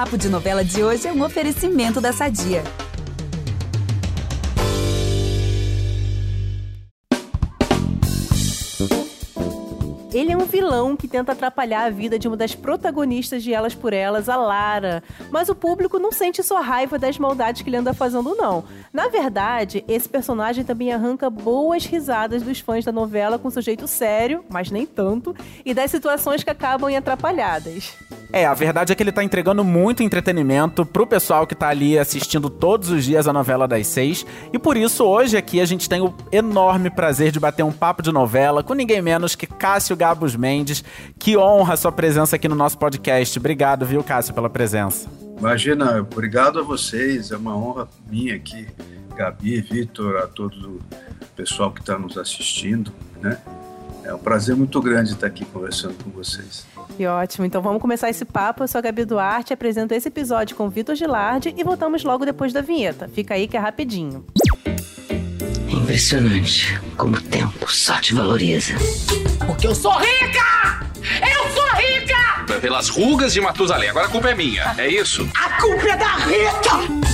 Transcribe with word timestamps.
Papo 0.00 0.16
de 0.16 0.30
Novela 0.30 0.64
de 0.64 0.82
hoje 0.82 1.06
é 1.06 1.12
um 1.12 1.22
oferecimento 1.22 2.00
da 2.00 2.10
Sadia. 2.10 2.64
Ele 10.10 10.32
é 10.32 10.36
um 10.38 10.46
vilão 10.46 10.96
que 10.96 11.06
tenta 11.06 11.32
atrapalhar 11.32 11.84
a 11.84 11.90
vida 11.90 12.18
de 12.18 12.26
uma 12.26 12.36
das 12.38 12.54
protagonistas 12.54 13.42
de 13.42 13.52
Elas 13.52 13.74
por 13.74 13.92
Elas, 13.92 14.30
a 14.30 14.36
Lara. 14.36 15.02
Mas 15.30 15.50
o 15.50 15.54
público 15.54 15.98
não 15.98 16.10
sente 16.10 16.42
sua 16.42 16.62
raiva 16.62 16.98
das 16.98 17.18
maldades 17.18 17.60
que 17.60 17.68
ele 17.68 17.76
anda 17.76 17.92
fazendo, 17.92 18.34
não. 18.34 18.64
Na 18.94 19.08
verdade, 19.08 19.84
esse 19.86 20.08
personagem 20.08 20.64
também 20.64 20.94
arranca 20.94 21.28
boas 21.28 21.84
risadas 21.84 22.42
dos 22.42 22.58
fãs 22.58 22.86
da 22.86 22.90
novela 22.90 23.38
com 23.38 23.50
seu 23.50 23.60
jeito 23.60 23.86
sério, 23.86 24.46
mas 24.48 24.70
nem 24.70 24.86
tanto, 24.86 25.36
e 25.62 25.74
das 25.74 25.90
situações 25.90 26.42
que 26.42 26.48
acabam 26.48 26.88
em 26.88 26.96
atrapalhadas. 26.96 27.94
É, 28.32 28.46
a 28.46 28.54
verdade 28.54 28.92
é 28.92 28.94
que 28.94 29.02
ele 29.02 29.10
tá 29.10 29.24
entregando 29.24 29.64
muito 29.64 30.04
entretenimento 30.04 30.86
pro 30.86 31.06
pessoal 31.06 31.46
que 31.46 31.54
tá 31.54 31.68
ali 31.68 31.98
assistindo 31.98 32.48
todos 32.48 32.88
os 32.90 33.04
dias 33.04 33.26
a 33.26 33.32
novela 33.32 33.66
das 33.66 33.88
seis. 33.88 34.24
E 34.52 34.58
por 34.58 34.76
isso, 34.76 35.04
hoje 35.04 35.36
aqui 35.36 35.60
a 35.60 35.64
gente 35.64 35.88
tem 35.88 36.00
o 36.00 36.14
enorme 36.30 36.90
prazer 36.90 37.32
de 37.32 37.40
bater 37.40 37.64
um 37.64 37.72
papo 37.72 38.02
de 38.02 38.12
novela 38.12 38.62
com 38.62 38.72
ninguém 38.72 39.02
menos 39.02 39.34
que 39.34 39.46
Cássio 39.46 39.96
Gabos 39.96 40.36
Mendes. 40.36 40.84
Que 41.18 41.36
honra 41.36 41.74
a 41.74 41.76
sua 41.76 41.90
presença 41.90 42.36
aqui 42.36 42.46
no 42.46 42.54
nosso 42.54 42.78
podcast. 42.78 43.36
Obrigado, 43.36 43.84
viu, 43.84 44.02
Cássio, 44.04 44.32
pela 44.32 44.48
presença. 44.48 45.08
Imagina, 45.36 46.00
obrigado 46.00 46.60
a 46.60 46.62
vocês. 46.62 47.32
É 47.32 47.36
uma 47.36 47.56
honra 47.56 47.88
minha 48.08 48.36
aqui, 48.36 48.68
Gabi, 49.16 49.60
Vitor, 49.60 50.18
a 50.18 50.28
todo 50.28 50.78
o 50.78 51.26
pessoal 51.34 51.72
que 51.72 51.80
está 51.80 51.98
nos 51.98 52.16
assistindo, 52.16 52.92
né? 53.20 53.38
É 54.04 54.14
um 54.14 54.18
prazer 54.18 54.54
muito 54.54 54.80
grande 54.80 55.12
estar 55.12 55.26
aqui 55.26 55.44
conversando 55.44 55.94
com 56.02 56.10
vocês. 56.10 56.66
Que 56.96 57.06
ótimo. 57.06 57.46
Então 57.46 57.62
vamos 57.62 57.80
começar 57.80 58.10
esse 58.10 58.24
papo. 58.24 58.62
Eu 58.62 58.68
sou 58.68 58.78
a 58.78 58.82
Gabi 58.82 59.04
Duarte, 59.04 59.52
apresento 59.52 59.94
esse 59.94 60.08
episódio 60.08 60.56
com 60.56 60.68
Vitor 60.68 60.94
Gilardi 60.94 61.54
e 61.56 61.64
voltamos 61.64 62.04
logo 62.04 62.24
depois 62.24 62.52
da 62.52 62.60
vinheta. 62.60 63.08
Fica 63.08 63.34
aí 63.34 63.48
que 63.48 63.56
é 63.56 63.60
rapidinho. 63.60 64.24
Impressionante 65.68 66.80
como 66.96 67.16
o 67.16 67.20
tempo 67.20 67.70
só 67.70 67.98
te 68.00 68.14
valoriza. 68.14 68.74
Porque 69.46 69.66
eu 69.66 69.74
sou 69.74 69.92
rica! 69.92 70.86
Eu 71.20 71.50
sou 71.50 71.66
rica! 71.76 72.60
Pelas 72.60 72.88
rugas 72.88 73.32
de 73.32 73.40
Matusalém. 73.40 73.88
Agora 73.88 74.06
a 74.06 74.10
culpa 74.10 74.30
é 74.30 74.34
minha, 74.34 74.74
é 74.76 74.88
isso? 74.88 75.28
A 75.34 75.60
culpa 75.60 75.88
é 75.88 75.96
da 75.96 76.16
Rita! 76.16 77.10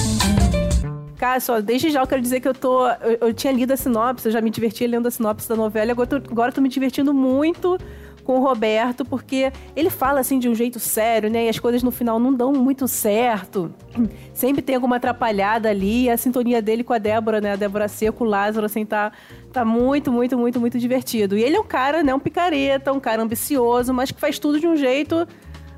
Cássio, 1.17 1.63
desde 1.63 1.91
já 1.91 2.01
eu 2.01 2.07
quero 2.07 2.21
dizer 2.21 2.41
que 2.41 2.49
eu 2.49 2.55
tô. 2.55 2.87
Eu, 2.89 3.19
eu, 3.21 3.35
tinha 3.35 3.53
lido 3.53 3.73
a 3.73 3.77
sinopse, 3.77 4.27
eu 4.27 4.33
já 4.33 4.41
me 4.41 4.51
diverti 4.51 4.87
lendo 4.87 5.09
a 5.09 5.11
sinopse 5.11 5.49
da 5.49 5.57
novela, 5.57 5.93
agora 5.93 6.09
tô, 6.09 6.17
agora 6.17 6.53
tô 6.53 6.61
me 6.61 6.69
divertindo 6.69 7.15
muito 7.15 7.79
com 8.27 8.41
o 8.41 8.43
Roberto, 8.43 9.05
porque 9.05 9.53
ele 9.77 9.89
fala 9.89 10.19
assim 10.19 10.41
de 10.41 10.49
um 10.49 10.55
jeito 10.55 10.81
sério, 10.81 11.31
né? 11.31 11.47
E 11.47 11.49
as 11.49 11.61
coisas 11.61 11.83
no 11.83 11.93
final 11.93 12.19
não 12.19 12.35
dão 12.35 12.53
muito 12.53 12.89
certo. 12.89 13.73
Sempre 14.35 14.61
tem 14.61 14.75
alguma 14.75 14.97
atrapalhada 14.97 15.71
ali. 15.71 16.11
a 16.11 16.17
sintonia 16.17 16.61
dele 16.61 16.83
com 16.83 16.93
a 16.93 16.99
Débora, 16.99 17.41
né? 17.41 17.53
A 17.53 17.57
Débora 17.57 17.87
Seco, 17.87 18.25
o 18.25 18.27
Lázaro, 18.27 18.67
assim, 18.67 18.85
tá, 18.85 19.13
tá 19.53 19.65
muito, 19.65 20.11
muito, 20.11 20.37
muito, 20.37 20.59
muito 20.59 20.77
divertido. 20.77 21.39
E 21.39 21.45
ele 21.45 21.55
é 21.55 21.61
um 21.61 21.65
cara, 21.65 22.03
né? 22.03 22.13
Um 22.13 22.19
picareta, 22.19 22.93
um 22.93 22.99
cara 22.99 23.23
ambicioso, 23.23 23.95
mas 23.95 24.11
que 24.11 24.21
faz 24.21 24.41
tudo 24.41 24.59
de 24.59 24.67
um 24.67 24.77
jeito, 24.77 25.27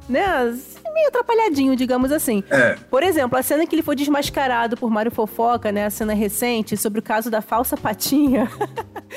né? 0.08 0.54
meio 0.98 1.08
atrapalhadinho, 1.08 1.76
digamos 1.76 2.10
assim. 2.10 2.42
É. 2.50 2.76
Por 2.90 3.02
exemplo, 3.02 3.38
a 3.38 3.42
cena 3.42 3.66
que 3.66 3.74
ele 3.74 3.82
foi 3.82 3.94
desmascarado 3.94 4.76
por 4.76 4.90
Mário 4.90 5.10
Fofoca, 5.10 5.70
né? 5.70 5.86
A 5.86 5.90
cena 5.90 6.12
recente 6.12 6.76
sobre 6.76 6.98
o 6.98 7.02
caso 7.02 7.30
da 7.30 7.40
falsa 7.40 7.76
patinha. 7.76 8.50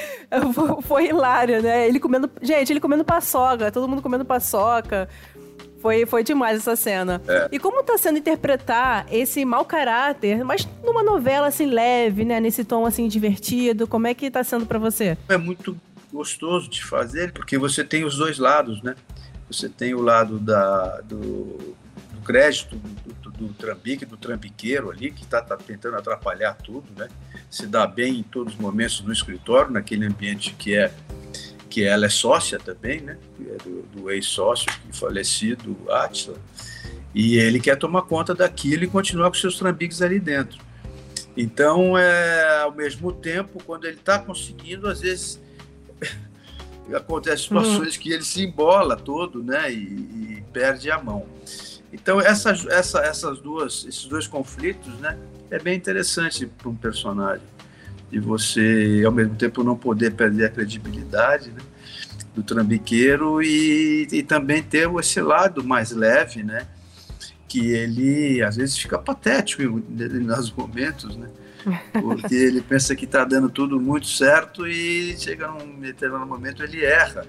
foi 0.84 1.08
hilária, 1.08 1.62
né? 1.62 1.88
Ele 1.88 2.00
comendo. 2.00 2.30
Gente, 2.42 2.72
ele 2.72 2.80
comendo 2.80 3.04
paçoca, 3.04 3.72
todo 3.72 3.88
mundo 3.88 4.02
comendo 4.02 4.24
paçoca. 4.24 5.10
Foi, 5.80 6.06
foi 6.06 6.24
demais 6.24 6.60
essa 6.60 6.76
cena. 6.76 7.20
É. 7.28 7.50
E 7.52 7.58
como 7.58 7.82
tá 7.84 7.98
sendo 7.98 8.20
interpretar 8.20 9.08
esse 9.12 9.44
mau 9.44 9.66
caráter, 9.66 10.44
mas 10.44 10.68
numa 10.84 11.02
novela 11.02 11.48
assim 11.48 11.66
leve, 11.66 12.24
né? 12.24 12.40
Nesse 12.40 12.64
tom 12.64 12.86
assim 12.86 13.08
divertido, 13.08 13.88
como 13.88 14.06
é 14.06 14.14
que 14.14 14.30
tá 14.30 14.44
sendo 14.44 14.68
para 14.68 14.78
você? 14.78 15.18
É 15.28 15.38
muito 15.38 15.76
gostoso 16.14 16.70
de 16.70 16.84
fazer, 16.84 17.32
porque 17.32 17.58
você 17.58 17.84
tem 17.84 18.04
os 18.04 18.18
dois 18.18 18.38
lados, 18.38 18.84
né? 18.84 18.94
Você 19.52 19.68
tem 19.68 19.94
o 19.94 20.02
lado 20.02 20.40
da, 20.40 21.02
do, 21.02 21.76
do 22.14 22.22
crédito 22.24 22.76
do, 22.76 23.14
do, 23.14 23.32
do 23.32 23.54
trambique, 23.54 24.06
do 24.06 24.16
trambiqueiro 24.16 24.90
ali, 24.90 25.12
que 25.12 25.24
está 25.24 25.42
tá 25.42 25.58
tentando 25.58 25.98
atrapalhar 25.98 26.54
tudo, 26.54 26.88
né? 26.98 27.10
Se 27.50 27.68
dá 27.68 27.86
bem 27.86 28.20
em 28.20 28.24
todos 28.24 28.54
os 28.54 28.60
momentos 28.60 29.02
no 29.02 29.12
escritório, 29.12 29.72
naquele 29.72 30.06
ambiente 30.06 30.54
que 30.54 30.76
é 30.76 30.92
que 31.70 31.84
ela 31.86 32.06
é 32.06 32.10
sócia 32.10 32.60
também, 32.60 33.02
né? 33.02 33.18
É 33.40 33.58
do, 33.64 33.82
do 33.84 34.12
ex-sócio 34.12 34.70
falecido, 34.92 35.78
Atila. 35.90 36.38
E 37.14 37.38
ele 37.38 37.60
quer 37.60 37.78
tomar 37.78 38.04
conta 38.04 38.34
daquilo 38.34 38.84
e 38.84 38.88
continuar 38.88 39.30
com 39.30 39.36
seus 39.36 39.58
trambiques 39.58 40.02
ali 40.02 40.20
dentro. 40.20 40.60
Então, 41.36 41.98
é, 41.98 42.62
ao 42.62 42.74
mesmo 42.74 43.12
tempo, 43.12 43.62
quando 43.64 43.86
ele 43.86 43.98
está 43.98 44.20
conseguindo, 44.20 44.88
às 44.88 45.02
vezes 45.02 45.42
acontece 46.96 47.44
situações 47.44 47.96
uhum. 47.96 48.02
que 48.02 48.12
ele 48.12 48.24
se 48.24 48.44
embola 48.44 48.96
todo, 48.96 49.44
né, 49.44 49.72
e, 49.72 49.76
e 49.76 50.44
perde 50.52 50.90
a 50.92 51.02
mão. 51.02 51.26
Então 51.94 52.20
essas, 52.22 52.66
essa, 52.68 53.00
essas 53.00 53.40
duas, 53.40 53.86
esses 53.86 54.06
dois 54.06 54.28
conflitos, 54.28 54.94
né, 55.00 55.18
é 55.50 55.60
bem 55.60 55.76
interessante 55.76 56.46
para 56.46 56.70
um 56.70 56.76
personagem 56.76 57.46
e 58.12 58.20
você 58.20 59.04
ao 59.06 59.12
mesmo 59.12 59.36
tempo 59.36 59.64
não 59.64 59.76
poder 59.76 60.12
perder 60.14 60.46
a 60.46 60.50
credibilidade 60.50 61.52
né, 61.52 61.62
do 62.36 62.44
trambiqueiro 62.44 63.42
e, 63.42 64.08
e 64.12 64.24
também 64.24 64.62
ter 64.62 64.90
esse 65.00 65.22
lado 65.22 65.64
mais 65.64 65.92
leve, 65.92 66.44
né, 66.44 66.68
que 67.48 67.72
ele 67.72 68.42
às 68.42 68.56
vezes 68.56 68.78
fica 68.78 68.98
patético 68.98 69.64
em 69.64 69.80
determinados 69.80 70.52
momentos, 70.52 71.16
né, 71.16 71.30
porque 71.94 72.36
ele 72.36 72.62
pensa 72.62 72.96
que 72.96 73.06
está 73.06 73.24
dando 73.24 73.50
tudo 73.50 73.80
muito 73.80 74.08
certo 74.08 74.68
e 74.68 75.16
chega 75.18 75.48
num 75.48 75.80
determinado 75.80 76.28
momento 76.28 76.64
ele 76.64 76.84
erra. 76.84 77.26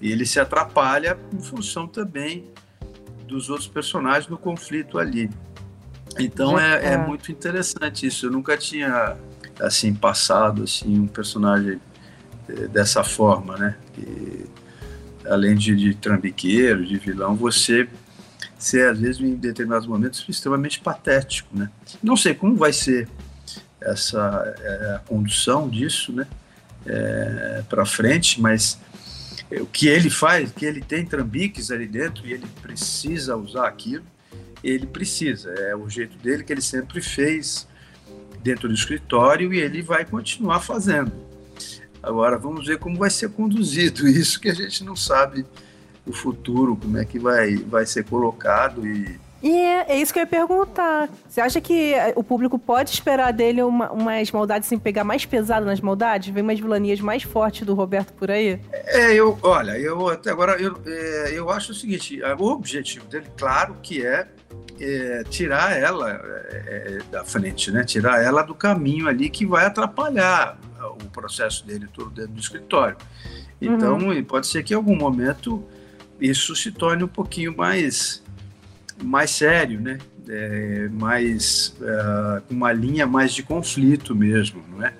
E 0.00 0.12
ele 0.12 0.24
se 0.24 0.38
atrapalha 0.38 1.18
em 1.32 1.40
função 1.40 1.86
também 1.86 2.50
dos 3.26 3.50
outros 3.50 3.68
personagens 3.68 4.28
no 4.28 4.38
conflito 4.38 4.98
ali. 4.98 5.28
Então 6.18 6.58
é, 6.58 6.84
é, 6.84 6.92
é 6.92 6.96
muito 6.96 7.30
interessante 7.30 8.06
isso. 8.06 8.26
Eu 8.26 8.30
nunca 8.30 8.56
tinha 8.56 9.16
assim 9.60 9.94
passado 9.94 10.62
assim 10.62 10.98
um 10.98 11.06
personagem 11.06 11.80
eh, 12.48 12.68
dessa 12.68 13.04
forma, 13.04 13.56
né? 13.56 13.76
Que, 13.92 14.46
além 15.26 15.56
de, 15.56 15.74
de 15.76 15.94
trambiqueiro, 15.94 16.86
de 16.86 16.96
vilão, 16.96 17.36
você 17.36 17.88
ser 18.58 18.88
às 18.90 18.98
vezes 18.98 19.20
em 19.20 19.34
determinados 19.34 19.86
momentos 19.86 20.24
extremamente 20.28 20.80
patético, 20.80 21.56
né? 21.56 21.70
Não 22.02 22.16
sei 22.16 22.34
como 22.34 22.56
vai 22.56 22.72
ser 22.72 23.08
essa 23.80 24.54
é, 24.58 24.94
a 24.96 24.98
condução 25.00 25.68
disso, 25.68 26.12
né, 26.12 26.26
é, 26.86 27.62
para 27.68 27.84
frente, 27.84 28.40
mas 28.40 28.78
o 29.50 29.66
que 29.66 29.88
ele 29.88 30.10
faz, 30.10 30.52
que 30.52 30.64
ele 30.64 30.80
tem 30.80 31.04
trambiques 31.04 31.70
ali 31.70 31.86
dentro 31.86 32.26
e 32.26 32.32
ele 32.32 32.46
precisa 32.60 33.36
usar 33.36 33.66
aquilo, 33.66 34.04
ele 34.62 34.86
precisa, 34.86 35.50
é 35.50 35.74
o 35.74 35.88
jeito 35.88 36.18
dele 36.18 36.44
que 36.44 36.52
ele 36.52 36.60
sempre 36.60 37.00
fez 37.00 37.66
dentro 38.42 38.68
do 38.68 38.74
escritório 38.74 39.52
e 39.52 39.58
ele 39.58 39.82
vai 39.82 40.04
continuar 40.04 40.60
fazendo. 40.60 41.12
Agora 42.02 42.38
vamos 42.38 42.66
ver 42.66 42.78
como 42.78 42.96
vai 42.96 43.10
ser 43.10 43.30
conduzido 43.30 44.06
isso 44.08 44.40
que 44.40 44.48
a 44.48 44.54
gente 44.54 44.84
não 44.84 44.96
sabe 44.96 45.46
o 46.06 46.12
futuro, 46.12 46.76
como 46.76 46.96
é 46.96 47.04
que 47.04 47.18
vai, 47.18 47.56
vai 47.56 47.84
ser 47.84 48.04
colocado 48.04 48.86
e 48.86 49.20
e 49.42 49.50
é, 49.50 49.92
é, 49.92 50.00
isso 50.00 50.12
que 50.12 50.18
eu 50.18 50.22
ia 50.22 50.26
perguntar. 50.26 51.08
Você 51.28 51.40
acha 51.40 51.60
que 51.60 51.94
eh, 51.94 52.12
o 52.16 52.24
público 52.24 52.58
pode 52.58 52.90
esperar 52.90 53.32
dele 53.32 53.62
uma, 53.62 53.90
umas 53.92 54.32
maldades, 54.32 54.66
assim, 54.66 54.78
pegar 54.78 55.04
mais 55.04 55.24
pesado 55.24 55.64
nas 55.64 55.80
maldades? 55.80 56.32
Vem 56.32 56.42
umas 56.42 56.58
vilanias 56.58 57.00
mais 57.00 57.22
fortes 57.22 57.64
do 57.64 57.74
Roberto 57.74 58.12
por 58.14 58.30
aí? 58.30 58.60
É, 58.72 59.14
eu, 59.14 59.38
olha, 59.42 59.78
eu 59.78 60.08
até 60.08 60.30
agora, 60.30 60.60
eu, 60.60 60.76
é, 60.84 61.32
eu 61.32 61.50
acho 61.50 61.70
o 61.70 61.74
seguinte, 61.74 62.20
o 62.38 62.44
objetivo 62.44 63.06
dele, 63.06 63.26
claro 63.36 63.76
que 63.80 64.04
é, 64.04 64.26
é 64.80 65.22
tirar 65.30 65.76
ela 65.78 66.10
é, 66.10 66.98
é 66.98 66.98
da 67.10 67.24
frente, 67.24 67.70
né? 67.70 67.84
Tirar 67.84 68.20
ela 68.22 68.42
do 68.42 68.54
caminho 68.54 69.06
ali 69.06 69.30
que 69.30 69.46
vai 69.46 69.66
atrapalhar 69.66 70.58
o 71.00 71.10
processo 71.10 71.64
dele 71.64 71.86
todo 71.92 72.10
dentro 72.10 72.32
do 72.32 72.40
escritório. 72.40 72.96
Então, 73.60 73.98
uhum. 73.98 74.24
pode 74.24 74.46
ser 74.46 74.62
que 74.62 74.72
em 74.72 74.76
algum 74.76 74.96
momento 74.96 75.64
isso 76.20 76.54
se 76.56 76.72
torne 76.72 77.04
um 77.04 77.08
pouquinho 77.08 77.56
mais 77.56 78.22
mais 79.02 79.30
sério, 79.30 79.80
né? 79.80 79.98
É, 80.28 80.88
mais 80.92 81.74
uh, 81.80 82.42
uma 82.50 82.72
linha 82.72 83.06
mais 83.06 83.32
de 83.32 83.42
conflito 83.42 84.14
mesmo, 84.14 84.62
não 84.70 84.84
é? 84.84 84.92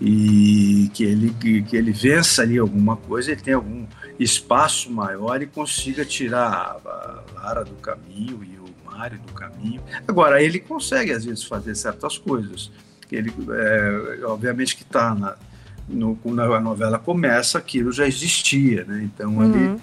E 0.00 0.90
que 0.94 1.04
ele 1.04 1.34
que, 1.38 1.62
que 1.62 1.76
ele 1.76 1.92
vença 1.92 2.42
ali 2.42 2.58
alguma 2.58 2.96
coisa, 2.96 3.32
ele 3.32 3.40
tem 3.40 3.54
algum 3.54 3.86
espaço 4.18 4.90
maior 4.90 5.42
e 5.42 5.46
consiga 5.46 6.04
tirar 6.04 6.78
a 6.84 7.22
Lara 7.34 7.64
do 7.64 7.74
caminho 7.74 8.42
e 8.42 8.58
o 8.58 8.66
Mário 8.84 9.18
do 9.18 9.32
caminho. 9.32 9.82
Agora 10.08 10.42
ele 10.42 10.58
consegue 10.58 11.12
às 11.12 11.24
vezes 11.24 11.44
fazer 11.44 11.74
certas 11.74 12.16
coisas. 12.16 12.70
Ele 13.12 13.32
é, 13.50 14.24
obviamente 14.24 14.76
que 14.76 14.82
está 14.82 15.14
na 15.14 15.36
no, 15.88 16.16
quando 16.16 16.40
a 16.40 16.60
novela 16.60 16.98
começa, 16.98 17.58
aquilo 17.58 17.92
já 17.92 18.06
existia, 18.06 18.84
né? 18.84 19.02
Então 19.04 19.36
uhum. 19.36 19.44
ele 19.44 19.80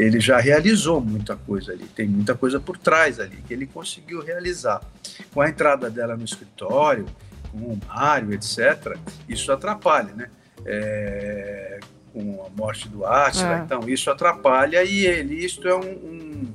ele 0.00 0.18
já 0.18 0.38
realizou 0.38 1.00
muita 1.00 1.36
coisa 1.36 1.72
ali, 1.72 1.84
tem 1.84 2.08
muita 2.08 2.34
coisa 2.34 2.58
por 2.58 2.78
trás 2.78 3.20
ali 3.20 3.36
que 3.46 3.52
ele 3.52 3.66
conseguiu 3.66 4.22
realizar. 4.22 4.80
Com 5.32 5.42
a 5.42 5.48
entrada 5.48 5.90
dela 5.90 6.16
no 6.16 6.24
escritório, 6.24 7.06
com 7.52 7.58
o 7.58 7.80
Mário, 7.86 8.32
etc., 8.32 8.96
isso 9.28 9.52
atrapalha, 9.52 10.12
né? 10.14 10.30
É, 10.64 11.80
com 12.12 12.44
a 12.46 12.50
morte 12.50 12.88
do 12.88 13.04
Átila, 13.04 13.58
é. 13.58 13.62
então 13.62 13.88
isso 13.88 14.10
atrapalha 14.10 14.82
e 14.84 15.06
ele, 15.06 15.34
isto 15.44 15.68
é 15.68 15.74
um, 15.74 15.90
um 15.90 16.54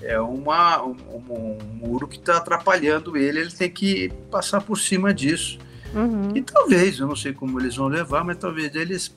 é 0.00 0.18
uma, 0.20 0.82
um, 0.84 0.96
um, 1.28 1.58
muro 1.74 2.06
que 2.06 2.16
está 2.16 2.36
atrapalhando 2.36 3.16
ele, 3.16 3.40
ele 3.40 3.50
tem 3.50 3.68
que 3.68 4.08
passar 4.30 4.60
por 4.60 4.78
cima 4.78 5.12
disso. 5.12 5.58
Uhum. 5.92 6.36
E 6.36 6.42
talvez, 6.42 7.00
eu 7.00 7.08
não 7.08 7.16
sei 7.16 7.32
como 7.32 7.58
eles 7.60 7.74
vão 7.74 7.88
levar, 7.88 8.22
mas 8.24 8.36
talvez 8.36 8.72
eles, 8.76 9.16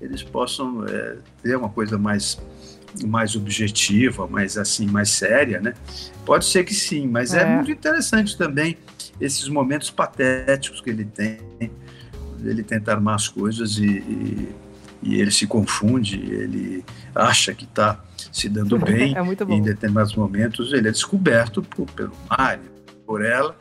eles 0.00 0.24
possam 0.24 0.84
é, 0.84 1.18
ter 1.42 1.56
uma 1.56 1.68
coisa 1.68 1.96
mais 1.96 2.40
mais 3.04 3.36
objetiva, 3.36 4.26
mais 4.26 4.56
assim, 4.56 4.86
mais 4.86 5.10
séria, 5.10 5.60
né? 5.60 5.74
Pode 6.24 6.44
ser 6.44 6.64
que 6.64 6.74
sim, 6.74 7.06
mas 7.06 7.34
é, 7.34 7.42
é 7.42 7.46
muito 7.46 7.70
interessante 7.70 8.36
também 8.36 8.76
esses 9.20 9.48
momentos 9.48 9.90
patéticos 9.90 10.80
que 10.80 10.90
ele 10.90 11.04
tem, 11.04 11.38
ele 12.44 12.62
tenta 12.62 12.92
armar 12.92 13.14
as 13.14 13.28
coisas 13.28 13.78
e, 13.78 13.86
e, 13.86 14.48
e 15.02 15.20
ele 15.20 15.30
se 15.30 15.46
confunde, 15.46 16.16
ele 16.16 16.84
acha 17.14 17.54
que 17.54 17.64
está 17.64 18.02
se 18.32 18.48
dando 18.48 18.78
bem, 18.80 19.14
é 19.16 19.54
em 19.54 19.62
determinados 19.62 20.14
momentos 20.14 20.72
ele 20.72 20.88
é 20.88 20.92
descoberto 20.92 21.62
por, 21.62 21.86
pelo 21.92 22.12
Mário, 22.28 22.76
por 23.06 23.24
ela, 23.24 23.56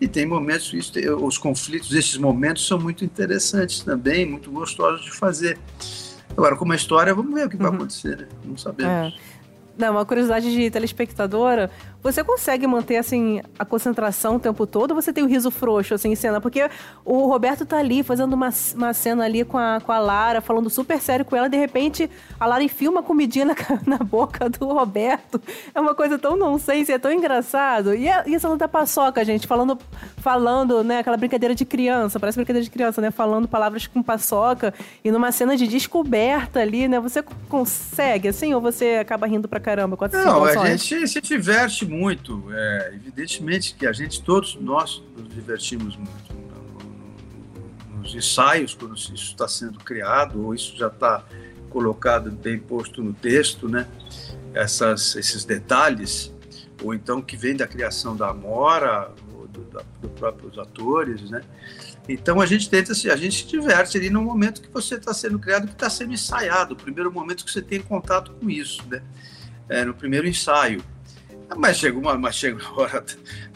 e 0.00 0.06
tem 0.06 0.26
momentos, 0.26 0.72
isso, 0.72 0.92
os 1.24 1.38
conflitos, 1.38 1.92
esses 1.92 2.16
momentos 2.16 2.66
são 2.66 2.78
muito 2.78 3.04
interessantes 3.04 3.80
também, 3.80 4.26
muito 4.26 4.50
gostosos 4.50 5.04
de 5.04 5.10
fazer. 5.10 5.58
Agora, 6.36 6.56
como 6.56 6.72
a 6.72 6.76
história, 6.76 7.14
vamos 7.14 7.34
ver 7.34 7.46
o 7.46 7.50
que 7.50 7.56
vai 7.56 7.68
uhum. 7.68 7.76
acontecer, 7.76 8.18
né? 8.18 8.28
Não 8.44 8.56
sabemos. 8.56 8.92
É. 8.92 9.12
Não, 9.78 9.92
uma 9.92 10.04
curiosidade 10.04 10.52
de 10.52 10.70
telespectadora, 10.70 11.70
você 12.02 12.22
consegue 12.22 12.66
manter, 12.66 12.96
assim, 12.96 13.40
a 13.58 13.64
concentração 13.64 14.36
o 14.36 14.38
tempo 14.38 14.66
todo 14.66 14.92
ou 14.92 15.00
você 15.00 15.12
tem 15.12 15.24
o 15.24 15.26
riso 15.26 15.50
frouxo, 15.50 15.94
assim, 15.94 16.12
em 16.12 16.14
cena? 16.14 16.40
Porque 16.40 16.70
o 17.04 17.26
Roberto 17.26 17.66
tá 17.66 17.78
ali 17.78 18.02
fazendo 18.02 18.34
uma, 18.34 18.50
uma 18.74 18.94
cena 18.94 19.24
ali 19.24 19.44
com 19.44 19.58
a, 19.58 19.80
com 19.80 19.90
a 19.90 19.98
Lara, 19.98 20.40
falando 20.40 20.70
super 20.70 21.00
sério 21.00 21.24
com 21.24 21.34
ela, 21.34 21.48
de 21.48 21.56
repente 21.56 22.08
a 22.38 22.46
Lara 22.46 22.62
enfia 22.62 22.88
uma 22.88 23.02
comidinha 23.02 23.46
na, 23.46 23.54
na 23.84 23.98
boca 23.98 24.48
do 24.48 24.66
Roberto. 24.66 25.40
É 25.74 25.80
uma 25.80 25.94
coisa 25.94 26.18
tão 26.18 26.36
nonsense, 26.36 26.92
é 26.92 26.98
tão 26.98 27.10
engraçado. 27.10 27.94
E 27.94 28.08
a, 28.08 28.24
e 28.26 28.34
a 28.34 28.38
cena 28.38 28.56
da 28.56 28.68
paçoca, 28.68 29.24
gente, 29.24 29.46
falando, 29.46 29.76
falando, 30.18 30.84
né, 30.84 31.00
aquela 31.00 31.16
brincadeira 31.16 31.54
de 31.54 31.64
criança, 31.64 32.20
parece 32.20 32.36
brincadeira 32.36 32.64
de 32.64 32.70
criança, 32.70 33.00
né, 33.00 33.10
falando 33.10 33.48
palavras 33.48 33.86
com 33.86 34.02
paçoca 34.02 34.72
e 35.02 35.10
numa 35.10 35.32
cena 35.32 35.56
de 35.56 35.66
descoberta 35.66 36.60
ali, 36.60 36.86
né, 36.86 37.00
você 37.00 37.24
consegue, 37.48 38.28
assim, 38.28 38.54
ou 38.54 38.60
você 38.60 38.98
acaba 39.00 39.26
rindo 39.26 39.48
pra 39.48 39.58
caramba 39.58 39.96
com 39.96 40.06
Não, 40.06 40.44
a 40.44 40.66
gente 40.68 41.08
se 41.08 41.20
diverte 41.20 41.87
muito. 41.88 42.44
É, 42.52 42.92
evidentemente 42.94 43.74
que 43.74 43.86
a 43.86 43.92
gente, 43.92 44.22
todos 44.22 44.54
nós, 44.56 45.02
nos 45.16 45.34
divertimos 45.34 45.96
muito 45.96 46.38
nos 48.08 48.14
ensaios, 48.14 48.74
quando 48.74 48.94
isso 48.94 49.12
está 49.12 49.46
sendo 49.46 49.78
criado, 49.78 50.44
ou 50.44 50.54
isso 50.54 50.76
já 50.76 50.86
está 50.86 51.24
colocado, 51.68 52.30
bem 52.30 52.58
posto 52.58 53.02
no 53.02 53.12
texto, 53.12 53.68
né? 53.68 53.86
Essas, 54.54 55.14
esses 55.16 55.44
detalhes, 55.44 56.34
ou 56.82 56.94
então 56.94 57.20
que 57.20 57.36
vem 57.36 57.54
da 57.54 57.66
criação 57.66 58.16
da 58.16 58.30
Amora, 58.30 59.10
do, 59.52 59.64
da, 59.64 59.82
do 60.00 60.08
próprios 60.08 60.58
atores, 60.58 61.30
né? 61.30 61.42
Então 62.08 62.40
a 62.40 62.46
gente 62.46 62.70
tenta, 62.70 62.92
a 62.92 63.16
gente 63.16 63.42
se 63.42 63.46
diverte 63.46 63.98
ali 63.98 64.08
no 64.08 64.22
momento 64.22 64.62
que 64.62 64.70
você 64.70 64.94
está 64.94 65.12
sendo 65.12 65.38
criado, 65.38 65.66
que 65.66 65.74
está 65.74 65.90
sendo 65.90 66.14
ensaiado, 66.14 66.72
o 66.72 66.76
primeiro 66.76 67.12
momento 67.12 67.44
que 67.44 67.50
você 67.50 67.60
tem 67.60 67.80
contato 67.80 68.32
com 68.32 68.48
isso, 68.48 68.82
né? 68.88 69.02
É, 69.68 69.84
no 69.84 69.92
primeiro 69.92 70.26
ensaio. 70.26 70.82
Mas 71.56 71.78
chega 71.78 71.98
uma, 71.98 72.16
mas 72.18 72.34
chega 72.34 72.62
uma 72.62 72.80
hora 72.80 73.04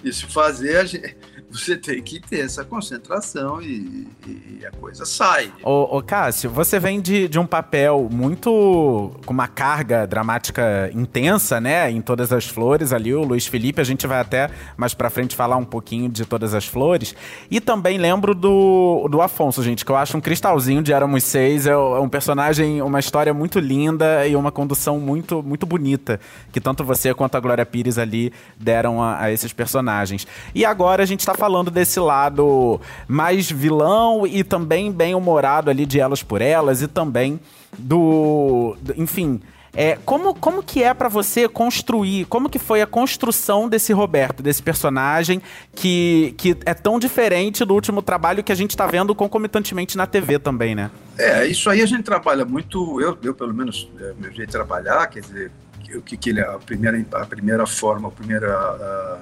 de 0.03 0.13
se 0.13 0.27
fazer, 0.27 0.87
gente, 0.87 1.17
você 1.53 1.77
tem 1.77 2.03
que 2.03 2.19
ter 2.19 2.41
essa 2.41 2.65
concentração 2.65 3.61
e, 3.61 4.09
e 4.27 4.65
a 4.67 4.71
coisa 4.71 5.05
sai. 5.05 5.53
Ô, 5.63 5.99
ô, 5.99 6.03
Cássio, 6.03 6.49
você 6.51 6.81
vem 6.81 7.01
de, 7.01 7.29
de 7.29 7.39
um 7.39 7.47
papel 7.47 8.09
muito. 8.11 9.13
com 9.27 9.33
uma 9.33 9.47
carga 9.47 10.07
dramática 10.07 10.91
intensa, 10.95 11.61
né? 11.61 11.91
Em 11.91 12.01
Todas 12.01 12.33
as 12.33 12.47
Flores, 12.47 12.93
ali, 12.93 13.15
o 13.15 13.23
Luiz 13.23 13.47
Felipe, 13.47 13.81
a 13.81 13.85
gente 13.85 14.07
vai 14.07 14.21
até 14.21 14.51
mais 14.77 14.95
pra 14.95 15.11
frente 15.11 15.37
falar 15.37 15.57
um 15.57 15.65
pouquinho 15.65 16.09
de 16.09 16.25
Todas 16.25 16.55
as 16.55 16.65
Flores. 16.65 17.15
E 17.51 17.61
também 17.61 17.99
lembro 17.99 18.35
do, 18.35 19.07
do 19.11 19.21
Afonso, 19.21 19.63
gente, 19.63 19.85
que 19.85 19.93
eu 19.93 19.97
acho 19.97 20.17
um 20.17 20.21
cristalzinho 20.21 20.83
de 20.83 20.93
Éramos 20.93 21.23
Seis. 21.25 21.67
É, 21.67 21.73
é 21.73 21.77
um 21.77 22.09
personagem, 22.09 22.81
uma 22.81 22.99
história 22.99 23.35
muito 23.35 23.59
linda 23.59 24.27
e 24.27 24.35
uma 24.35 24.51
condução 24.51 24.99
muito, 24.99 25.43
muito 25.43 25.67
bonita, 25.67 26.19
que 26.51 26.61
tanto 26.61 26.83
você 26.83 27.13
quanto 27.13 27.37
a 27.37 27.41
Glória 27.41 27.67
Pires 27.67 27.99
ali 27.99 28.33
deram 28.59 29.03
a, 29.03 29.25
a 29.25 29.33
esses 29.33 29.53
personagens. 29.53 30.27
E 30.55 30.65
agora 30.65 31.03
a 31.03 31.07
gente 31.07 31.27
tá 31.27 31.35
falando 31.43 31.73
desse 31.73 31.99
lado 31.99 32.81
mais 33.09 33.51
vilão 33.51 34.25
e 34.25 34.45
também 34.45 34.93
bem 34.93 35.13
humorado 35.13 35.71
ali 35.71 35.85
de 35.85 35.99
Elas 35.99 36.23
por 36.23 36.41
Elas 36.41 36.83
e 36.83 36.87
também 36.87 37.41
do, 37.77 38.77
do 38.81 38.95
enfim, 38.97 39.41
é, 39.75 39.99
como, 40.05 40.37
como 40.37 40.63
que 40.63 40.85
é 40.85 40.95
para 40.95 41.09
você 41.09 41.49
construir, 41.49 42.27
como 42.27 42.49
que 42.49 42.61
foi 42.61 42.81
a 42.81 42.87
construção 42.87 43.69
desse 43.69 43.93
Roberto, 43.93 44.41
desse 44.41 44.63
personagem 44.63 45.43
que, 45.75 46.33
que 46.39 46.57
é 46.65 46.75
tão 46.75 46.97
diferente 46.97 47.65
do 47.65 47.75
último 47.75 48.03
trabalho 48.03 48.45
que 48.45 48.53
a 48.53 48.55
gente 48.55 48.77
tá 48.77 48.87
vendo 48.87 49.13
concomitantemente 49.13 49.97
na 49.97 50.07
TV 50.07 50.39
também, 50.39 50.77
né? 50.77 50.93
É, 51.19 51.45
isso 51.45 51.69
aí 51.69 51.83
a 51.83 51.87
gente 51.87 52.05
trabalha 52.05 52.45
muito, 52.45 53.01
eu, 53.01 53.19
eu 53.21 53.35
pelo 53.35 53.53
menos, 53.53 53.91
é, 53.99 54.13
meu 54.17 54.31
jeito 54.31 54.47
de 54.47 54.53
trabalhar, 54.53 55.09
quer 55.09 55.23
dizer, 55.23 55.51
o 55.97 56.03
que, 56.03 56.17
que 56.17 56.31
ele, 56.31 56.41
a 56.41 56.57
primeira, 56.65 57.05
a 57.15 57.27
primeira 57.27 57.67
forma, 57.67 58.07
a 58.07 58.13
primeira... 58.13 59.19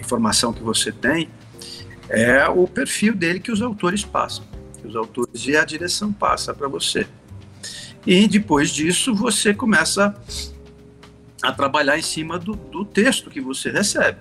informação 0.00 0.52
que 0.52 0.62
você 0.62 0.90
tem 0.90 1.28
é 2.08 2.46
o 2.48 2.66
perfil 2.66 3.14
dele 3.14 3.40
que 3.40 3.50
os 3.50 3.62
autores 3.62 4.04
passam, 4.04 4.44
que 4.80 4.86
os 4.86 4.96
autores 4.96 5.46
e 5.46 5.56
a 5.56 5.64
direção 5.64 6.12
passa 6.12 6.52
para 6.52 6.68
você. 6.68 7.06
E 8.06 8.26
depois 8.26 8.70
disso 8.70 9.14
você 9.14 9.54
começa 9.54 10.14
a 11.42 11.52
trabalhar 11.52 11.98
em 11.98 12.02
cima 12.02 12.38
do, 12.38 12.54
do 12.54 12.84
texto 12.84 13.30
que 13.30 13.40
você 13.40 13.70
recebe, 13.70 14.18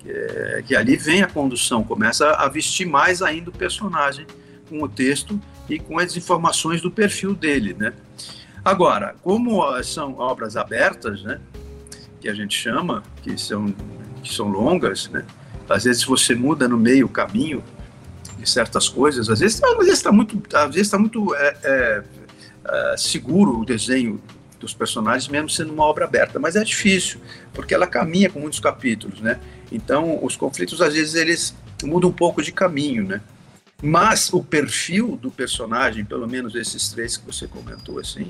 que, 0.00 0.10
é, 0.10 0.62
que 0.66 0.76
ali 0.76 0.96
vem 0.96 1.22
a 1.22 1.26
condução, 1.26 1.84
começa 1.84 2.30
a 2.32 2.48
vestir 2.48 2.86
mais 2.86 3.22
ainda 3.22 3.50
o 3.50 3.52
personagem 3.52 4.26
com 4.68 4.82
o 4.82 4.88
texto 4.88 5.40
e 5.68 5.78
com 5.78 5.98
as 5.98 6.16
informações 6.16 6.80
do 6.80 6.90
perfil 6.90 7.34
dele, 7.34 7.74
né? 7.74 7.92
Agora, 8.64 9.14
como 9.22 9.62
são 9.82 10.18
obras 10.18 10.56
abertas, 10.56 11.22
né, 11.22 11.40
que 12.20 12.28
a 12.28 12.34
gente 12.34 12.56
chama, 12.58 13.02
que 13.22 13.38
são 13.38 13.74
que 14.28 14.34
são 14.34 14.48
longas, 14.48 15.08
né? 15.08 15.24
Às 15.68 15.84
vezes 15.84 16.04
você 16.04 16.34
muda 16.34 16.68
no 16.68 16.76
meio 16.76 17.06
o 17.06 17.08
caminho 17.08 17.62
de 18.38 18.48
certas 18.48 18.88
coisas, 18.88 19.28
às 19.28 19.40
vezes 19.40 19.60
está 19.88 20.12
muito, 20.12 20.40
às 20.54 20.66
vezes 20.66 20.86
está 20.86 20.98
muito 20.98 21.34
é, 21.34 21.56
é, 21.62 22.02
é, 22.66 22.96
seguro 22.96 23.58
o 23.58 23.64
desenho 23.64 24.20
dos 24.60 24.74
personagens, 24.74 25.28
mesmo 25.28 25.48
sendo 25.48 25.72
uma 25.72 25.84
obra 25.84 26.04
aberta, 26.04 26.38
mas 26.38 26.56
é 26.56 26.64
difícil, 26.64 27.20
porque 27.52 27.74
ela 27.74 27.86
caminha 27.86 28.28
com 28.28 28.40
muitos 28.40 28.60
capítulos, 28.60 29.20
né? 29.20 29.38
Então, 29.70 30.18
os 30.24 30.36
conflitos, 30.36 30.80
às 30.80 30.94
vezes, 30.94 31.14
eles 31.14 31.54
mudam 31.84 32.10
um 32.10 32.12
pouco 32.12 32.42
de 32.42 32.50
caminho, 32.50 33.04
né? 33.04 33.20
Mas 33.80 34.32
o 34.32 34.42
perfil 34.42 35.16
do 35.16 35.30
personagem, 35.30 36.04
pelo 36.04 36.26
menos 36.26 36.56
esses 36.56 36.88
três 36.88 37.16
que 37.16 37.24
você 37.24 37.46
comentou, 37.46 38.00
assim, 38.00 38.26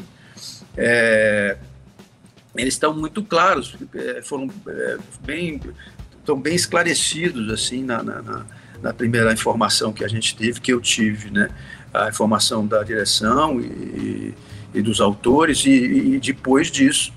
é, 0.77 1.57
eles 2.57 2.75
estão 2.75 2.95
muito 2.95 3.23
claros, 3.23 3.77
é, 3.95 4.23
foram 4.23 4.49
é, 4.69 4.99
bem, 5.23 5.61
estão 6.19 6.39
bem 6.39 6.55
esclarecidos 6.55 7.53
assim 7.53 7.85
na, 7.85 8.03
na, 8.03 8.47
na, 8.83 8.95
primeira 8.95 9.33
informação 9.33 9.93
que 9.93 10.05
a 10.05 10.09
gente 10.09 10.35
teve, 10.37 10.61
que 10.61 10.73
eu 10.73 10.81
tive, 10.81 11.31
né? 11.31 11.51
A 11.93 12.09
informação 12.09 12.67
da 12.67 12.83
direção 12.83 13.61
e, 13.61 14.35
e 14.75 14.83
dos 14.83 15.01
autores 15.01 15.65
e, 15.65 15.71
e 15.71 16.21
depois 16.21 16.71
disso 16.71 17.13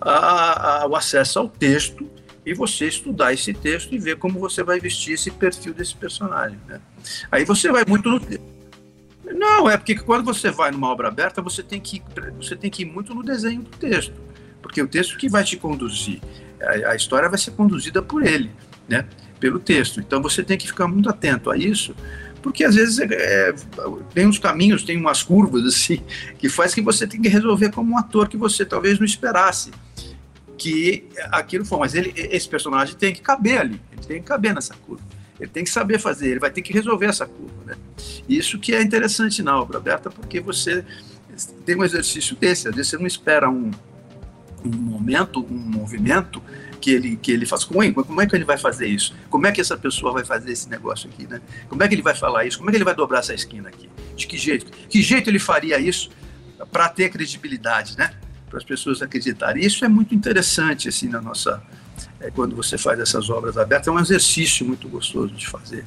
a, 0.00 0.82
a, 0.82 0.86
o 0.86 0.96
acesso 0.96 1.38
ao 1.38 1.48
texto 1.48 2.08
e 2.44 2.54
você 2.54 2.86
estudar 2.86 3.32
esse 3.32 3.52
texto 3.52 3.94
e 3.94 3.98
ver 3.98 4.16
como 4.16 4.40
você 4.40 4.62
vai 4.62 4.80
vestir 4.80 5.14
esse 5.14 5.30
perfil 5.30 5.74
desse 5.74 5.94
personagem, 5.94 6.58
né? 6.66 6.80
Aí 7.30 7.44
você 7.44 7.70
vai 7.70 7.84
muito 7.86 8.08
no 8.08 8.20
não, 9.30 9.68
é 9.68 9.76
porque 9.76 9.94
quando 9.94 10.24
você 10.24 10.50
vai 10.50 10.70
numa 10.70 10.88
obra 10.88 11.08
aberta, 11.08 11.42
você 11.42 11.62
tem 11.62 11.80
que 11.80 12.02
você 12.36 12.56
tem 12.56 12.70
que 12.70 12.82
ir 12.82 12.86
muito 12.86 13.14
no 13.14 13.22
desenho 13.22 13.62
do 13.62 13.70
texto 13.70 14.27
porque 14.62 14.82
o 14.82 14.88
texto 14.88 15.16
que 15.16 15.28
vai 15.28 15.44
te 15.44 15.56
conduzir, 15.56 16.20
a, 16.60 16.90
a 16.90 16.96
história 16.96 17.28
vai 17.28 17.38
ser 17.38 17.52
conduzida 17.52 18.02
por 18.02 18.26
ele, 18.26 18.50
né? 18.88 19.06
Pelo 19.40 19.58
texto. 19.58 20.00
Então 20.00 20.20
você 20.20 20.42
tem 20.42 20.58
que 20.58 20.66
ficar 20.66 20.88
muito 20.88 21.08
atento 21.08 21.50
a 21.50 21.56
isso, 21.56 21.94
porque 22.42 22.64
às 22.64 22.74
vezes 22.74 22.98
é, 22.98 23.06
é, 23.10 23.54
tem 24.14 24.26
uns 24.26 24.38
caminhos, 24.38 24.84
tem 24.84 24.96
umas 24.96 25.22
curvas 25.22 25.64
assim, 25.64 26.02
que 26.38 26.48
faz 26.48 26.74
que 26.74 26.80
você 26.80 27.06
tem 27.06 27.20
que 27.20 27.28
resolver 27.28 27.70
como 27.70 27.92
um 27.92 27.98
ator 27.98 28.28
que 28.28 28.36
você 28.36 28.64
talvez 28.64 28.98
não 28.98 29.06
esperasse 29.06 29.70
que 30.56 31.06
aquilo 31.30 31.64
for. 31.64 31.78
Mas 31.78 31.94
ele, 31.94 32.12
esse 32.16 32.48
personagem 32.48 32.94
tem 32.96 33.12
que 33.12 33.20
caber 33.20 33.60
ali, 33.60 33.80
ele 33.92 34.06
tem 34.06 34.20
que 34.20 34.26
caber 34.26 34.54
nessa 34.54 34.74
curva. 34.74 35.02
Ele 35.38 35.48
tem 35.48 35.62
que 35.62 35.70
saber 35.70 36.00
fazer, 36.00 36.30
ele 36.30 36.40
vai 36.40 36.50
ter 36.50 36.62
que 36.62 36.72
resolver 36.72 37.06
essa 37.06 37.24
curva. 37.24 37.54
Né? 37.64 37.76
Isso 38.28 38.58
que 38.58 38.74
é 38.74 38.82
interessante 38.82 39.40
na 39.40 39.60
obra 39.60 39.78
aberta, 39.78 40.10
porque 40.10 40.40
você 40.40 40.84
tem 41.64 41.76
um 41.76 41.84
exercício 41.84 42.34
desse, 42.34 42.66
às 42.66 42.74
vezes 42.74 42.90
você 42.90 42.98
não 42.98 43.06
espera 43.06 43.48
um, 43.48 43.70
um 44.68 44.80
momento, 44.80 45.44
um 45.50 45.58
movimento 45.58 46.42
que 46.80 46.90
ele, 46.90 47.16
que 47.16 47.32
ele 47.32 47.46
faz. 47.46 47.64
Como 47.64 47.82
é, 47.82 47.92
como 47.92 48.20
é 48.20 48.26
que 48.26 48.34
ele 48.34 48.44
vai 48.44 48.56
fazer 48.56 48.86
isso? 48.86 49.14
Como 49.28 49.46
é 49.46 49.52
que 49.52 49.60
essa 49.60 49.76
pessoa 49.76 50.12
vai 50.12 50.24
fazer 50.24 50.52
esse 50.52 50.68
negócio 50.68 51.08
aqui, 51.08 51.26
né? 51.26 51.40
Como 51.68 51.82
é 51.82 51.88
que 51.88 51.94
ele 51.94 52.02
vai 52.02 52.14
falar 52.14 52.44
isso? 52.44 52.58
Como 52.58 52.70
é 52.70 52.72
que 52.72 52.76
ele 52.76 52.84
vai 52.84 52.94
dobrar 52.94 53.20
essa 53.20 53.34
esquina 53.34 53.68
aqui? 53.68 53.88
De 54.16 54.26
que 54.26 54.36
jeito? 54.36 54.70
Que 54.88 55.02
jeito 55.02 55.28
ele 55.28 55.38
faria 55.38 55.78
isso 55.78 56.10
para 56.72 56.88
ter 56.88 57.08
credibilidade, 57.10 57.96
né? 57.96 58.12
Para 58.48 58.58
as 58.58 58.64
pessoas 58.64 59.02
acreditarem. 59.02 59.64
Isso 59.64 59.84
é 59.84 59.88
muito 59.88 60.14
interessante, 60.14 60.88
assim, 60.88 61.08
na 61.08 61.20
nossa. 61.20 61.62
É, 62.20 62.32
quando 62.32 62.56
você 62.56 62.76
faz 62.76 62.98
essas 62.98 63.30
obras 63.30 63.56
abertas, 63.56 63.86
é 63.86 63.90
um 63.92 64.00
exercício 64.00 64.66
muito 64.66 64.88
gostoso 64.88 65.32
de 65.32 65.46
fazer. 65.46 65.84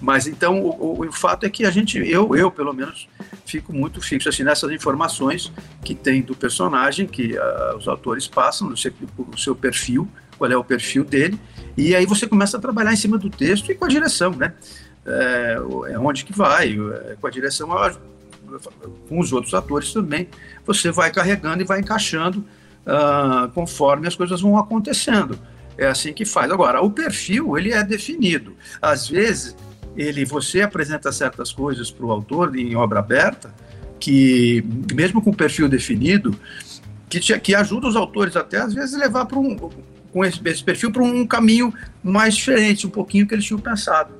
Mas 0.00 0.26
então, 0.26 0.60
o, 0.60 1.00
o, 1.00 1.06
o 1.06 1.12
fato 1.12 1.46
é 1.46 1.50
que 1.50 1.64
a 1.64 1.70
gente, 1.70 1.98
eu, 1.98 2.34
eu 2.34 2.50
pelo 2.50 2.72
menos, 2.72 3.08
fico 3.46 3.72
muito 3.72 4.00
fixo 4.00 4.28
assim, 4.28 4.42
nessas 4.42 4.72
informações 4.72 5.52
que 5.84 5.94
tem 5.94 6.20
do 6.20 6.34
personagem, 6.34 7.06
que 7.06 7.38
uh, 7.38 7.76
os 7.76 7.86
autores 7.86 8.26
passam, 8.26 8.68
o 8.68 8.76
seu, 8.76 8.92
o 9.16 9.38
seu 9.38 9.54
perfil, 9.54 10.08
qual 10.36 10.50
é 10.50 10.56
o 10.56 10.64
perfil 10.64 11.04
dele, 11.04 11.38
e 11.76 11.94
aí 11.94 12.06
você 12.06 12.26
começa 12.26 12.56
a 12.56 12.60
trabalhar 12.60 12.92
em 12.92 12.96
cima 12.96 13.16
do 13.16 13.30
texto 13.30 13.70
e 13.70 13.74
com 13.74 13.84
a 13.84 13.88
direção, 13.88 14.32
né? 14.32 14.54
É, 15.06 15.58
é 15.92 15.98
onde 15.98 16.24
que 16.24 16.32
vai, 16.32 16.72
é, 16.72 17.16
com 17.20 17.26
a 17.26 17.30
direção, 17.30 17.68
com 19.08 19.20
os 19.20 19.32
outros 19.32 19.54
atores 19.54 19.92
também, 19.92 20.28
você 20.66 20.90
vai 20.90 21.10
carregando 21.12 21.62
e 21.62 21.64
vai 21.64 21.80
encaixando 21.80 22.44
uh, 22.84 23.48
conforme 23.52 24.08
as 24.08 24.16
coisas 24.16 24.40
vão 24.40 24.58
acontecendo. 24.58 25.38
É 25.78 25.86
assim 25.86 26.12
que 26.12 26.24
faz. 26.24 26.50
Agora, 26.50 26.82
o 26.82 26.90
perfil, 26.90 27.56
ele 27.56 27.72
é 27.72 27.84
definido. 27.84 28.54
Às 28.82 29.08
vezes, 29.08 29.56
ele, 29.96 30.24
você 30.24 30.60
apresenta 30.60 31.12
certas 31.12 31.52
coisas 31.52 31.90
para 31.90 32.04
o 32.04 32.10
autor 32.10 32.56
em 32.56 32.74
obra 32.74 32.98
aberta, 32.98 33.54
que, 34.00 34.64
mesmo 34.92 35.22
com 35.22 35.30
o 35.30 35.36
perfil 35.36 35.68
definido, 35.68 36.38
que, 37.08 37.20
te, 37.20 37.38
que 37.38 37.54
ajuda 37.54 37.86
os 37.86 37.96
autores 37.96 38.36
até, 38.36 38.58
às 38.58 38.74
vezes, 38.74 38.98
levar 38.98 39.26
para 39.26 39.38
um 39.38 39.56
com 40.12 40.24
esse, 40.24 40.40
esse 40.44 40.64
perfil 40.64 40.90
para 40.90 41.02
um 41.02 41.26
caminho 41.26 41.72
mais 42.02 42.34
diferente, 42.34 42.86
um 42.86 42.90
pouquinho 42.90 43.26
que 43.26 43.34
eles 43.34 43.44
tinham 43.44 43.60
pensado. 43.60 44.12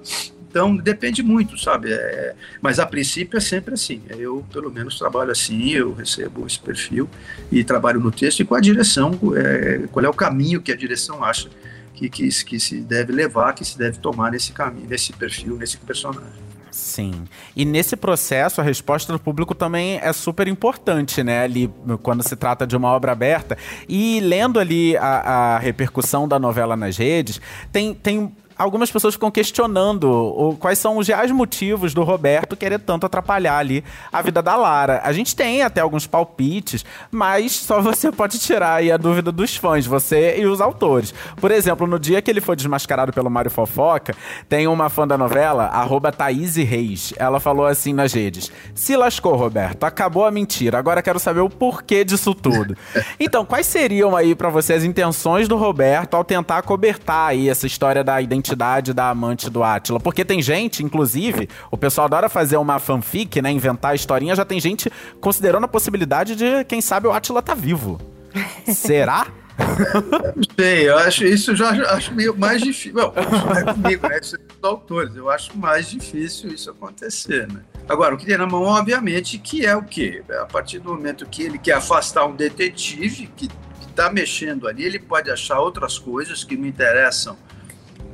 Então, 0.48 0.74
depende 0.74 1.22
muito, 1.22 1.58
sabe? 1.58 1.92
É, 1.92 2.34
mas 2.60 2.78
a 2.78 2.86
princípio 2.86 3.36
é 3.36 3.40
sempre 3.40 3.74
assim. 3.74 4.00
Eu, 4.08 4.44
pelo 4.52 4.70
menos, 4.70 4.98
trabalho 4.98 5.30
assim, 5.30 5.70
eu 5.70 5.92
recebo 5.92 6.46
esse 6.46 6.58
perfil 6.58 7.08
e 7.52 7.62
trabalho 7.62 8.00
no 8.00 8.10
texto 8.10 8.40
e 8.40 8.44
com 8.44 8.54
a 8.54 8.60
direção, 8.60 9.18
é, 9.36 9.86
qual 9.92 10.04
é 10.04 10.08
o 10.08 10.14
caminho 10.14 10.62
que 10.62 10.72
a 10.72 10.76
direção 10.76 11.22
acha 11.22 11.48
que, 11.94 12.08
que, 12.08 12.44
que 12.44 12.60
se 12.60 12.80
deve 12.80 13.12
levar, 13.12 13.52
que 13.52 13.64
se 13.64 13.76
deve 13.76 13.98
tomar 13.98 14.30
nesse 14.30 14.52
caminho, 14.52 14.88
nesse 14.88 15.12
perfil, 15.12 15.56
nesse 15.56 15.76
personagem. 15.76 16.48
Sim. 16.70 17.24
E 17.56 17.64
nesse 17.64 17.96
processo, 17.96 18.60
a 18.60 18.64
resposta 18.64 19.12
do 19.12 19.18
público 19.18 19.54
também 19.54 19.98
é 20.00 20.12
super 20.12 20.46
importante, 20.46 21.24
né? 21.24 21.42
Ali, 21.42 21.68
quando 22.02 22.22
se 22.22 22.36
trata 22.36 22.66
de 22.66 22.76
uma 22.76 22.88
obra 22.88 23.10
aberta. 23.12 23.58
E 23.88 24.20
lendo 24.20 24.60
ali 24.60 24.96
a, 24.96 25.56
a 25.56 25.58
repercussão 25.58 26.28
da 26.28 26.38
novela 26.38 26.76
nas 26.76 26.96
redes, 26.96 27.40
tem, 27.72 27.92
tem 27.94 28.32
algumas 28.58 28.90
pessoas 28.90 29.14
ficam 29.14 29.30
questionando 29.30 30.10
o, 30.10 30.56
quais 30.56 30.78
são 30.78 30.98
os 30.98 31.06
reais 31.06 31.30
motivos 31.30 31.94
do 31.94 32.02
Roberto 32.02 32.56
querer 32.56 32.80
tanto 32.80 33.06
atrapalhar 33.06 33.56
ali 33.56 33.84
a 34.12 34.20
vida 34.20 34.42
da 34.42 34.56
Lara. 34.56 35.00
A 35.04 35.12
gente 35.12 35.36
tem 35.36 35.62
até 35.62 35.80
alguns 35.80 36.06
palpites, 36.06 36.84
mas 37.10 37.52
só 37.52 37.80
você 37.82 38.10
pode 38.10 38.38
tirar 38.38 38.74
aí 38.74 38.90
a 38.90 38.96
dúvida 38.96 39.30
dos 39.30 39.56
fãs, 39.56 39.86
você 39.86 40.38
e 40.38 40.46
os 40.46 40.60
autores. 40.60 41.14
Por 41.40 41.50
exemplo, 41.50 41.86
no 41.86 41.98
dia 41.98 42.20
que 42.20 42.30
ele 42.30 42.40
foi 42.40 42.56
desmascarado 42.56 43.12
pelo 43.12 43.30
Mário 43.30 43.50
Fofoca, 43.50 44.14
tem 44.48 44.66
uma 44.66 44.88
fã 44.88 45.06
da 45.06 45.16
novela, 45.16 45.66
arroba 45.66 46.10
Thaís 46.10 46.56
Reis. 46.56 47.14
Ela 47.16 47.38
falou 47.38 47.66
assim 47.66 47.92
nas 47.92 48.12
redes: 48.12 48.50
Se 48.74 48.96
lascou, 48.96 49.36
Roberto, 49.36 49.84
acabou 49.84 50.24
a 50.24 50.30
mentira. 50.30 50.78
Agora 50.78 51.02
quero 51.02 51.18
saber 51.18 51.40
o 51.40 51.50
porquê 51.50 52.04
disso 52.04 52.34
tudo. 52.34 52.76
Então, 53.20 53.44
quais 53.44 53.66
seriam 53.66 54.16
aí 54.16 54.34
para 54.34 54.48
você 54.48 54.72
as 54.72 54.84
intenções 54.84 55.48
do 55.48 55.56
Roberto 55.56 56.14
ao 56.14 56.24
tentar 56.24 56.62
cobertar 56.62 57.28
aí 57.28 57.48
essa 57.48 57.66
história 57.66 58.02
da 58.02 58.20
identidade? 58.20 58.47
Identidade 58.48 58.92
da 58.92 59.10
amante 59.10 59.50
do 59.50 59.62
Átila. 59.62 60.00
Porque 60.00 60.24
tem 60.24 60.40
gente, 60.40 60.82
inclusive, 60.82 61.48
o 61.70 61.76
pessoal 61.76 62.06
adora 62.06 62.28
fazer 62.28 62.56
uma 62.56 62.78
fanfic, 62.78 63.40
né? 63.42 63.50
Inventar 63.50 63.92
a 63.92 63.94
historinha, 63.94 64.34
já 64.34 64.44
tem 64.44 64.60
gente 64.60 64.90
considerando 65.20 65.64
a 65.64 65.68
possibilidade 65.68 66.34
de, 66.34 66.64
quem 66.64 66.80
sabe, 66.80 67.06
o 67.06 67.12
Átila 67.12 67.42
tá 67.42 67.54
vivo. 67.54 68.00
Será? 68.66 69.26
Não 69.58 70.42
sei, 70.56 70.88
eu 70.88 70.96
acho 70.98 71.24
isso 71.24 71.56
já 71.56 71.70
acho 71.92 72.14
meio 72.14 72.36
mais 72.36 72.62
difícil. 72.62 72.94
Bom, 72.94 73.12
não 73.12 73.56
é 73.56 73.74
comigo, 73.74 74.08
né? 74.08 74.20
Isso 74.22 74.36
é 74.36 74.38
dos 74.38 74.56
autores. 74.62 75.16
Eu 75.16 75.28
acho 75.28 75.56
mais 75.58 75.90
difícil 75.90 76.50
isso 76.52 76.70
acontecer, 76.70 77.48
né? 77.48 77.60
Agora, 77.88 78.14
o 78.14 78.18
que 78.18 78.24
tem 78.24 78.36
na 78.36 78.46
mão, 78.46 78.62
obviamente, 78.62 79.36
que 79.38 79.66
é 79.66 79.74
o 79.74 79.82
quê? 79.82 80.22
A 80.40 80.46
partir 80.46 80.78
do 80.78 80.90
momento 80.90 81.26
que 81.26 81.42
ele 81.42 81.58
quer 81.58 81.72
afastar 81.72 82.24
um 82.26 82.36
detetive 82.36 83.28
que 83.36 83.48
está 83.88 84.12
mexendo 84.12 84.68
ali, 84.68 84.84
ele 84.84 85.00
pode 85.00 85.28
achar 85.28 85.58
outras 85.58 85.98
coisas 85.98 86.44
que 86.44 86.56
me 86.56 86.68
interessam 86.68 87.36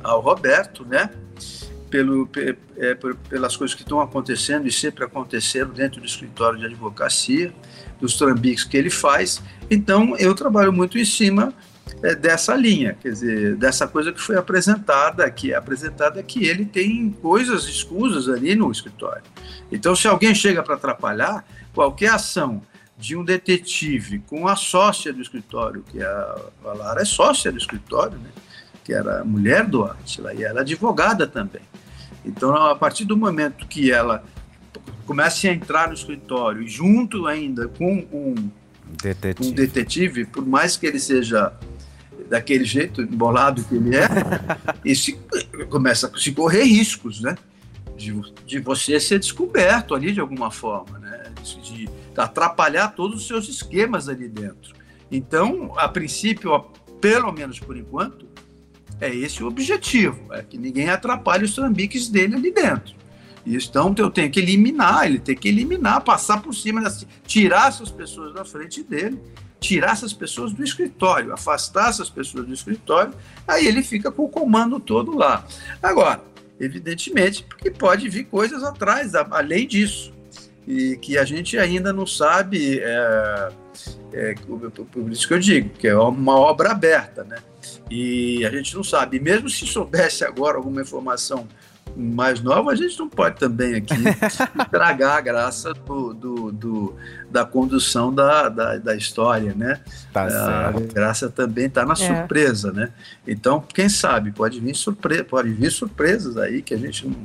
ao 0.05 0.21
Roberto, 0.21 0.85
né? 0.85 1.09
Pelo, 1.89 2.27
é, 2.77 2.95
pelas 3.29 3.55
coisas 3.55 3.73
que 3.73 3.83
estão 3.83 4.01
acontecendo 4.01 4.67
e 4.67 4.71
sempre 4.71 5.03
aconteceram 5.05 5.71
dentro 5.71 6.01
do 6.01 6.05
escritório 6.05 6.59
de 6.59 6.65
advocacia, 6.65 7.53
dos 7.99 8.17
trambiques 8.17 8.63
que 8.63 8.75
ele 8.75 8.89
faz. 8.89 9.41
Então, 9.69 10.15
eu 10.17 10.35
trabalho 10.35 10.73
muito 10.73 10.97
em 10.97 11.05
cima 11.05 11.53
é, 12.03 12.13
dessa 12.13 12.53
linha, 12.55 12.97
quer 13.01 13.09
dizer, 13.09 13.55
dessa 13.55 13.87
coisa 13.87 14.11
que 14.11 14.19
foi 14.19 14.35
apresentada, 14.35 15.29
que 15.31 15.53
é 15.53 15.55
apresentada 15.55 16.21
que 16.21 16.45
ele 16.45 16.65
tem 16.65 17.11
coisas 17.21 17.63
escusas 17.63 18.27
ali 18.27 18.55
no 18.55 18.71
escritório. 18.71 19.23
Então, 19.71 19.95
se 19.95 20.07
alguém 20.07 20.35
chega 20.35 20.61
para 20.61 20.75
atrapalhar, 20.75 21.45
qualquer 21.73 22.11
ação 22.11 22.61
de 22.97 23.15
um 23.15 23.23
detetive 23.23 24.19
com 24.19 24.47
a 24.47 24.55
sócia 24.55 25.13
do 25.13 25.21
escritório, 25.21 25.83
que 25.89 25.99
é 25.99 26.05
a, 26.05 26.35
a 26.65 26.73
Lara 26.73 27.01
é 27.01 27.05
sócia 27.05 27.51
do 27.51 27.57
escritório, 27.57 28.17
né? 28.17 28.29
Que 28.85 28.93
era 28.93 29.25
mulher 29.25 29.65
do 29.65 29.83
Átila, 29.83 30.33
e 30.33 30.43
ela 30.43 30.59
é 30.59 30.61
advogada 30.61 31.25
também. 31.25 31.63
Então, 32.23 32.55
a 32.55 32.75
partir 32.75 33.03
do 33.03 33.17
momento 33.17 33.67
que 33.67 33.91
ela 33.91 34.23
começa 35.07 35.47
a 35.47 35.51
entrar 35.51 35.87
no 35.87 35.95
escritório, 35.95 36.61
e 36.61 36.67
junto 36.67 37.25
ainda 37.25 37.67
com 37.67 38.07
um 38.11 38.49
detetive. 39.01 39.49
um 39.49 39.51
detetive, 39.51 40.25
por 40.25 40.45
mais 40.45 40.77
que 40.77 40.85
ele 40.85 40.99
seja 40.99 41.51
daquele 42.29 42.63
jeito 42.63 43.01
embolado 43.01 43.63
que 43.63 43.75
ele 43.75 43.95
é, 43.95 44.07
e 44.85 44.95
se, 44.95 45.19
começa 45.69 46.11
a 46.13 46.17
se 46.17 46.31
correr 46.31 46.63
riscos, 46.63 47.21
né? 47.21 47.35
De, 47.97 48.13
de 48.45 48.59
você 48.59 48.99
ser 48.99 49.19
descoberto 49.19 49.95
ali 49.95 50.11
de 50.11 50.19
alguma 50.19 50.51
forma, 50.51 50.99
né? 50.99 51.31
De, 51.41 51.61
de 51.61 51.89
atrapalhar 52.15 52.89
todos 52.89 53.21
os 53.21 53.27
seus 53.27 53.49
esquemas 53.49 54.07
ali 54.07 54.27
dentro. 54.27 54.75
Então, 55.11 55.73
a 55.77 55.87
princípio, 55.87 56.65
pelo 57.01 57.31
menos 57.31 57.59
por 57.59 57.75
enquanto, 57.77 58.34
é 58.99 59.13
esse 59.13 59.43
o 59.43 59.47
objetivo, 59.47 60.33
é 60.33 60.41
que 60.41 60.57
ninguém 60.57 60.89
atrapalhe 60.89 61.45
os 61.45 61.53
trambiques 61.53 62.07
dele 62.07 62.35
ali 62.35 62.51
dentro. 62.51 62.95
Então 63.45 63.93
eu 63.97 64.09
tenho 64.09 64.31
que 64.31 64.39
eliminar, 64.39 65.05
ele 65.05 65.19
tem 65.19 65.35
que 65.35 65.47
eliminar, 65.47 66.01
passar 66.01 66.41
por 66.41 66.53
cima, 66.53 66.81
tirar 67.27 67.67
essas 67.67 67.91
pessoas 67.91 68.33
da 68.33 68.43
frente 68.43 68.81
dele, 68.81 69.19
tirar 69.59 69.91
essas 69.91 70.13
pessoas 70.13 70.51
do 70.51 70.63
escritório, 70.63 71.31
afastar 71.31 71.89
essas 71.89 72.09
pessoas 72.09 72.47
do 72.47 72.53
escritório, 72.53 73.13
aí 73.47 73.67
ele 73.67 73.83
fica 73.83 74.11
com 74.11 74.23
o 74.23 74.29
comando 74.29 74.79
todo 74.79 75.15
lá. 75.15 75.45
Agora, 75.81 76.23
evidentemente, 76.59 77.43
porque 77.43 77.69
pode 77.69 78.09
vir 78.09 78.25
coisas 78.25 78.63
atrás, 78.63 79.13
além 79.13 79.67
disso, 79.67 80.11
e 80.67 80.97
que 80.97 81.17
a 81.17 81.23
gente 81.23 81.57
ainda 81.57 81.93
não 81.93 82.07
sabe, 82.07 82.79
é, 82.79 83.49
é, 84.13 84.35
por 84.91 85.11
isso 85.11 85.27
que 85.27 85.33
eu 85.35 85.39
digo, 85.39 85.69
que 85.69 85.87
é 85.87 85.95
uma 85.95 86.35
obra 86.35 86.71
aberta, 86.71 87.23
né? 87.23 87.37
E 87.89 88.45
a 88.45 88.49
gente 88.49 88.75
não 88.75 88.83
sabe. 88.83 89.17
E 89.17 89.19
mesmo 89.19 89.49
se 89.49 89.65
soubesse 89.65 90.23
agora 90.23 90.57
alguma 90.57 90.81
informação 90.81 91.47
mais 91.95 92.41
nova, 92.41 92.71
a 92.71 92.75
gente 92.75 92.97
não 92.99 93.07
pode 93.07 93.37
também 93.37 93.75
aqui 93.75 93.93
estragar 94.59 95.17
a 95.17 95.21
graça 95.21 95.73
do, 95.73 96.13
do, 96.13 96.51
do 96.51 96.95
da 97.29 97.45
condução 97.45 98.13
da, 98.13 98.49
da, 98.49 98.77
da, 98.77 98.95
história, 98.95 99.53
né? 99.53 99.79
Tá 100.11 100.25
a 100.67 100.71
graça 100.71 101.29
também 101.29 101.67
está 101.67 101.85
na 101.85 101.93
é. 101.93 101.95
surpresa, 101.95 102.71
né? 102.71 102.91
Então, 103.25 103.63
quem 103.73 103.87
sabe, 103.87 104.31
pode 104.31 104.59
vir, 104.59 104.75
surpre 104.75 105.23
pode 105.23 105.49
vir 105.51 105.71
surpresas 105.71 106.37
aí 106.37 106.61
que 106.61 106.73
a 106.73 106.77
gente 106.77 107.07
não 107.07 107.15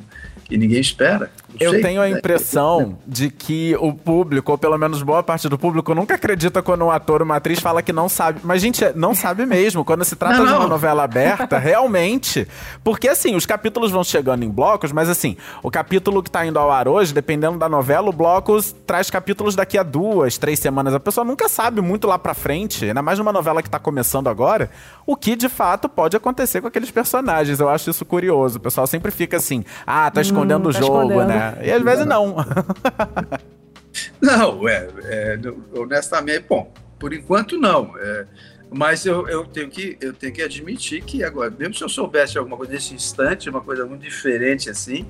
e 0.51 0.59
ninguém 0.59 0.81
espera. 0.81 1.31
Eu 1.59 1.73
sei, 1.73 1.83
tenho 1.83 2.01
a 2.01 2.05
né? 2.05 2.19
impressão 2.19 2.99
de 3.07 3.31
que 3.31 3.77
o 3.81 3.93
público, 3.93 4.53
ou 4.53 4.59
pelo 4.59 4.77
menos 4.77 5.03
boa 5.03 5.23
parte 5.23 5.49
do 5.49 5.59
público, 5.59 5.95
nunca 5.95 6.15
acredita 6.15 6.63
quando 6.63 6.85
um 6.85 6.91
ator 6.91 7.21
ou 7.21 7.25
uma 7.25 7.37
atriz 7.37 7.61
fala 7.61 7.83
que 7.83 7.93
não 7.93 8.09
sabe. 8.09 8.41
Mas, 8.43 8.61
gente, 8.61 8.85
não 8.95 9.15
sabe 9.15 9.47
mesmo. 9.47 9.85
Quando 9.85 10.05
se 10.05 10.17
trata 10.17 10.39
não, 10.39 10.47
de 10.47 10.53
uma 10.53 10.67
novela 10.67 11.03
aberta, 11.05 11.59
realmente. 11.59 12.47
Porque, 12.85 13.09
assim, 13.09 13.35
os 13.35 13.47
capítulos 13.47 13.91
vão 13.91 14.05
chegando 14.05 14.45
em 14.45 14.51
blocos, 14.51 14.93
mas, 14.93 15.09
assim, 15.09 15.37
o 15.63 15.71
capítulo 15.71 16.23
que 16.23 16.31
tá 16.31 16.45
indo 16.45 16.59
ao 16.59 16.71
ar 16.71 16.89
hoje, 16.89 17.13
dependendo 17.15 17.59
da 17.59 17.69
novela, 17.69 18.09
o 18.09 18.13
bloco 18.13 18.61
traz 18.87 19.11
capítulos 19.11 19.55
daqui 19.55 19.79
a 19.79 19.83
duas, 19.83 20.39
três 20.39 20.59
semanas. 20.59 20.95
A 20.95 21.01
pessoa 21.01 21.25
nunca 21.25 21.49
sabe 21.49 21.81
muito 21.81 22.07
lá 22.07 22.19
pra 22.19 22.35
frente, 22.35 22.85
ainda 22.85 23.03
mais 23.03 23.19
numa 23.19 23.33
novela 23.33 23.63
que 23.63 23.71
tá 23.71 23.79
começando 23.79 24.29
agora, 24.29 24.71
o 25.07 25.17
que 25.17 25.35
de 25.35 25.49
fato 25.49 25.89
pode 25.89 26.17
acontecer 26.17 26.61
com 26.61 26.69
aqueles 26.69 26.91
personagens. 26.91 27.61
Eu 27.61 27.69
acho 27.69 27.91
isso 27.91 28.05
curioso. 28.05 28.59
O 28.59 28.61
pessoal 28.61 28.87
sempre 28.87 29.11
fica 29.11 29.37
assim, 29.37 29.65
ah, 29.87 30.11
tá 30.11 30.21
escondendo 30.21 30.40
escondendo 30.41 30.69
o 30.69 30.73
tá 30.73 30.81
jogo, 30.81 31.03
escondendo. 31.03 31.29
né? 31.29 31.59
E 31.63 31.71
às 31.71 31.83
vezes 31.83 32.07
não. 32.07 32.37
não, 34.21 34.69
é, 34.69 34.89
é, 35.05 35.39
honestamente, 35.75 36.45
bom, 36.49 36.73
por 36.99 37.13
enquanto 37.13 37.57
não. 37.57 37.95
É, 37.99 38.27
Mas 38.71 39.05
eu, 39.05 39.27
eu, 39.29 39.45
tenho 39.45 39.69
que, 39.69 39.99
eu 40.01 40.13
tenho 40.13 40.33
que 40.33 40.43
admitir 40.43 41.03
que 41.03 41.25
agora, 41.25 41.51
mesmo 41.51 41.75
se 41.75 41.83
eu 41.83 41.89
soubesse 41.89 42.39
alguma 42.39 42.57
coisa 42.57 42.73
nesse 42.73 42.95
instante, 42.95 43.51
uma 43.51 43.61
coisa 43.61 43.85
muito 43.85 44.03
diferente 44.03 44.71
assim, 44.71 45.07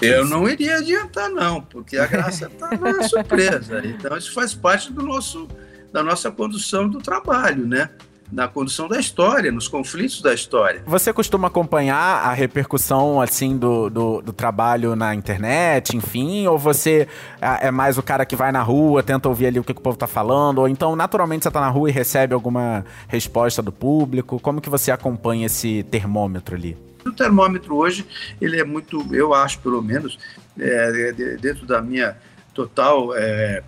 eu 0.00 0.24
não 0.26 0.48
iria 0.48 0.76
adiantar, 0.78 1.28
não, 1.28 1.60
porque 1.60 1.96
a 1.96 2.06
graça 2.06 2.46
está 2.46 2.70
na 2.76 3.02
surpresa. 3.08 3.82
Então, 3.84 4.16
isso 4.16 4.32
faz 4.32 4.54
parte 4.54 4.92
do 4.92 5.02
nosso, 5.02 5.48
da 5.92 6.02
nossa 6.02 6.30
condução 6.30 6.88
do 6.88 6.98
trabalho, 6.98 7.66
né? 7.66 7.90
Na 8.32 8.48
condução 8.48 8.88
da 8.88 8.98
história, 8.98 9.52
nos 9.52 9.68
conflitos 9.68 10.20
da 10.20 10.34
história. 10.34 10.82
Você 10.86 11.12
costuma 11.12 11.48
acompanhar 11.48 12.26
a 12.26 12.32
repercussão 12.32 13.20
assim 13.20 13.56
do, 13.56 13.90
do, 13.90 14.22
do, 14.22 14.32
trabalho 14.32 14.96
na 14.96 15.14
internet, 15.14 15.96
enfim, 15.96 16.46
ou 16.46 16.58
você 16.58 17.06
é, 17.40 17.68
é 17.68 17.70
mais 17.70 17.98
o 17.98 18.02
cara 18.02 18.24
que 18.24 18.34
vai 18.34 18.50
na 18.50 18.62
rua, 18.62 19.02
tenta 19.02 19.28
ouvir 19.28 19.46
ali 19.46 19.58
o 19.58 19.64
que, 19.64 19.72
que 19.72 19.80
o 19.80 19.82
povo 19.82 19.96
tá 19.96 20.06
falando, 20.06 20.58
ou 20.58 20.68
então 20.68 20.96
naturalmente 20.96 21.44
você 21.44 21.50
tá 21.50 21.60
na 21.60 21.68
rua 21.68 21.88
e 21.88 21.92
recebe 21.92 22.34
alguma 22.34 22.84
resposta 23.08 23.62
do 23.62 23.72
público? 23.72 24.40
Como 24.40 24.60
que 24.60 24.70
você 24.70 24.90
acompanha 24.90 25.46
esse 25.46 25.82
termômetro 25.84 26.54
ali? 26.54 26.76
O 27.04 27.12
termômetro 27.12 27.76
hoje, 27.76 28.06
ele 28.40 28.58
é 28.58 28.64
muito, 28.64 29.06
eu 29.14 29.34
acho 29.34 29.58
pelo 29.58 29.82
menos, 29.82 30.18
é, 30.58 31.12
dentro 31.40 31.66
da 31.66 31.82
minha 31.82 32.16
total 32.54 33.14
é, 33.14 33.62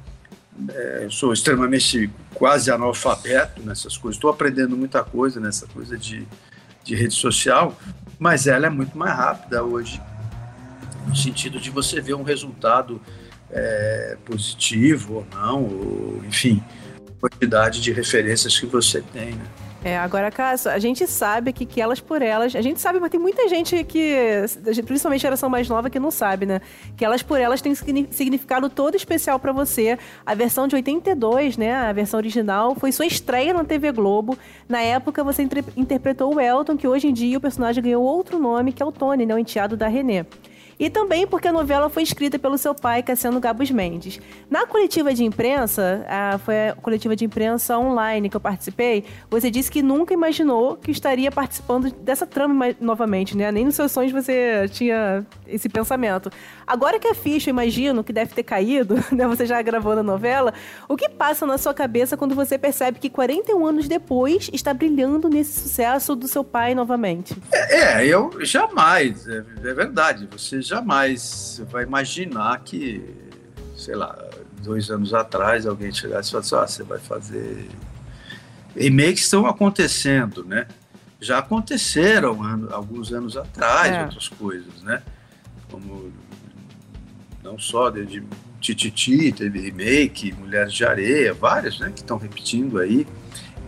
é, 0.71 1.07
sou 1.11 1.33
extremamente 1.33 2.11
quase 2.35 2.71
analfabeto 2.71 3.63
nessas 3.63 3.97
coisas. 3.97 4.17
Estou 4.17 4.31
aprendendo 4.31 4.77
muita 4.77 5.03
coisa 5.03 5.41
nessa 5.41 5.67
coisa 5.67 5.97
de, 5.97 6.27
de 6.85 6.95
rede 6.95 7.15
social, 7.15 7.77
mas 8.19 8.47
ela 8.47 8.67
é 8.67 8.71
muito 8.71 8.97
mais 8.97 9.17
rápida 9.17 9.63
hoje, 9.63 10.01
no 11.07 11.17
sentido 11.17 11.61
de 11.61 11.71
você 11.71 12.01
ver 12.01 12.15
um 12.15 12.23
resultado 12.23 13.01
é, 13.51 14.17
positivo 14.25 15.15
ou 15.17 15.27
não, 15.33 15.63
ou, 15.65 16.23
enfim, 16.27 16.63
quantidade 17.21 17.81
de 17.81 17.93
referências 17.93 18.59
que 18.59 18.67
você 18.67 19.01
tem. 19.01 19.33
Né? 19.33 19.47
É, 19.87 19.97
agora, 19.97 20.33
Cássio, 20.33 20.69
a 20.73 20.81
gente 20.81 21.07
sabe 21.07 21.53
que, 21.53 21.65
que 21.65 21.81
elas 21.81 22.01
por 22.01 22.21
elas. 22.21 22.57
A 22.57 22.61
gente 22.61 22.81
sabe, 22.81 22.99
mas 22.99 23.09
tem 23.09 23.21
muita 23.21 23.47
gente 23.47 23.85
que, 23.85 24.17
principalmente 24.85 25.21
a 25.21 25.29
geração 25.29 25.49
mais 25.49 25.69
nova, 25.69 25.89
que 25.89 26.01
não 26.01 26.11
sabe, 26.11 26.45
né? 26.45 26.61
Que 26.97 27.05
elas 27.05 27.23
por 27.23 27.41
elas 27.41 27.63
têm 27.63 27.73
significado 27.73 28.69
todo 28.69 28.97
especial 28.97 29.39
para 29.39 29.53
você. 29.53 29.97
A 30.27 30.35
versão 30.35 30.67
de 30.67 30.75
82, 30.75 31.57
né? 31.57 31.73
A 31.73 31.93
versão 31.93 32.19
original, 32.19 32.75
foi 32.75 32.91
sua 32.91 33.07
estreia 33.07 33.55
na 33.55 33.63
TV 33.63 33.93
Globo. 33.93 34.37
Na 34.69 34.81
época, 34.81 35.23
você 35.23 35.47
interpretou 35.77 36.35
o 36.35 36.41
Elton, 36.41 36.77
que 36.77 36.89
hoje 36.89 37.07
em 37.07 37.13
dia 37.13 37.39
o 37.39 37.41
personagem 37.41 37.81
ganhou 37.81 38.03
outro 38.03 38.41
nome, 38.41 38.73
que 38.73 38.83
é 38.83 38.87
o 38.87 38.91
Tony, 38.91 39.25
né? 39.25 39.37
O 39.37 39.39
enteado 39.39 39.77
da 39.77 39.87
René. 39.87 40.27
E 40.79 40.91
também 40.91 41.27
porque 41.27 41.49
a 41.49 41.53
novela 41.53 41.89
foi 41.89 42.03
escrita 42.03 42.39
pelo 42.39 42.59
seu 42.59 42.75
pai, 42.75 43.03
Cassiano 43.03 43.41
Gabos 43.41 43.71
Mendes. 43.71 44.21
Na 44.51 44.67
coletiva 44.67 45.15
de 45.15 45.25
imprensa, 45.25 46.05
a, 46.07 46.39
foi 46.39 46.69
a 46.69 46.75
coletiva 46.75 47.17
de 47.17 47.25
imprensa 47.25 47.79
online 47.79 48.29
que 48.29 48.37
eu 48.37 48.41
participei, 48.41 49.05
você 49.31 49.51
disse 49.51 49.71
que 49.71 49.83
nunca 49.83 50.13
imaginou 50.13 50.77
que 50.77 50.91
estaria 50.91 51.31
participando 51.31 51.91
dessa 51.91 52.27
trama 52.27 52.75
novamente, 52.79 53.37
né? 53.37 53.51
Nem 53.51 53.65
nos 53.65 53.75
seus 53.75 53.91
sonhos 53.91 54.13
você 54.13 54.69
tinha 54.71 55.27
esse 55.47 55.69
pensamento. 55.69 56.31
Agora 56.67 56.99
que 56.99 57.09
a 57.09 57.15
ficha, 57.15 57.49
eu 57.49 57.53
imagino, 57.53 58.05
que 58.05 58.13
deve 58.13 58.35
ter 58.35 58.43
caído, 58.43 58.97
né? 59.11 59.27
Você 59.27 59.47
já 59.47 59.61
gravou 59.63 59.97
na 59.97 60.03
novela, 60.03 60.53
o 60.89 60.97
que 60.97 61.09
passa 61.09 61.47
na 61.47 61.57
sua 61.57 61.73
cabeça 61.73 62.17
quando 62.17 62.35
você 62.35 62.59
percebe 62.59 62.99
que 62.99 63.09
41 63.09 63.67
anos 63.67 63.89
depois 63.89 64.51
está 64.53 64.75
brilhando 64.75 65.29
nesse 65.29 65.59
sucesso 65.59 66.15
do 66.15 66.29
seu 66.29 66.45
pai 66.45 66.75
novamente? 66.75 67.35
É, 67.53 68.03
é 68.03 68.07
eu 68.07 68.31
jamais, 68.45 69.27
é, 69.27 69.39
é 69.65 69.75
verdade. 69.75 70.29
Você 70.31 70.66
jamais 70.67 71.63
vai 71.71 71.85
imaginar 71.85 72.59
que, 72.61 73.03
sei 73.77 73.95
lá, 73.95 74.17
dois 74.63 74.91
anos 74.91 75.15
atrás 75.15 75.67
alguém 75.67 75.93
chegasse 75.93 76.29
e 76.29 76.33
falasse, 76.33 76.55
ah, 76.55 76.67
você 76.67 76.83
vai 76.83 76.99
fazer... 76.99 77.69
Remakes 78.75 79.23
estão 79.23 79.47
acontecendo, 79.47 80.45
né? 80.45 80.67
Já 81.19 81.39
aconteceram 81.39 82.43
ano, 82.43 82.69
alguns 82.73 83.13
anos 83.13 83.37
atrás 83.37 83.93
é. 83.93 84.03
outras 84.03 84.29
coisas, 84.29 84.83
né? 84.83 85.03
Como 85.71 86.13
não 87.43 87.59
só 87.59 87.89
de 87.89 88.23
Tititi, 88.61 89.33
teve 89.33 89.61
remake, 89.61 90.35
Mulheres 90.35 90.75
de 90.75 90.85
Areia, 90.85 91.33
várias, 91.33 91.79
né? 91.79 91.91
Que 91.91 92.01
estão 92.01 92.19
repetindo 92.19 92.79
aí. 92.79 93.07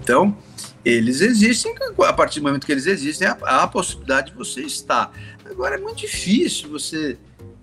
Então, 0.03 0.37
eles 0.85 1.21
existem, 1.21 1.75
a 2.07 2.13
partir 2.13 2.41
do 2.41 2.47
momento 2.47 2.67
que 2.67 2.73
eles 2.73 2.87
existem, 2.87 3.29
há, 3.29 3.37
há 3.43 3.63
a 3.63 3.69
possibilidade 3.69 4.31
de 4.31 4.37
você 4.37 4.63
estar. 4.63 5.13
Agora 5.51 5.77
é 5.77 5.79
muito 5.79 5.99
difícil 5.99 6.71
você. 6.71 7.17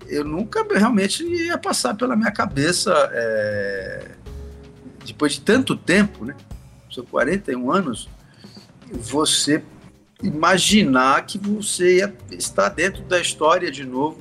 Eu 0.07 0.23
nunca 0.23 0.65
realmente 0.71 1.23
ia 1.23 1.57
passar 1.57 1.95
pela 1.95 2.15
minha 2.15 2.31
cabeça, 2.31 2.91
é, 3.11 4.11
depois 5.05 5.33
de 5.33 5.41
tanto 5.41 5.75
tempo, 5.75 6.25
né? 6.25 6.35
São 6.91 7.03
41 7.05 7.71
anos, 7.71 8.09
você 8.91 9.63
imaginar 10.21 11.25
que 11.25 11.37
você 11.37 11.97
ia 11.97 12.15
estar 12.31 12.69
dentro 12.69 13.03
da 13.03 13.19
história 13.19 13.71
de 13.71 13.83
novo, 13.83 14.17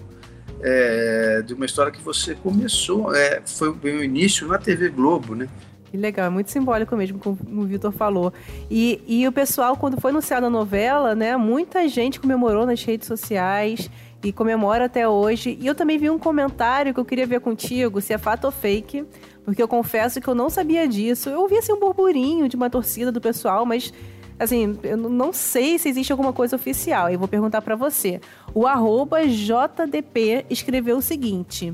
é, 0.60 1.42
de 1.42 1.54
uma 1.54 1.66
história 1.66 1.92
que 1.92 2.02
você 2.02 2.34
começou, 2.34 3.14
é, 3.14 3.42
foi 3.44 3.68
o 3.70 4.02
início 4.02 4.46
na 4.48 4.58
TV 4.58 4.88
Globo, 4.88 5.34
né? 5.34 5.48
Que 5.94 5.98
legal, 5.98 6.26
é 6.26 6.28
muito 6.28 6.50
simbólico 6.50 6.96
mesmo, 6.96 7.20
como 7.20 7.38
o 7.62 7.64
Vitor 7.66 7.92
falou. 7.92 8.32
E, 8.68 9.00
e 9.06 9.28
o 9.28 9.30
pessoal, 9.30 9.76
quando 9.76 10.00
foi 10.00 10.10
anunciada 10.10 10.48
a 10.48 10.50
novela, 10.50 11.14
né, 11.14 11.36
muita 11.36 11.86
gente 11.86 12.18
comemorou 12.18 12.66
nas 12.66 12.82
redes 12.82 13.06
sociais 13.06 13.88
e 14.20 14.32
comemora 14.32 14.86
até 14.86 15.08
hoje. 15.08 15.56
E 15.60 15.64
eu 15.64 15.72
também 15.72 15.96
vi 15.96 16.10
um 16.10 16.18
comentário 16.18 16.92
que 16.92 16.98
eu 16.98 17.04
queria 17.04 17.28
ver 17.28 17.38
contigo, 17.38 18.00
se 18.00 18.12
é 18.12 18.18
fato 18.18 18.46
ou 18.46 18.50
fake, 18.50 19.04
porque 19.44 19.62
eu 19.62 19.68
confesso 19.68 20.20
que 20.20 20.26
eu 20.26 20.34
não 20.34 20.50
sabia 20.50 20.88
disso. 20.88 21.28
Eu 21.28 21.42
ouvi 21.42 21.58
assim 21.58 21.72
um 21.72 21.78
burburinho 21.78 22.48
de 22.48 22.56
uma 22.56 22.68
torcida 22.68 23.12
do 23.12 23.20
pessoal, 23.20 23.64
mas 23.64 23.92
assim, 24.36 24.76
eu 24.82 24.96
não 24.96 25.32
sei 25.32 25.78
se 25.78 25.88
existe 25.88 26.10
alguma 26.10 26.32
coisa 26.32 26.56
oficial. 26.56 27.08
Eu 27.08 27.20
vou 27.20 27.28
perguntar 27.28 27.62
para 27.62 27.76
você. 27.76 28.20
O 28.52 28.66
arroba 28.66 29.28
JDP 29.28 30.46
escreveu 30.50 30.96
o 30.96 31.02
seguinte: 31.02 31.72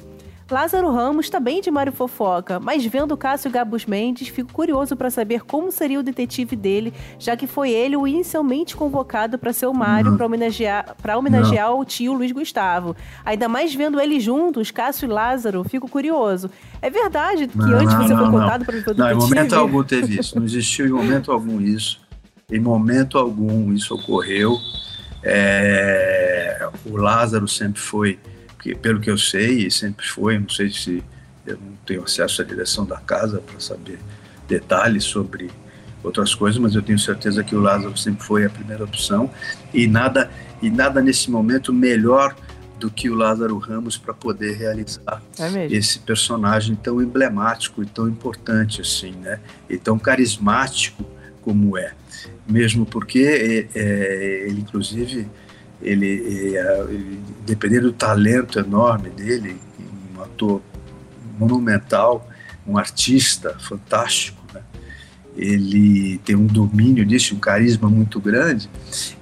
Lázaro 0.50 0.90
Ramos 0.90 1.26
está 1.26 1.38
bem 1.38 1.60
de 1.60 1.70
Mário 1.70 1.92
Fofoca, 1.92 2.58
mas 2.58 2.84
vendo 2.84 3.16
Cássio 3.16 3.50
Gabus 3.50 3.86
Mendes, 3.86 4.28
fico 4.28 4.52
curioso 4.52 4.96
para 4.96 5.08
saber 5.08 5.42
como 5.42 5.70
seria 5.70 6.00
o 6.00 6.02
detetive 6.02 6.56
dele, 6.56 6.92
já 7.20 7.36
que 7.36 7.46
foi 7.46 7.70
ele 7.70 7.96
o 7.96 8.06
inicialmente 8.06 8.76
convocado 8.76 9.38
para 9.38 9.52
ser 9.52 9.66
o 9.66 9.72
Mário, 9.72 10.16
para 10.16 10.26
homenagear, 10.26 10.96
pra 11.00 11.16
homenagear 11.16 11.72
o 11.72 11.84
tio 11.84 12.12
Luiz 12.14 12.32
Gustavo. 12.32 12.96
Ainda 13.24 13.48
mais 13.48 13.72
vendo 13.72 14.00
eles 14.00 14.24
juntos, 14.24 14.72
Cássio 14.72 15.06
e 15.06 15.12
Lázaro, 15.12 15.62
fico 15.62 15.88
curioso. 15.88 16.50
É 16.82 16.90
verdade 16.90 17.46
que 17.46 17.56
não, 17.56 17.78
antes 17.78 17.94
você 17.94 18.14
não, 18.14 18.30
foi 18.30 18.40
contado 18.40 18.64
para 18.64 18.74
o 18.74 18.78
detetive? 18.78 18.98
Não, 18.98 19.10
em 19.12 19.14
momento 19.14 19.54
algum 19.54 19.84
teve 19.84 20.18
isso. 20.18 20.36
Não 20.36 20.44
existiu 20.44 20.86
em 20.86 20.90
momento 20.90 21.30
algum 21.30 21.60
isso. 21.60 22.00
Em 22.50 22.58
momento 22.58 23.18
algum 23.18 23.72
isso 23.72 23.94
ocorreu. 23.94 24.56
É... 25.22 26.68
O 26.84 26.96
Lázaro 26.96 27.46
sempre 27.46 27.80
foi 27.80 28.18
pelo 28.82 29.00
que 29.00 29.10
eu 29.10 29.18
sei, 29.18 29.70
sempre 29.70 30.06
foi, 30.06 30.38
não 30.38 30.48
sei 30.48 30.70
se 30.70 31.02
eu 31.46 31.56
não 31.56 31.76
tenho 31.86 32.02
acesso 32.02 32.42
à 32.42 32.44
direção 32.44 32.84
da 32.84 32.98
casa 32.98 33.40
para 33.40 33.58
saber 33.58 33.98
detalhes 34.46 35.04
sobre 35.04 35.50
outras 36.02 36.34
coisas, 36.34 36.60
mas 36.60 36.74
eu 36.74 36.82
tenho 36.82 36.98
certeza 36.98 37.44
que 37.44 37.54
o 37.54 37.60
Lázaro 37.60 37.96
sempre 37.96 38.24
foi 38.24 38.44
a 38.44 38.50
primeira 38.50 38.84
opção 38.84 39.30
e 39.72 39.86
nada 39.86 40.30
e 40.62 40.70
nada 40.70 41.00
nesse 41.00 41.30
momento 41.30 41.72
melhor 41.72 42.34
do 42.78 42.90
que 42.90 43.10
o 43.10 43.14
Lázaro 43.14 43.58
Ramos 43.58 43.98
para 43.98 44.14
poder 44.14 44.56
realizar 44.56 45.22
é 45.38 45.66
esse 45.66 45.98
personagem 45.98 46.74
tão 46.74 47.00
emblemático 47.00 47.82
e 47.82 47.86
tão 47.86 48.08
importante 48.08 48.80
assim, 48.80 49.12
né? 49.12 49.38
E 49.68 49.76
tão 49.76 49.98
carismático 49.98 51.04
como 51.42 51.76
é, 51.76 51.92
mesmo 52.48 52.86
porque 52.86 53.68
é, 53.74 53.78
é, 53.78 54.44
ele 54.46 54.60
inclusive 54.60 55.28
ele, 55.82 56.06
ele, 56.06 57.20
dependendo 57.46 57.88
do 57.88 57.92
talento 57.92 58.58
enorme 58.58 59.10
dele, 59.10 59.56
um 60.16 60.22
ator 60.22 60.60
monumental, 61.38 62.28
um 62.66 62.76
artista 62.76 63.56
fantástico, 63.58 64.40
né? 64.52 64.62
ele 65.36 66.18
tem 66.18 66.36
um 66.36 66.46
domínio 66.46 67.04
disso, 67.04 67.34
um 67.34 67.38
carisma 67.38 67.88
muito 67.88 68.20
grande, 68.20 68.68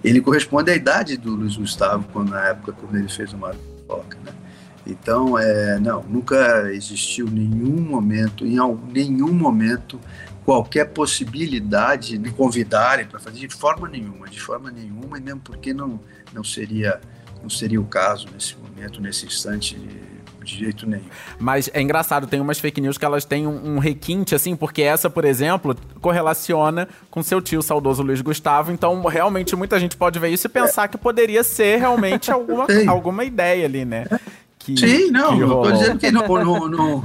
ele 0.02 0.20
corresponde 0.20 0.70
à 0.70 0.74
idade 0.74 1.16
do 1.16 1.34
Luiz 1.34 1.56
Gustavo, 1.56 2.04
quando, 2.12 2.30
na 2.30 2.48
época 2.48 2.72
quando 2.72 2.96
ele 2.96 3.08
fez 3.08 3.32
o 3.32 3.38
Mário 3.38 3.60
Foca, 3.86 4.18
né? 4.24 4.32
Então, 4.86 5.38
é, 5.38 5.78
não, 5.78 6.02
nunca 6.02 6.72
existiu 6.72 7.26
nenhum 7.26 7.78
momento, 7.78 8.46
em 8.46 8.56
nenhum 8.90 9.34
momento, 9.34 10.00
qualquer 10.48 10.86
possibilidade 10.86 12.16
de 12.16 12.30
convidarem 12.30 13.04
para 13.04 13.20
fazer 13.20 13.46
de 13.46 13.54
forma 13.54 13.86
nenhuma, 13.86 14.26
de 14.30 14.40
forma 14.40 14.70
nenhuma, 14.70 15.18
e 15.18 15.20
mesmo 15.20 15.40
porque 15.40 15.74
não, 15.74 16.00
não 16.32 16.42
seria 16.42 16.98
não 17.42 17.50
seria 17.50 17.78
o 17.78 17.84
caso 17.84 18.26
nesse 18.32 18.56
momento, 18.56 18.98
nesse 18.98 19.26
instante 19.26 19.76
de, 19.76 20.42
de 20.42 20.58
jeito 20.58 20.86
nenhum. 20.86 21.04
Mas 21.38 21.68
é 21.74 21.82
engraçado, 21.82 22.26
tem 22.26 22.40
umas 22.40 22.58
fake 22.58 22.80
news 22.80 22.96
que 22.96 23.04
elas 23.04 23.26
têm 23.26 23.46
um, 23.46 23.74
um, 23.74 23.78
requinte, 23.78 24.34
assim, 24.34 24.56
porque 24.56 24.80
essa, 24.80 25.10
por 25.10 25.26
exemplo, 25.26 25.76
correlaciona 26.00 26.88
com 27.10 27.22
seu 27.22 27.42
tio 27.42 27.60
saudoso 27.60 28.02
Luiz 28.02 28.22
Gustavo, 28.22 28.72
então 28.72 29.02
realmente 29.02 29.54
muita 29.54 29.78
gente 29.78 29.98
pode 29.98 30.18
ver 30.18 30.30
isso 30.30 30.46
e 30.46 30.50
pensar 30.50 30.84
é. 30.84 30.88
que 30.88 30.96
poderia 30.96 31.44
ser 31.44 31.78
realmente 31.78 32.32
alguma, 32.32 32.66
alguma 32.88 33.22
ideia 33.22 33.66
ali, 33.66 33.84
né? 33.84 34.06
Que, 34.58 34.74
Sim, 34.78 35.10
não, 35.10 35.34
que 35.34 35.40
não 35.40 35.62
tô 35.62 35.72
dizendo 35.72 35.98
que 35.98 36.10
não, 36.10 36.26
não, 36.26 36.68
não 36.68 37.04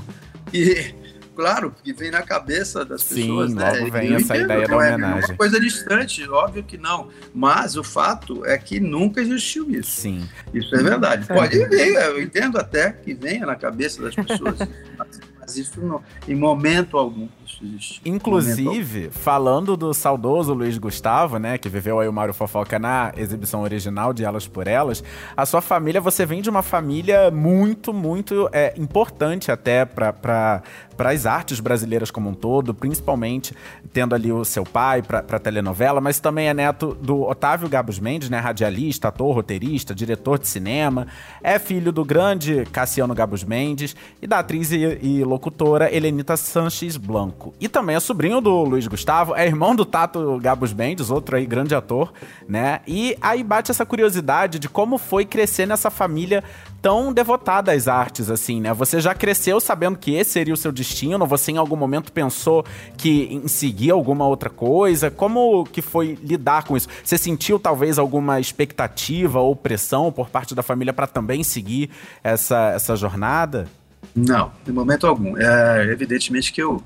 que 0.50 1.03
claro, 1.36 1.74
que 1.84 1.92
vem 1.94 2.12
na 2.12 2.22
cabeça 2.22 2.86
das 2.86 3.02
Sim, 3.04 3.16
pessoas, 3.16 3.54
né? 3.54 3.72
logo 3.72 3.92
vem 3.92 4.10
Eu 4.10 4.16
essa 4.18 4.36
entendo, 4.36 4.46
ideia 4.46 4.68
da 4.68 4.74
é 4.74 4.78
homenagem. 4.78 5.30
uma 5.32 5.38
coisa 5.38 5.60
distante, 5.60 6.30
óbvio 6.30 6.64
que 6.64 6.78
não. 6.78 7.10
Mas 7.34 7.76
o 7.76 7.84
fato 7.84 8.46
é 8.46 8.58
que 8.58 8.80
nunca 8.80 9.22
existiu 9.22 9.70
isso. 9.72 10.02
Sim. 10.02 10.28
Isso 10.54 10.74
é 10.76 10.84
verdade. 10.84 11.28
Pode 11.28 11.58
vir, 11.68 11.96
eu 11.96 12.22
entendo 12.22 12.58
até 12.58 12.92
que 12.92 13.14
venha 13.14 13.46
na 13.46 13.56
cabeça 13.56 14.02
das 14.02 14.16
pessoas, 14.16 14.58
mas, 15.46 15.58
isso 15.58 15.82
não, 15.82 16.02
em 16.28 16.36
momento 16.36 16.98
algum 16.98 17.28
isso 17.46 17.64
existe. 17.64 18.02
Inclusive, 18.06 19.10
falando 19.12 19.76
do 19.76 19.94
saudoso 19.94 20.54
Luiz 20.54 20.78
Gustavo, 20.78 21.38
né, 21.38 21.58
que 21.58 21.70
viveu 21.70 22.00
aí 22.00 22.08
o 22.08 22.14
Mário 22.14 22.34
Fofoca 22.34 22.80
na 22.80 23.12
exibição 23.18 23.62
original 23.62 24.14
de 24.14 24.24
Elas 24.24 24.48
por 24.48 24.68
Elas, 24.68 25.04
a 25.36 25.46
sua 25.46 25.62
família, 25.62 26.00
você 26.00 26.26
vem 26.26 26.42
de 26.42 26.50
uma 26.50 26.62
família 26.62 27.30
muito, 27.30 27.94
muito 27.94 28.50
é, 28.52 28.74
importante 28.78 29.52
até 29.52 29.86
para 29.86 30.64
as 30.98 31.26
artes 31.26 31.60
brasileiras 31.60 32.10
como 32.10 32.30
um 32.30 32.34
todo, 32.34 32.74
principalmente 32.74 33.56
tendo 33.92 34.16
ali 34.16 34.32
o 34.32 34.46
seu 34.46 34.64
pai 34.64 35.02
para 35.02 35.20
a 35.20 35.40
telenovela, 35.40 36.00
mas 36.00 36.20
também 36.20 36.48
é 36.48 36.54
neto 36.54 36.96
do 36.96 37.24
Otávio 37.24 37.68
Gabos 37.68 38.00
Mendes, 38.00 38.30
né, 38.30 38.40
radialista, 38.40 39.10
ator, 39.10 39.36
roteirista, 39.36 39.94
diretor 39.94 40.40
de 40.40 40.48
cinema, 40.48 41.08
é 41.42 41.60
filho 41.60 41.92
do 41.92 42.06
grande 42.06 42.64
Cassiano 42.72 43.14
Gabos 43.14 43.44
Mendes 43.44 43.96
e 44.22 44.28
da 44.28 44.40
atriz 44.40 44.72
e, 44.72 45.00
e 45.02 45.24
locutora 45.34 45.94
Helenita 45.94 46.38
Sanches 46.38 46.96
Blanco. 46.96 47.54
E 47.60 47.68
também 47.68 47.96
é 47.96 48.00
sobrinho 48.00 48.40
do 48.40 48.64
Luiz 48.64 48.88
Gustavo, 48.88 49.36
é 49.36 49.46
irmão 49.46 49.76
do 49.76 49.84
Tato 49.84 50.40
Gabos 50.40 50.74
Mendes, 50.74 51.10
outro 51.10 51.36
aí 51.36 51.46
grande 51.46 51.76
ator, 51.76 52.14
né? 52.48 52.82
E 52.88 53.18
aí 53.22 53.44
bate 53.44 53.72
essa 53.72 53.86
curiosidade 53.86 54.60
de 54.60 54.70
como 54.70 54.98
foi 54.98 55.26
crescer 55.26 55.66
nessa 55.66 55.90
família 55.90 56.44
tão 56.82 57.14
devotada 57.14 57.72
às 57.72 57.88
artes, 57.88 58.30
assim, 58.30 58.60
né? 58.60 58.74
Você 58.74 59.00
já 59.00 59.16
cresceu 59.16 59.60
sabendo 59.60 59.98
que 59.98 60.14
esse 60.14 60.32
seria 60.32 60.54
o 60.54 60.58
seu 60.58 60.72
destino? 60.72 61.26
Você 61.26 61.52
em 61.52 61.58
algum 61.58 61.78
momento 61.78 62.12
pensou 62.12 62.66
que 62.98 63.30
em 63.32 63.48
seguir 63.48 63.92
alguma 63.92 64.28
outra 64.28 64.50
coisa? 64.50 65.10
Como 65.10 65.64
que 65.64 65.82
foi 65.82 66.18
lidar 66.22 66.64
com 66.66 66.76
isso? 66.76 66.90
Você 67.04 67.18
sentiu 67.18 67.58
talvez 67.58 67.98
alguma 67.98 68.40
expectativa 68.40 69.40
ou 69.40 69.56
pressão 69.56 70.12
por 70.12 70.30
parte 70.30 70.54
da 70.54 70.62
família 70.62 70.94
para 70.94 71.08
também 71.08 71.44
seguir 71.44 71.90
essa, 72.24 72.72
essa 72.76 72.96
jornada? 72.96 73.68
Não, 74.16 74.52
em 74.68 74.72
momento 74.72 75.08
algum. 75.08 75.38
É, 75.38 75.86
evidentemente 75.92 76.54
que 76.54 76.62
eu, 76.62 76.84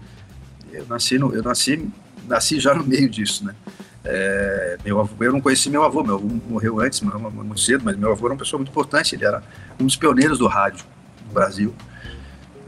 eu 0.72 0.86
nasci 0.88 1.18
no, 1.18 1.34
eu 1.34 1.44
nasci, 1.44 1.90
nasci 2.28 2.60
já 2.60 2.74
no 2.74 2.86
meio 2.86 3.10
disso, 3.10 3.46
né? 3.46 3.54
É, 4.10 4.78
meu 4.86 5.02
avô, 5.02 5.22
eu 5.22 5.34
não 5.34 5.42
conheci 5.42 5.70
meu 5.70 5.84
avô, 5.84 6.02
meu 6.02 6.16
avô 6.16 6.28
morreu 6.48 6.80
antes, 6.80 7.02
muito 7.02 7.60
cedo, 7.60 7.84
mas 7.84 7.98
meu 7.98 8.12
avô 8.12 8.28
era 8.28 8.34
uma 8.34 8.40
pessoa 8.40 8.58
muito 8.58 8.70
importante, 8.70 9.16
ele 9.16 9.26
era 9.26 9.44
um 9.78 9.86
dos 9.86 9.98
pioneiros 9.98 10.40
do 10.40 10.48
rádio 10.48 10.86
no 11.28 11.34
Brasil, 11.34 11.76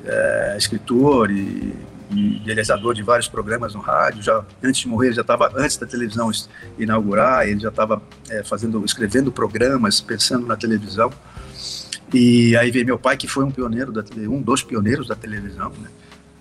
é, 0.05 0.55
escritor 0.57 1.31
e, 1.31 1.73
e 2.11 2.41
realizador 2.45 2.93
de 2.93 3.01
vários 3.03 3.29
programas 3.29 3.73
no 3.73 3.79
rádio. 3.79 4.21
Já 4.21 4.43
antes 4.61 4.81
de 4.81 4.87
morrer, 4.89 5.07
ele 5.07 5.15
já 5.15 5.21
estava 5.21 5.49
antes 5.55 5.77
da 5.77 5.87
televisão 5.87 6.29
inaugurar, 6.77 7.47
ele 7.47 7.61
já 7.61 7.69
estava 7.69 8.01
é, 8.29 8.43
fazendo, 8.43 8.83
escrevendo 8.83 9.31
programas, 9.31 10.01
pensando 10.01 10.45
na 10.45 10.57
televisão. 10.57 11.09
E 12.13 12.55
aí 12.57 12.71
veio 12.71 12.85
meu 12.85 12.97
pai, 12.97 13.17
que 13.17 13.27
foi 13.27 13.43
um 13.43 13.51
pioneiro 13.51 13.91
da 13.91 14.03
um 14.27 14.41
dos 14.41 14.63
pioneiros 14.63 15.07
da 15.07 15.15
televisão, 15.15 15.71
né? 15.81 15.89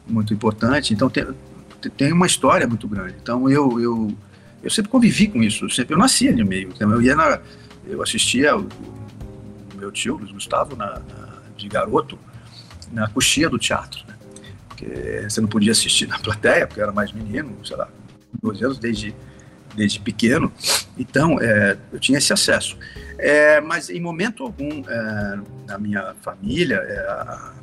muito 0.06 0.32
importante. 0.32 0.94
Então 0.94 1.10
tem, 1.10 1.26
tem 1.96 2.12
uma 2.12 2.26
história 2.26 2.66
muito 2.66 2.88
grande. 2.88 3.14
Então 3.20 3.48
eu, 3.48 3.80
eu 3.80 4.16
eu 4.62 4.70
sempre 4.70 4.90
convivi 4.90 5.28
com 5.28 5.42
isso, 5.42 5.68
sempre 5.70 5.94
eu 5.94 5.98
nasci 5.98 6.28
ali 6.28 6.44
meio. 6.44 6.68
Então 6.68 6.90
eu 6.90 7.00
ia 7.00 7.14
na, 7.14 7.40
eu 7.86 8.02
assistia 8.02 8.56
o, 8.56 8.62
o 8.62 9.76
meu 9.76 9.92
tio, 9.92 10.16
Luiz 10.16 10.32
Gustavo, 10.32 10.74
na, 10.76 10.98
na, 10.98 11.28
de 11.56 11.68
garoto, 11.68 12.18
na 12.92 13.08
coxia 13.08 13.48
do 13.48 13.58
teatro, 13.58 14.00
né? 14.06 14.16
Porque 14.68 15.26
você 15.28 15.40
não 15.40 15.48
podia 15.48 15.72
assistir 15.72 16.06
na 16.06 16.18
plateia, 16.18 16.66
porque 16.66 16.80
eu 16.80 16.84
era 16.84 16.92
mais 16.92 17.12
menino, 17.12 17.56
sei 17.64 17.76
lá, 17.76 17.88
12 18.42 18.64
anos 18.64 18.78
desde 18.78 19.14
desde 19.78 20.00
pequeno. 20.00 20.52
Então 20.98 21.40
é, 21.40 21.78
eu 21.92 21.98
tinha 21.98 22.18
esse 22.18 22.32
acesso. 22.32 22.76
É, 23.18 23.60
mas 23.60 23.88
em 23.88 24.00
momento 24.00 24.42
algum 24.42 24.82
é, 24.86 25.38
na 25.66 25.78
minha 25.78 26.14
família 26.20 26.76
é, 26.76 26.98
a, 27.08 27.54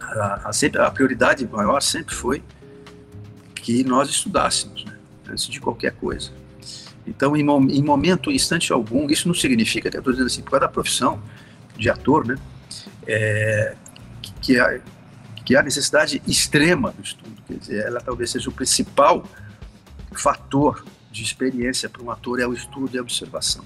a, 0.00 0.48
a, 0.48 0.52
sempre, 0.52 0.80
a 0.80 0.90
prioridade 0.90 1.46
maior 1.46 1.82
sempre 1.82 2.14
foi 2.14 2.42
que 3.54 3.84
nós 3.84 4.08
estudássemos. 4.08 4.84
Né? 4.84 4.94
antes 5.28 5.46
de 5.46 5.60
qualquer 5.60 5.92
coisa. 5.92 6.30
Então, 7.06 7.36
em, 7.36 7.42
em 7.42 7.82
momento, 7.82 8.30
instante 8.30 8.72
algum, 8.72 9.10
isso 9.10 9.28
não 9.28 9.34
significa, 9.34 9.90
que 9.90 9.96
estou 9.96 10.12
dizendo 10.12 10.26
assim, 10.26 10.42
por 10.42 10.52
causa 10.52 10.66
da 10.66 10.72
profissão 10.72 11.20
de 11.76 11.90
ator, 11.90 12.26
né, 12.26 12.36
é, 13.06 13.74
que, 14.40 14.58
há, 14.58 14.80
que 15.44 15.56
há 15.56 15.62
necessidade 15.62 16.22
extrema 16.26 16.92
do 16.92 17.02
estudo, 17.02 17.42
quer 17.46 17.58
dizer, 17.58 17.86
ela 17.86 18.00
talvez 18.00 18.30
seja 18.30 18.48
o 18.48 18.52
principal 18.52 19.24
fator 20.20 20.84
de 21.10 21.22
experiência 21.22 21.88
para 21.88 22.02
um 22.02 22.10
ator, 22.10 22.40
é 22.40 22.46
o 22.46 22.52
estudo 22.52 22.94
e 22.94 22.98
a 22.98 23.02
observação. 23.02 23.64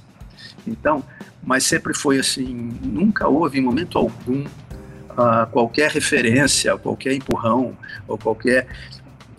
Então, 0.66 1.02
mas 1.42 1.64
sempre 1.64 1.94
foi 1.94 2.18
assim, 2.18 2.54
nunca 2.82 3.26
houve 3.26 3.58
em 3.58 3.62
momento 3.62 3.96
algum 3.96 4.42
uh, 4.42 5.46
qualquer 5.50 5.90
referência, 5.90 6.76
qualquer 6.76 7.14
empurrão, 7.14 7.76
ou 8.06 8.18
qualquer 8.18 8.66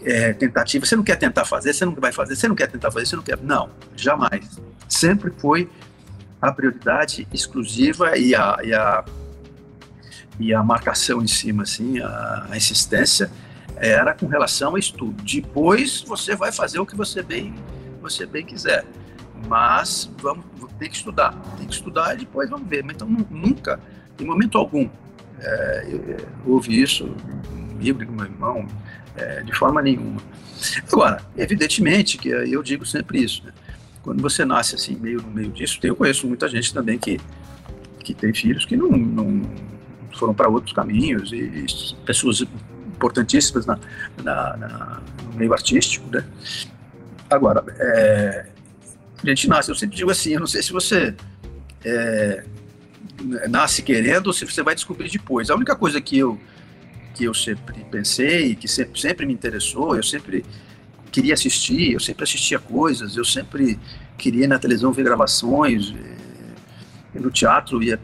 é, 0.02 0.34
tentativa. 0.34 0.86
Você 0.86 0.95
não 0.95 1.04
quer 1.04 1.17
tentar 1.17 1.45
fazer, 1.45 1.74
você 1.74 1.86
não 1.86 1.93
vai 1.93 2.12
fazer, 2.12 2.36
você 2.36 2.48
não 2.48 2.56
quer 2.56 2.67
tentar 2.67 2.91
fazer, 2.91 3.06
você 3.06 3.15
não 3.15 3.24
quer. 3.24 3.38
Não, 3.41 3.69
jamais. 3.95 4.60
Sempre 4.88 5.32
foi 5.38 5.69
a 6.41 6.52
prioridade 6.52 7.28
exclusiva 7.34 8.17
e 8.17 8.34
a, 8.34 8.58
e 8.63 8.74
a, 8.74 9.06
e 10.39 10.54
a 10.54 10.63
marcação 10.63 11.22
em 11.22 11.28
cima, 11.28 11.63
assim, 11.63 12.00
a, 12.00 12.48
a 12.50 12.58
insistência 12.58 13.30
era 13.80 14.13
com 14.13 14.28
relação 14.28 14.72
ao 14.72 14.78
estudo. 14.78 15.24
Depois 15.24 16.02
você 16.02 16.36
vai 16.36 16.52
fazer 16.52 16.80
o 16.80 16.86
que 16.86 16.96
você 16.96 17.24
bem, 17.24 17.54
você 18.02 18.26
bem 18.26 18.46
quiser. 18.46 18.86
Mas 19.48 20.12
vamos, 20.22 20.46
tem 20.78 20.89
que 20.89 20.98
estudar, 20.98 21.34
tem 21.58 21.65
que 21.65 21.74
estudar 21.74 22.13
e 22.15 22.20
depois 22.20 22.50
vamos 22.50 22.68
ver. 22.68 22.84
Mas 22.84 22.96
então 22.96 23.08
nunca, 23.08 23.80
em 24.20 24.26
momento 24.26 24.58
algum, 24.58 24.89
é, 25.39 26.18
houve 26.46 26.82
isso 26.82 27.15
comigo, 27.80 28.06
com 28.06 28.12
meu 28.12 28.26
irmão, 28.26 28.68
é, 29.15 29.42
de 29.42 29.54
forma 29.54 29.82
nenhuma. 29.82 30.22
Agora, 30.92 31.22
evidentemente 31.38 32.18
que 32.18 32.28
eu 32.28 32.62
digo 32.62 32.86
sempre 32.86 33.24
isso, 33.24 33.46
né? 33.46 33.54
quando 34.02 34.22
você 34.22 34.44
nasce 34.44 34.76
assim, 34.76 34.96
meio 34.96 35.22
no 35.22 35.30
meio 35.30 35.50
disso, 35.50 35.80
eu 35.84 35.96
conheço 35.96 36.28
muita 36.28 36.48
gente 36.50 36.74
também 36.74 36.98
que, 36.98 37.20
que 38.00 38.13
tem 38.13 38.34
filhos 38.34 38.65
que 38.65 38.76
não, 38.76 38.89
não 38.89 39.42
foram 40.18 40.34
para 40.34 40.50
outros 40.50 40.74
caminhos, 40.74 41.32
e, 41.32 41.38
e, 41.38 41.65
pessoas 42.06 42.44
importantíssimas 43.00 43.66
na, 43.66 43.80
na, 44.22 44.58
na, 44.58 45.02
no 45.24 45.34
meio 45.38 45.54
artístico, 45.54 46.06
né? 46.12 46.24
Agora, 47.30 47.64
é, 47.80 48.46
a 49.24 49.28
gente 49.28 49.48
nasce, 49.48 49.72
eu 49.72 49.76
sempre 49.76 49.96
digo 49.96 50.12
assim, 50.12 50.34
eu 50.34 50.40
não 50.40 50.48
sei 50.48 50.62
se 50.62 50.74
você 50.74 51.16
é, 51.86 52.44
nasce 53.50 53.82
querendo 53.82 54.28
ou 54.28 54.34
se 54.34 54.46
você 54.46 54.62
vai 54.62 54.76
descobrir 54.76 55.10
depois. 55.10 55.50
A 55.50 55.56
única 55.56 55.76
coisa 55.76 56.02
que 56.02 56.18
eu 56.18 56.38
que 57.14 57.26
eu 57.26 57.34
sempre 57.34 57.84
pensei, 57.92 58.56
que 58.56 58.68
sempre, 58.68 59.02
sempre 59.02 59.26
me 59.26 59.34
interessou, 59.34 59.96
eu 59.96 60.04
sempre 60.04 60.46
queria 61.12 61.34
assistir, 61.34 61.92
eu 61.92 62.00
sempre 62.00 62.24
assistia 62.24 62.60
coisas, 62.60 63.18
eu 63.18 63.26
sempre 63.26 63.78
queria 64.18 64.48
na 64.48 64.58
televisão 64.58 64.94
ver 64.94 65.04
gravações, 65.04 65.94
eh, 65.94 67.20
no 67.20 67.30
teatro 67.30 67.84
ia 67.84 68.00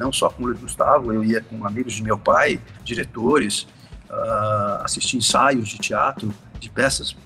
não 0.00 0.12
só 0.12 0.30
com 0.30 0.44
o 0.44 0.54
Gustavo, 0.54 1.12
eu 1.12 1.22
ia 1.22 1.42
com 1.42 1.66
amigos 1.66 1.92
de 1.92 2.02
meu 2.02 2.18
pai, 2.18 2.60
diretores, 2.82 3.66
uh, 4.10 4.84
assistir 4.84 5.16
ensaios 5.16 5.68
de 5.68 5.78
teatro, 5.78 6.32
de 6.58 6.68
peças. 6.68 7.16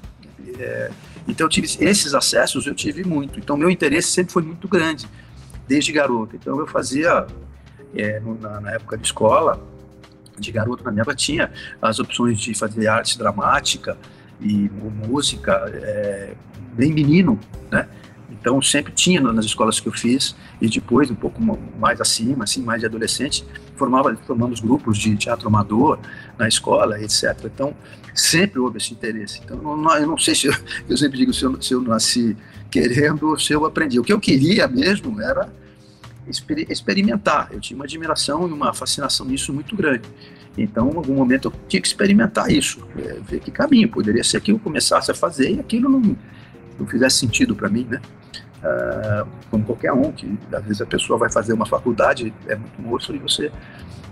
É, 0.58 0.90
então 1.26 1.46
eu 1.46 1.48
tive 1.48 1.66
esses 1.80 2.14
acessos, 2.14 2.66
eu 2.66 2.74
tive 2.74 3.04
muito. 3.04 3.38
Então 3.38 3.56
meu 3.56 3.70
interesse 3.70 4.08
sempre 4.08 4.32
foi 4.32 4.42
muito 4.42 4.68
grande, 4.68 5.08
desde 5.66 5.90
garoto. 5.92 6.36
Então 6.36 6.58
eu 6.58 6.66
fazia, 6.66 7.26
é, 7.94 8.20
na, 8.40 8.60
na 8.60 8.72
época 8.72 8.96
de 8.96 9.04
escola, 9.04 9.60
de 10.38 10.52
garoto 10.52 10.84
na 10.84 10.90
minha 10.90 11.04
tinha 11.14 11.50
as 11.80 11.98
opções 11.98 12.38
de 12.38 12.54
fazer 12.54 12.88
arte 12.88 13.16
dramática 13.16 13.96
e 14.40 14.68
música 15.06 15.52
é, 15.72 16.34
bem 16.74 16.92
menino, 16.92 17.38
né? 17.70 17.88
Então 18.30 18.60
sempre 18.60 18.92
tinha 18.92 19.20
nas 19.20 19.44
escolas 19.44 19.78
que 19.78 19.88
eu 19.88 19.92
fiz 19.92 20.34
e 20.60 20.68
depois 20.68 21.10
um 21.10 21.14
pouco 21.14 21.40
mais 21.78 22.00
acima, 22.00 22.44
assim, 22.44 22.62
mais 22.62 22.80
de 22.80 22.86
adolescente, 22.86 23.44
formava 23.76 24.14
formamos 24.26 24.60
grupos 24.60 24.98
de 24.98 25.16
teatro 25.16 25.48
amador 25.48 25.98
na 26.38 26.48
escola, 26.48 27.00
etc. 27.00 27.36
Então 27.44 27.74
sempre 28.14 28.58
houve 28.58 28.78
esse 28.78 28.92
interesse. 28.92 29.40
Então 29.44 29.58
eu 29.58 30.06
não 30.06 30.18
sei 30.18 30.34
se 30.34 30.46
eu, 30.46 30.54
eu 30.88 30.96
sempre 30.96 31.18
digo 31.18 31.32
se 31.32 31.44
eu, 31.44 31.60
se 31.60 31.74
eu 31.74 31.80
nasci 31.80 32.36
querendo 32.70 33.28
ou 33.28 33.38
se 33.38 33.52
eu 33.52 33.64
aprendi. 33.64 33.98
O 33.98 34.04
que 34.04 34.12
eu 34.12 34.20
queria 34.20 34.66
mesmo 34.66 35.20
era 35.20 35.52
exper 36.26 36.66
experimentar. 36.70 37.48
Eu 37.52 37.60
tinha 37.60 37.76
uma 37.76 37.84
admiração 37.84 38.48
e 38.48 38.52
uma 38.52 38.72
fascinação 38.72 39.26
nisso 39.26 39.52
muito 39.52 39.76
grande. 39.76 40.08
Então, 40.56 40.90
em 40.90 40.96
algum 40.96 41.14
momento, 41.14 41.48
eu 41.48 41.52
tinha 41.68 41.80
que 41.80 41.88
experimentar 41.88 42.50
isso, 42.50 42.86
é, 42.96 43.18
ver 43.20 43.40
que 43.40 43.50
caminho. 43.50 43.88
Poderia 43.88 44.22
ser 44.22 44.40
que 44.40 44.52
eu 44.52 44.58
começasse 44.58 45.10
a 45.10 45.14
fazer 45.14 45.52
e 45.52 45.60
aquilo 45.60 45.88
não, 45.88 46.16
não 46.78 46.86
fizesse 46.86 47.18
sentido 47.18 47.54
para 47.56 47.68
mim, 47.68 47.86
né? 47.90 48.00
Ah, 48.64 49.26
como 49.50 49.64
qualquer 49.64 49.92
um, 49.92 50.10
que 50.10 50.38
às 50.52 50.62
vezes 50.62 50.80
a 50.80 50.86
pessoa 50.86 51.18
vai 51.18 51.30
fazer 51.30 51.52
uma 51.52 51.66
faculdade, 51.66 52.32
é 52.46 52.56
muito 52.56 52.80
moço 52.80 53.14
e 53.14 53.18
você 53.18 53.52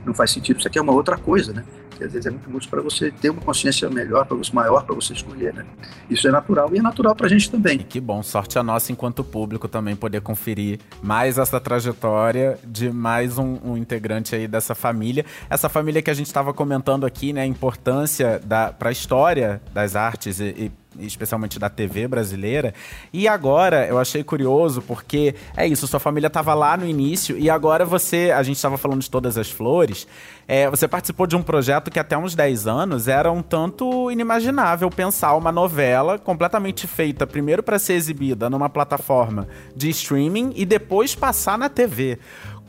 não 0.04 0.12
faz 0.12 0.30
sentido. 0.30 0.58
Isso 0.58 0.68
aqui 0.68 0.78
é 0.78 0.82
uma 0.82 0.92
outra 0.92 1.16
coisa, 1.16 1.52
né? 1.52 1.64
que 2.02 2.04
às 2.04 2.12
vezes 2.12 2.26
é 2.26 2.30
muito 2.30 2.54
útil 2.54 2.70
para 2.70 2.82
você 2.82 3.10
ter 3.10 3.30
uma 3.30 3.40
consciência 3.40 3.88
melhor, 3.88 4.26
para 4.26 4.36
você, 4.36 4.52
maior 4.52 4.84
para 4.84 4.94
você 4.94 5.12
escolher, 5.12 5.54
né? 5.54 5.64
Isso 6.10 6.26
é 6.26 6.30
natural 6.30 6.70
e 6.72 6.78
é 6.78 6.82
natural 6.82 7.14
para 7.14 7.26
a 7.26 7.28
gente 7.28 7.50
também. 7.50 7.76
E 7.76 7.84
que 7.84 8.00
bom, 8.00 8.22
sorte 8.22 8.58
a 8.58 8.62
nossa 8.62 8.92
enquanto 8.92 9.22
público 9.22 9.68
também 9.68 9.94
poder 9.94 10.20
conferir 10.20 10.80
mais 11.02 11.38
essa 11.38 11.60
trajetória 11.60 12.58
de 12.64 12.90
mais 12.90 13.38
um, 13.38 13.58
um 13.64 13.76
integrante 13.76 14.34
aí 14.34 14.48
dessa 14.48 14.74
família. 14.74 15.24
Essa 15.48 15.68
família 15.68 16.02
que 16.02 16.10
a 16.10 16.14
gente 16.14 16.26
estava 16.26 16.52
comentando 16.52 17.06
aqui, 17.06 17.32
né, 17.32 17.42
a 17.42 17.46
importância 17.46 18.40
para 18.78 18.88
a 18.88 18.92
história 18.92 19.60
das 19.72 19.94
artes 19.94 20.40
e, 20.40 20.44
e 20.44 20.81
especialmente 20.98 21.58
da 21.58 21.68
TV 21.68 22.06
brasileira. 22.06 22.74
E 23.12 23.28
agora 23.28 23.86
eu 23.86 23.98
achei 23.98 24.22
curioso 24.22 24.82
porque 24.82 25.34
é 25.56 25.66
isso, 25.66 25.86
sua 25.86 26.00
família 26.00 26.26
estava 26.26 26.54
lá 26.54 26.76
no 26.76 26.86
início 26.86 27.38
e 27.38 27.48
agora 27.50 27.84
você, 27.84 28.32
a 28.34 28.42
gente 28.42 28.56
estava 28.56 28.76
falando 28.76 29.00
de 29.00 29.10
todas 29.10 29.36
as 29.38 29.50
flores, 29.50 30.06
é, 30.46 30.68
você 30.68 30.88
participou 30.88 31.26
de 31.26 31.36
um 31.36 31.42
projeto 31.42 31.90
que 31.90 31.98
até 31.98 32.16
uns 32.16 32.34
10 32.34 32.66
anos 32.66 33.08
era 33.08 33.30
um 33.30 33.42
tanto 33.42 34.10
inimaginável 34.10 34.90
pensar 34.90 35.34
uma 35.34 35.52
novela 35.52 36.18
completamente 36.18 36.86
feita 36.86 37.26
primeiro 37.26 37.62
para 37.62 37.78
ser 37.78 37.94
exibida 37.94 38.50
numa 38.50 38.68
plataforma 38.68 39.48
de 39.74 39.88
streaming 39.90 40.52
e 40.56 40.64
depois 40.64 41.14
passar 41.14 41.56
na 41.56 41.68
TV. 41.68 42.18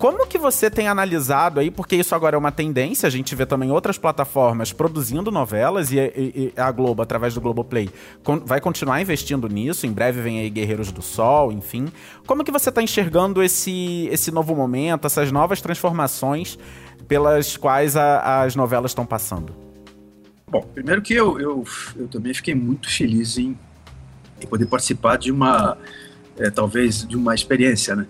Como 0.04 0.28
que 0.28 0.38
você 0.38 0.70
tem 0.70 0.90
analisado 0.90 1.62
aí, 1.62 1.72
porque 1.72 1.96
isso 1.96 2.14
agora 2.14 2.36
é 2.36 2.38
uma 2.38 2.52
tendência, 2.52 3.08
a 3.08 3.10
gente 3.10 3.34
vê 3.36 3.46
também 3.46 3.72
outras 3.72 3.98
plataformas 3.98 4.74
produzindo 4.74 5.32
novelas 5.32 5.94
e, 5.94 5.98
e, 5.98 6.54
e 6.58 6.60
a 6.60 6.70
Globo, 6.74 7.02
através 7.02 7.34
do 7.34 7.40
Globoplay, 7.40 7.90
con 8.22 8.42
vai 8.42 8.60
continuar 8.60 9.00
investindo 9.00 9.48
nisso, 9.48 9.88
em 9.88 9.94
breve 9.94 10.22
vem 10.22 10.42
aí 10.42 10.50
Guerreiros 10.50 10.92
do 10.92 11.02
Sol, 11.02 11.54
enfim. 11.54 11.88
Como 12.28 12.44
que 12.44 12.52
você 12.52 12.68
está 12.68 12.84
enxergando 12.84 13.42
esse, 13.42 14.10
esse 14.12 14.30
novo 14.30 14.54
momento, 14.54 15.08
essas 15.08 15.32
novas 15.32 15.62
transformações 15.62 16.60
pelas 17.08 17.56
quais 17.56 17.96
a, 17.96 18.44
as 18.44 18.58
novelas 18.58 18.92
estão 18.92 19.06
passando? 19.06 19.56
Bom, 20.52 20.64
primeiro 20.74 21.02
que 21.02 21.14
eu, 21.14 21.40
eu, 21.40 21.64
eu 21.96 22.10
também 22.10 22.34
fiquei 22.34 22.54
muito 22.54 22.90
feliz 22.90 23.38
em, 23.38 23.58
em 24.42 24.48
poder 24.48 24.66
participar 24.66 25.18
de 25.18 25.32
uma, 25.32 25.78
é, 26.38 26.50
talvez, 26.50 27.08
de 27.08 27.16
uma 27.16 27.34
experiência, 27.34 27.96
né? 27.96 28.06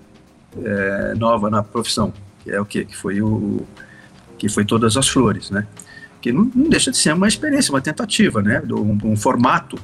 É, 0.64 1.16
nova 1.16 1.50
na 1.50 1.64
profissão, 1.64 2.14
que 2.44 2.52
é 2.52 2.60
o 2.60 2.66
quê? 2.66 2.86
Que 2.86 2.96
foi 2.96 3.22
o 3.22 3.66
que 4.38 4.50
foi 4.50 4.66
todas 4.66 4.98
as 4.98 5.08
flores, 5.08 5.50
né? 5.50 5.66
Que 6.22 6.32
não, 6.32 6.52
não 6.54 6.70
deixa 6.70 6.92
de 6.92 6.98
ser 6.98 7.14
uma 7.14 7.28
experiência, 7.28 7.72
uma 7.72 7.82
tentativa, 7.82 8.42
né? 8.42 8.62
Um, 8.70 9.12
um, 9.12 9.16
formato 9.16 9.80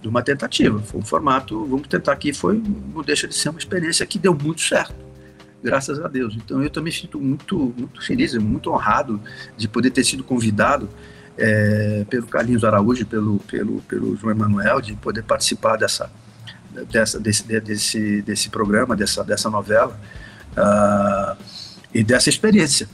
de 0.00 0.08
uma 0.08 0.22
tentativa. 0.22 0.78
Foi 0.80 1.00
um 1.00 1.04
formato, 1.04 1.66
vamos 1.66 1.88
tentar 1.88 2.12
aqui, 2.12 2.32
foi 2.32 2.62
não 2.94 3.02
deixa 3.02 3.26
de 3.26 3.34
ser 3.34 3.48
uma 3.48 3.58
experiência 3.58 4.06
que 4.06 4.18
deu 4.18 4.32
muito 4.32 4.60
certo, 4.60 4.94
graças 5.62 6.00
a 6.00 6.06
Deus. 6.06 6.36
Então 6.36 6.62
eu 6.62 6.70
também 6.70 6.92
sinto 6.92 7.18
muito 7.18 7.74
muito 7.76 8.04
feliz, 8.04 8.34
muito 8.34 8.70
honrado 8.70 9.20
de 9.56 9.66
poder 9.66 9.90
ter 9.90 10.04
sido 10.04 10.22
convidado 10.22 10.88
é, 11.36 12.06
pelo 12.08 12.26
Carlinhos 12.26 12.64
Araújo, 12.64 13.04
pelo 13.06 13.38
pelo 13.40 13.80
pelo 13.82 14.16
João 14.16 14.32
Emanuel, 14.32 14.80
de 14.80 14.94
poder 14.94 15.22
participar 15.24 15.76
dessa 15.76 16.10
dessa, 16.84 17.18
desse, 17.18 17.42
desse, 17.60 18.22
desse 18.22 18.50
programa, 18.50 18.94
dessa, 18.94 19.24
dessa 19.24 19.48
novela, 19.50 19.98
uh, 20.56 21.36
e 21.94 22.04
dessa 22.04 22.28
experiência, 22.28 22.88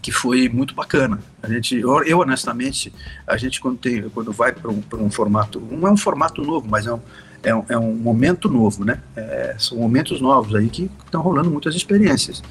que 0.00 0.12
foi 0.12 0.48
muito 0.48 0.74
bacana. 0.74 1.20
A 1.42 1.48
gente, 1.48 1.76
eu, 1.76 2.02
eu 2.04 2.18
honestamente, 2.20 2.92
a 3.26 3.36
gente 3.36 3.60
quando, 3.60 3.78
tem, 3.78 4.08
quando 4.10 4.32
vai 4.32 4.52
para 4.52 4.70
um, 4.70 4.82
um 4.94 5.10
formato, 5.10 5.60
não 5.60 5.88
é 5.88 5.90
um 5.90 5.96
formato 5.96 6.42
novo, 6.42 6.66
mas 6.68 6.86
é 6.86 6.94
um, 6.94 7.00
é 7.42 7.54
um, 7.54 7.64
é 7.68 7.78
um 7.78 7.94
momento 7.94 8.48
novo, 8.48 8.84
né? 8.84 9.00
É, 9.16 9.54
são 9.58 9.78
momentos 9.78 10.20
novos 10.20 10.54
aí 10.54 10.68
que 10.68 10.90
estão 11.04 11.20
rolando 11.20 11.50
muitas 11.50 11.74
experiências. 11.74 12.42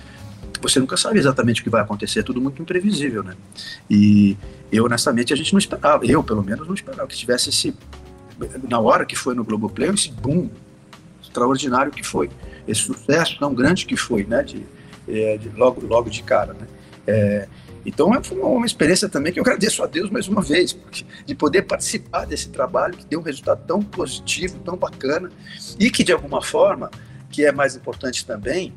Você 0.61 0.79
nunca 0.79 0.97
sabe 0.97 1.17
exatamente 1.19 1.61
o 1.61 1.63
que 1.63 1.69
vai 1.69 1.81
acontecer, 1.81 2.19
é 2.19 2.23
tudo 2.23 2.41
muito 2.41 2.61
imprevisível, 2.61 3.23
né? 3.23 3.33
E 3.89 4.37
eu, 4.71 4.85
honestamente, 4.85 5.31
a 5.33 5.35
gente 5.35 5.53
não 5.53 5.59
esperava, 5.59 6.05
eu 6.05 6.21
pelo 6.21 6.43
menos 6.43 6.67
não 6.67 6.73
esperava 6.73 7.07
que 7.07 7.15
tivesse 7.15 7.49
esse 7.49 7.73
na 8.67 8.79
hora 8.79 9.05
que 9.05 9.15
foi 9.15 9.35
no 9.35 9.43
Globoplay, 9.43 9.89
esse 9.89 10.11
boom 10.11 10.49
extraordinário 11.21 11.91
que 11.91 12.03
foi, 12.03 12.29
esse 12.67 12.81
sucesso 12.81 13.37
tão 13.39 13.53
grande 13.53 13.85
que 13.85 13.95
foi, 13.95 14.23
né, 14.23 14.43
de, 14.43 14.65
é, 15.07 15.37
de 15.37 15.49
logo, 15.49 15.85
logo 15.85 16.09
de 16.09 16.23
cara, 16.23 16.53
né. 16.53 16.67
É, 17.07 17.47
então 17.85 18.13
é, 18.13 18.21
foi 18.21 18.37
uma 18.39 18.65
experiência 18.65 19.07
também 19.07 19.31
que 19.31 19.39
eu 19.39 19.43
agradeço 19.43 19.81
a 19.83 19.87
Deus 19.87 20.09
mais 20.09 20.27
uma 20.27 20.41
vez, 20.41 20.73
porque, 20.73 21.05
de 21.25 21.35
poder 21.35 21.63
participar 21.63 22.25
desse 22.25 22.49
trabalho 22.49 22.95
que 22.95 23.05
deu 23.05 23.19
um 23.19 23.23
resultado 23.23 23.65
tão 23.65 23.81
positivo, 23.81 24.59
tão 24.59 24.75
bacana, 24.75 25.31
e 25.79 25.89
que 25.89 26.03
de 26.03 26.11
alguma 26.11 26.41
forma, 26.41 26.91
que 27.31 27.45
é 27.45 27.51
mais 27.51 27.75
importante 27.75 28.25
também, 28.25 28.73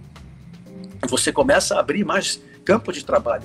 você 1.08 1.32
começa 1.32 1.74
a 1.74 1.80
abrir 1.80 2.04
mais 2.04 2.40
campo 2.64 2.92
de 2.92 3.04
trabalho 3.04 3.44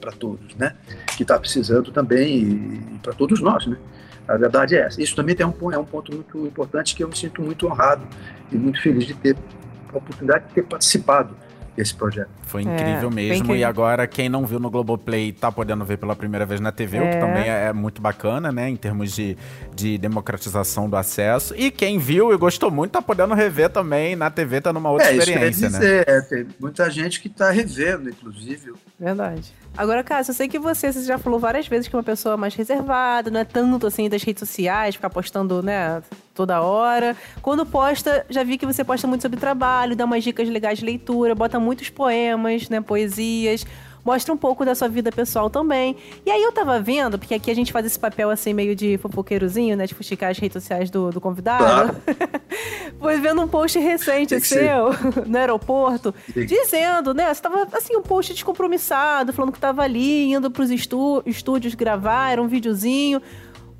para 0.00 0.12
todos, 0.12 0.54
né? 0.56 0.74
Que 1.16 1.22
está 1.22 1.38
precisando 1.38 1.90
também 1.92 2.98
para 3.02 3.12
todos 3.12 3.40
nós, 3.40 3.66
né? 3.66 3.76
A 4.28 4.36
verdade 4.36 4.76
é 4.76 4.80
essa. 4.80 5.02
Isso 5.02 5.16
também 5.16 5.34
tem 5.34 5.46
um, 5.46 5.72
é 5.72 5.78
um 5.78 5.84
ponto 5.84 6.14
muito 6.14 6.46
importante 6.46 6.94
que 6.94 7.02
eu 7.02 7.08
me 7.08 7.16
sinto 7.16 7.40
muito 7.40 7.66
honrado 7.66 8.02
e 8.52 8.56
muito 8.56 8.80
feliz 8.82 9.06
de 9.06 9.14
ter 9.14 9.36
a 9.92 9.96
oportunidade 9.96 10.46
de 10.48 10.54
ter 10.54 10.62
participado 10.64 11.34
desse 11.78 11.94
projeto. 11.94 12.28
Foi 12.42 12.62
incrível 12.62 13.08
é, 13.08 13.14
mesmo. 13.14 13.34
Incrível. 13.34 13.56
E 13.56 13.62
agora, 13.62 14.04
quem 14.08 14.28
não 14.28 14.44
viu 14.44 14.58
no 14.58 14.68
Globoplay 14.68 15.32
tá 15.32 15.50
podendo 15.52 15.84
ver 15.84 15.96
pela 15.96 16.16
primeira 16.16 16.44
vez 16.44 16.60
na 16.60 16.72
TV, 16.72 16.96
é. 16.96 17.00
o 17.00 17.04
que 17.04 17.16
é. 17.16 17.20
também 17.20 17.42
é, 17.44 17.66
é 17.66 17.72
muito 17.72 18.02
bacana, 18.02 18.50
né? 18.50 18.68
Em 18.68 18.74
termos 18.74 19.12
de, 19.12 19.36
de 19.74 19.96
democratização 19.96 20.90
do 20.90 20.96
acesso. 20.96 21.54
E 21.56 21.70
quem 21.70 21.98
viu 21.98 22.32
e 22.32 22.36
gostou 22.36 22.68
muito 22.68 22.92
tá 22.92 23.00
podendo 23.00 23.32
rever 23.32 23.70
também 23.70 24.16
na 24.16 24.28
TV, 24.28 24.60
tá 24.60 24.72
numa 24.72 24.90
outra 24.90 25.12
é, 25.12 25.16
experiência, 25.16 25.66
isso 25.66 25.78
dizer, 25.78 26.06
né? 26.06 26.16
É, 26.16 26.20
tem 26.20 26.46
muita 26.58 26.90
gente 26.90 27.20
que 27.20 27.28
tá 27.28 27.50
revendo, 27.50 28.10
inclusive. 28.10 28.72
Verdade. 28.98 29.54
Agora, 29.76 30.02
Cássio, 30.02 30.32
eu 30.32 30.34
sei 30.34 30.48
que 30.48 30.58
você, 30.58 30.92
você 30.92 31.04
já 31.04 31.16
falou 31.16 31.38
várias 31.38 31.68
vezes 31.68 31.86
que 31.86 31.94
é 31.94 31.96
uma 31.96 32.02
pessoa 32.02 32.36
mais 32.36 32.56
reservada, 32.56 33.30
não 33.30 33.38
é 33.38 33.44
tanto 33.44 33.86
assim 33.86 34.08
das 34.08 34.24
redes 34.24 34.40
sociais, 34.40 34.96
ficar 34.96 35.10
postando, 35.10 35.62
né, 35.62 36.02
toda 36.38 36.62
hora. 36.62 37.16
Quando 37.42 37.66
posta, 37.66 38.24
já 38.30 38.44
vi 38.44 38.56
que 38.56 38.64
você 38.64 38.84
posta 38.84 39.08
muito 39.08 39.22
sobre 39.22 39.40
trabalho, 39.40 39.96
dá 39.96 40.04
umas 40.04 40.22
dicas 40.22 40.48
legais 40.48 40.78
de 40.78 40.84
leitura, 40.84 41.34
bota 41.34 41.58
muitos 41.58 41.90
poemas, 41.90 42.68
né, 42.68 42.80
poesias 42.80 43.66
mostra 44.04 44.32
um 44.32 44.38
pouco 44.38 44.64
da 44.64 44.74
sua 44.74 44.88
vida 44.88 45.12
pessoal 45.12 45.50
também. 45.50 45.94
E 46.24 46.30
aí 46.30 46.42
eu 46.42 46.50
tava 46.50 46.80
vendo, 46.80 47.18
porque 47.18 47.34
aqui 47.34 47.50
a 47.50 47.54
gente 47.54 47.70
faz 47.70 47.84
esse 47.84 47.98
papel 47.98 48.30
assim 48.30 48.54
meio 48.54 48.74
de 48.74 48.96
fofoqueirozinho, 48.96 49.76
né? 49.76 49.86
De 49.86 49.94
fuxicar 49.94 50.30
as 50.30 50.38
redes 50.38 50.62
sociais 50.62 50.88
do, 50.88 51.10
do 51.10 51.20
convidado. 51.20 51.64
Claro. 51.64 51.96
Foi 52.98 53.20
vendo 53.20 53.42
um 53.42 53.48
post 53.48 53.78
recente 53.78 54.40
seu 54.40 54.94
no 55.26 55.36
aeroporto, 55.36 56.14
Sim. 56.32 56.46
dizendo, 56.46 57.12
né? 57.12 57.32
Você 57.34 57.42
tava 57.42 57.68
assim, 57.72 57.96
um 57.96 58.02
post 58.02 58.32
descompromissado, 58.32 59.32
falando 59.32 59.52
que 59.52 59.60
tava 59.60 59.82
ali, 59.82 60.32
indo 60.32 60.50
pros 60.50 60.70
estú 60.70 61.22
estúdios 61.26 61.74
gravar, 61.74 62.32
era 62.32 62.42
um 62.42 62.48
videozinho 62.48 63.20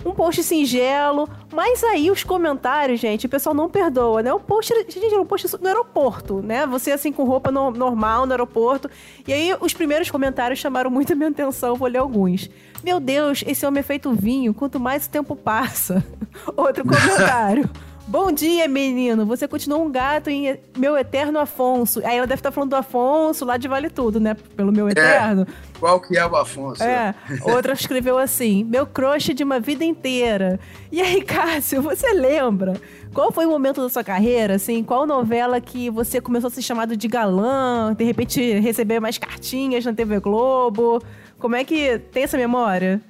um 0.05 0.13
post 0.13 0.43
singelo, 0.43 1.29
mas 1.53 1.83
aí 1.83 2.11
os 2.11 2.23
comentários, 2.23 3.01
gente, 3.01 3.27
o 3.27 3.29
pessoal 3.29 3.55
não 3.55 3.69
perdoa, 3.69 4.23
né? 4.23 4.33
O 4.33 4.41
post, 4.41 4.73
gente, 4.75 5.05
era 5.05 5.21
um 5.21 5.27
post 5.27 5.57
no 5.61 5.67
aeroporto, 5.67 6.41
né? 6.41 6.67
Você 6.67 6.93
assim 6.93 7.13
com 7.13 7.25
roupa 7.25 7.51
no, 7.51 7.71
normal 7.71 8.25
no 8.27 8.33
aeroporto. 8.33 8.89
E 9.27 9.33
aí 9.33 9.55
os 9.61 9.75
primeiros 9.75 10.11
comentários 10.11 10.59
chamaram 10.59 10.91
muito 10.91 11.13
a 11.13 11.17
minha 11.17 11.31
atenção, 11.31 11.75
vou 11.75 11.89
ler 11.89 11.99
alguns. 11.99 12.49
Meu 12.83 13.01
Deus, 13.01 13.43
esse 13.47 13.67
homem 13.67 13.81
é 13.81 13.83
feito 13.83 14.13
vinho, 14.13 14.55
quanto 14.55 14.79
mais 14.79 15.07
o 15.07 15.11
tempo 15.11 15.35
passa. 15.35 16.05
Outro 16.57 16.85
comentário. 16.85 17.69
Bom 18.09 18.33
dia, 18.33 18.67
menino. 18.67 19.27
Você 19.27 19.47
continua 19.47 19.77
um 19.77 19.93
gato 19.93 20.31
em 20.31 20.59
meu 20.79 20.97
eterno 20.97 21.39
Afonso. 21.39 22.01
Aí 22.07 22.17
ela 22.17 22.27
deve 22.27 22.41
estar 22.41 22.51
falando 22.51 22.71
do 22.71 22.77
Afonso 22.77 23.45
lá 23.45 23.59
de 23.59 23.69
Vale 23.69 23.91
Tudo, 23.91 24.19
né? 24.19 24.35
Pelo 24.57 24.73
meu 24.73 24.89
é. 24.89 24.93
eterno. 24.93 25.43
É. 25.43 25.79
Qual 25.79 26.01
que 26.01 26.17
é 26.17 26.25
o 26.25 26.35
Afonso? 26.35 26.83
É. 26.83 27.15
Outra 27.43 27.75
escreveu 27.75 28.17
assim: 28.17 28.65
meu 28.65 28.87
crush 28.87 29.35
de 29.35 29.45
uma 29.45 29.61
vida 29.61 29.85
inteira. 29.85 30.59
E 30.91 31.03
aí, 31.03 31.21
Cássio, 31.21 31.83
você 31.83 32.15
lembra? 32.15 32.81
Qual 33.13 33.31
foi 33.31 33.45
o 33.45 33.51
momento 33.51 33.83
da 33.83 33.91
sua 33.91 34.03
carreira, 34.03 34.55
assim? 34.55 34.83
Qual 34.83 35.07
novela 35.07 35.61
que 35.61 35.91
você 35.91 36.19
começou 36.19 36.49
a 36.49 36.51
ser 36.51 36.63
chamado 36.63 36.97
de 36.97 37.09
galã? 37.09 37.95
De 37.95 38.05
repente 38.05 38.41
receber 38.59 39.01
mais 39.01 39.19
cartinhas 39.19 39.85
na 39.85 39.93
TV 39.93 40.19
Globo? 40.19 41.03
Como 41.39 41.55
é 41.55 41.63
que 41.63 41.99
tem 42.11 42.23
essa 42.23 42.39
memória? 42.39 43.03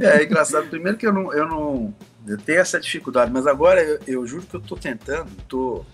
é, 0.00 0.22
é 0.22 0.24
engraçado. 0.24 0.68
Primeiro 0.68 0.96
que 0.96 1.04
eu 1.04 1.12
não, 1.12 1.34
eu 1.34 1.48
não 1.48 1.92
eu 2.26 2.38
tenho 2.38 2.60
essa 2.60 2.80
dificuldade, 2.80 3.30
mas 3.30 3.46
agora 3.46 3.82
eu, 3.82 4.00
eu 4.06 4.26
juro 4.26 4.46
que 4.46 4.56
eu 4.56 4.60
estou 4.60 4.78
tentando, 4.78 5.30
estou 5.38 5.86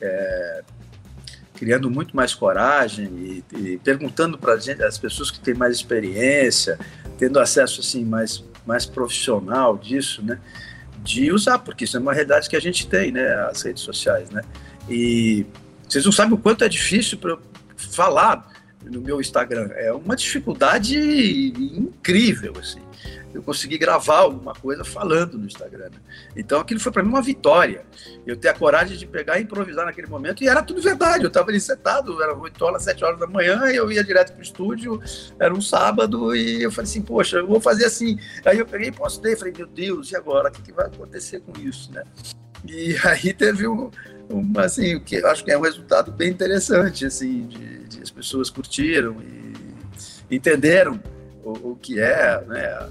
é, 0.00 0.62
criando 1.54 1.90
muito 1.90 2.14
mais 2.14 2.34
coragem 2.34 3.06
e, 3.06 3.44
e 3.56 3.78
perguntando 3.78 4.38
para 4.38 4.54
as 4.54 4.98
pessoas 4.98 5.30
que 5.30 5.40
têm 5.40 5.54
mais 5.54 5.74
experiência, 5.74 6.78
tendo 7.18 7.40
acesso 7.40 7.80
assim 7.80 8.04
mais, 8.04 8.44
mais 8.66 8.86
profissional 8.86 9.76
disso, 9.76 10.22
né? 10.22 10.40
De 11.02 11.32
usar, 11.32 11.58
porque 11.58 11.84
isso 11.84 11.96
é 11.96 12.00
uma 12.00 12.12
realidade 12.12 12.48
que 12.48 12.56
a 12.56 12.60
gente 12.60 12.86
tem, 12.86 13.12
né? 13.12 13.26
As 13.50 13.62
redes 13.62 13.82
sociais, 13.82 14.30
né? 14.30 14.42
E 14.88 15.46
vocês 15.88 16.04
não 16.04 16.12
sabem 16.12 16.34
o 16.34 16.38
quanto 16.38 16.64
é 16.64 16.68
difícil 16.68 17.18
para 17.18 17.38
falar 17.76 18.57
no 18.88 19.00
meu 19.00 19.20
Instagram. 19.20 19.70
É 19.74 19.92
uma 19.92 20.16
dificuldade 20.16 20.98
incrível, 20.98 22.54
assim. 22.58 22.80
Eu 23.32 23.42
consegui 23.42 23.76
gravar 23.76 24.20
alguma 24.20 24.54
coisa 24.54 24.84
falando 24.84 25.38
no 25.38 25.46
Instagram. 25.46 25.90
Né? 25.90 25.98
Então 26.34 26.60
aquilo 26.60 26.80
foi 26.80 26.90
para 26.90 27.02
mim 27.02 27.10
uma 27.10 27.22
vitória. 27.22 27.84
Eu 28.26 28.36
ter 28.36 28.48
a 28.48 28.54
coragem 28.54 28.96
de 28.96 29.06
pegar 29.06 29.38
e 29.38 29.42
improvisar 29.42 29.84
naquele 29.84 30.06
momento, 30.06 30.42
e 30.42 30.48
era 30.48 30.62
tudo 30.62 30.80
verdade. 30.80 31.24
Eu 31.24 31.28
estava 31.28 31.50
ali 31.50 31.60
sentado, 31.60 32.22
era 32.22 32.34
8 32.34 32.64
horas, 32.64 32.82
7 32.84 33.04
horas 33.04 33.20
da 33.20 33.26
manhã, 33.26 33.66
eu 33.66 33.92
ia 33.92 34.02
direto 34.02 34.32
para 34.32 34.40
o 34.40 34.42
estúdio, 34.42 35.00
era 35.38 35.52
um 35.52 35.60
sábado, 35.60 36.34
e 36.34 36.62
eu 36.62 36.72
falei 36.72 36.90
assim, 36.90 37.02
poxa, 37.02 37.36
eu 37.38 37.46
vou 37.46 37.60
fazer 37.60 37.84
assim. 37.84 38.18
Aí 38.44 38.58
eu 38.58 38.66
peguei 38.66 38.88
e 38.88 38.92
postei, 38.92 39.36
falei, 39.36 39.52
meu 39.56 39.66
Deus, 39.66 40.10
e 40.10 40.16
agora? 40.16 40.48
O 40.48 40.52
que, 40.52 40.62
que 40.62 40.72
vai 40.72 40.86
acontecer 40.86 41.40
com 41.40 41.52
isso, 41.60 41.92
né? 41.92 42.02
E 42.66 42.96
aí 43.04 43.32
teve 43.34 43.68
um, 43.68 43.90
um 44.30 44.52
assim, 44.58 44.94
o 44.94 45.00
que 45.00 45.16
eu 45.16 45.28
acho 45.28 45.44
que 45.44 45.50
é 45.50 45.58
um 45.58 45.62
resultado 45.62 46.12
bem 46.12 46.30
interessante, 46.30 47.06
assim, 47.06 47.46
de, 47.46 47.78
de 47.84 48.02
as 48.02 48.10
pessoas 48.10 48.50
curtiram 48.50 49.16
e 49.22 50.36
entenderam 50.36 51.00
o, 51.42 51.70
o 51.70 51.76
que 51.76 51.98
é, 51.98 52.44
né, 52.46 52.88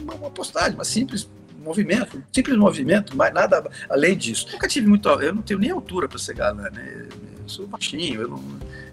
uma, 0.00 0.14
uma, 0.14 0.30
postagem, 0.30 0.74
uma 0.74 0.84
simples 0.84 1.28
movimento, 1.58 2.22
simples 2.32 2.56
movimento, 2.56 3.16
mas 3.16 3.32
nada 3.32 3.64
além 3.88 4.16
disso. 4.16 4.48
Nunca 4.52 4.68
tive 4.68 4.86
muito, 4.86 5.08
eu 5.08 5.34
não 5.34 5.42
tenho 5.42 5.60
nem 5.60 5.70
altura 5.70 6.08
para 6.08 6.18
ser 6.18 6.34
galã, 6.34 6.68
né? 6.70 7.08
Eu 7.42 7.48
sou 7.48 7.66
baixinho, 7.66 8.22
eu, 8.22 8.28
não, 8.28 8.42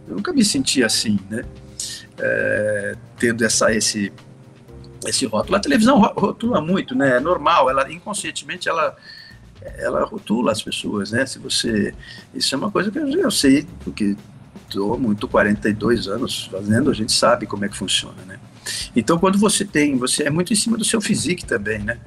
eu 0.07 0.15
nunca 0.15 0.31
me 0.31 0.43
senti 0.43 0.83
assim, 0.83 1.19
né? 1.29 1.43
É, 2.17 2.95
tendo 3.17 3.43
essa 3.43 3.73
esse 3.73 4.11
esse 5.05 5.25
rótulo. 5.25 5.55
A 5.55 5.59
televisão 5.59 5.99
rotula 5.99 6.61
muito, 6.61 6.95
né? 6.95 7.17
É 7.17 7.19
normal, 7.19 7.69
ela 7.69 7.91
inconscientemente 7.91 8.69
ela 8.69 8.95
ela 9.77 10.03
rotula 10.05 10.51
as 10.51 10.61
pessoas, 10.61 11.11
né? 11.11 11.25
Se 11.25 11.39
você 11.39 11.93
isso 12.33 12.53
é 12.53 12.57
uma 12.57 12.71
coisa 12.71 12.91
que 12.91 12.97
eu, 12.97 13.07
eu 13.07 13.31
sei 13.31 13.67
porque 13.83 14.15
estou 14.67 14.97
muito 14.97 15.27
42 15.27 16.07
anos 16.07 16.49
fazendo, 16.51 16.89
a 16.89 16.93
gente 16.93 17.11
sabe 17.11 17.45
como 17.45 17.65
é 17.65 17.69
que 17.69 17.77
funciona, 17.77 18.21
né? 18.25 18.39
Então, 18.95 19.17
quando 19.17 19.37
você 19.37 19.65
tem, 19.65 19.97
você 19.97 20.23
é 20.23 20.29
muito 20.29 20.53
em 20.53 20.55
cima 20.55 20.77
do 20.77 20.85
seu 20.85 21.01
físico 21.01 21.45
também, 21.45 21.79
né? 21.79 21.99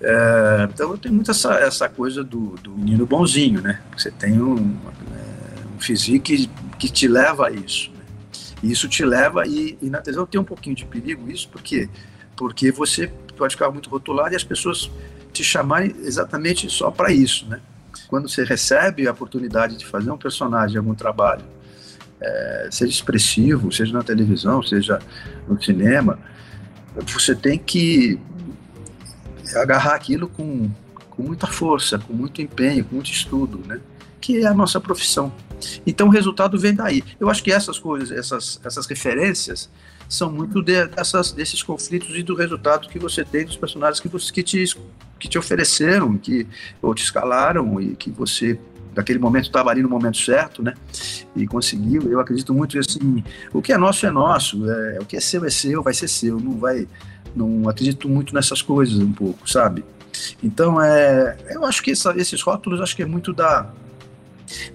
É, 0.00 0.68
então, 0.72 0.96
tenho 0.96 1.14
muito 1.14 1.30
essa, 1.30 1.54
essa 1.54 1.88
coisa 1.88 2.24
do, 2.24 2.56
do 2.62 2.72
menino 2.72 3.06
bonzinho, 3.06 3.60
né? 3.60 3.80
Você 3.96 4.10
tem 4.10 4.40
um, 4.40 4.76
é, 5.12 5.76
um 5.76 5.80
físico 5.80 6.24
que, 6.24 6.88
te 6.88 7.06
leva 7.06 7.48
a 7.48 7.50
isso. 7.50 7.90
Né? 7.90 8.00
E 8.62 8.72
isso 8.72 8.88
te 8.88 9.04
leva, 9.04 9.46
e, 9.46 9.76
e 9.80 9.90
na 9.90 10.00
televisão 10.00 10.26
tem 10.26 10.40
um 10.40 10.44
pouquinho 10.44 10.74
de 10.74 10.86
perigo 10.86 11.30
isso, 11.30 11.48
porque 11.48 11.88
porque 12.40 12.72
você 12.72 13.12
pode 13.36 13.54
ficar 13.54 13.70
muito 13.70 13.90
rotulado 13.90 14.32
e 14.32 14.36
as 14.36 14.42
pessoas 14.42 14.90
te 15.32 15.44
chamarem 15.44 15.94
exatamente 16.00 16.68
só 16.70 16.90
para 16.90 17.12
isso, 17.12 17.46
né? 17.46 17.60
Quando 18.08 18.28
você 18.28 18.44
recebe 18.44 19.06
a 19.06 19.12
oportunidade 19.12 19.76
de 19.76 19.86
fazer 19.86 20.10
um 20.10 20.18
personagem, 20.18 20.76
algum 20.76 20.94
trabalho, 20.94 21.44
é, 22.20 22.68
seja 22.70 22.92
expressivo, 22.92 23.72
seja 23.72 23.92
na 23.92 24.02
televisão, 24.02 24.62
seja 24.62 24.98
no 25.48 25.62
cinema, 25.62 26.18
você 27.06 27.34
tem 27.34 27.58
que 27.58 28.18
agarrar 29.56 29.94
aquilo 29.94 30.28
com, 30.28 30.70
com 31.08 31.22
muita 31.22 31.46
força, 31.46 31.98
com 31.98 32.12
muito 32.12 32.42
empenho, 32.42 32.84
com 32.84 32.96
muito 32.96 33.10
estudo, 33.10 33.60
né? 33.66 33.80
Que 34.20 34.42
é 34.42 34.46
a 34.46 34.54
nossa 34.54 34.80
profissão. 34.80 35.32
Então 35.86 36.08
o 36.08 36.10
resultado 36.10 36.58
vem 36.58 36.74
daí. 36.74 37.02
Eu 37.18 37.28
acho 37.30 37.42
que 37.42 37.52
essas 37.52 37.78
coisas, 37.78 38.10
essas, 38.10 38.60
essas 38.64 38.86
referências 38.86 39.70
são 40.08 40.30
muito 40.30 40.60
de, 40.60 40.86
dessas, 40.88 41.32
desses 41.32 41.62
conflitos 41.62 42.16
e 42.16 42.22
do 42.22 42.34
resultado 42.34 42.88
que 42.88 42.98
você 42.98 43.24
tem 43.24 43.44
dos 43.44 43.56
personagens 43.56 44.00
que, 44.00 44.08
você, 44.08 44.32
que, 44.32 44.42
te, 44.42 44.64
que 45.18 45.28
te 45.28 45.38
ofereceram, 45.38 46.18
que, 46.18 46.46
ou 46.82 46.94
te 46.94 47.04
escalaram 47.04 47.80
e 47.80 47.94
que 47.94 48.10
você 48.10 48.58
naquele 48.94 49.18
momento 49.18 49.44
estava 49.44 49.70
ali 49.70 49.82
no 49.82 49.88
momento 49.88 50.18
certo, 50.18 50.62
né? 50.62 50.74
E 51.36 51.46
conseguiu. 51.46 52.10
Eu 52.10 52.20
acredito 52.20 52.52
muito 52.52 52.78
assim, 52.78 53.22
o 53.52 53.62
que 53.62 53.72
é 53.72 53.78
nosso 53.78 54.04
é 54.04 54.10
nosso, 54.10 54.68
é, 54.68 54.98
o 55.00 55.06
que 55.06 55.16
é 55.16 55.20
seu 55.20 55.44
é 55.44 55.50
seu, 55.50 55.82
vai 55.82 55.94
ser 55.94 56.08
seu, 56.08 56.40
não 56.40 56.58
vai, 56.58 56.88
não 57.34 57.68
acredito 57.68 58.08
muito 58.08 58.34
nessas 58.34 58.60
coisas 58.62 58.98
um 58.98 59.12
pouco, 59.12 59.48
sabe? 59.48 59.84
Então 60.42 60.82
é, 60.82 61.36
eu 61.50 61.64
acho 61.64 61.82
que 61.82 61.92
essa, 61.92 62.12
esses 62.16 62.42
rótulos 62.42 62.80
acho 62.80 62.96
que 62.96 63.02
é 63.02 63.06
muito 63.06 63.32
da 63.32 63.72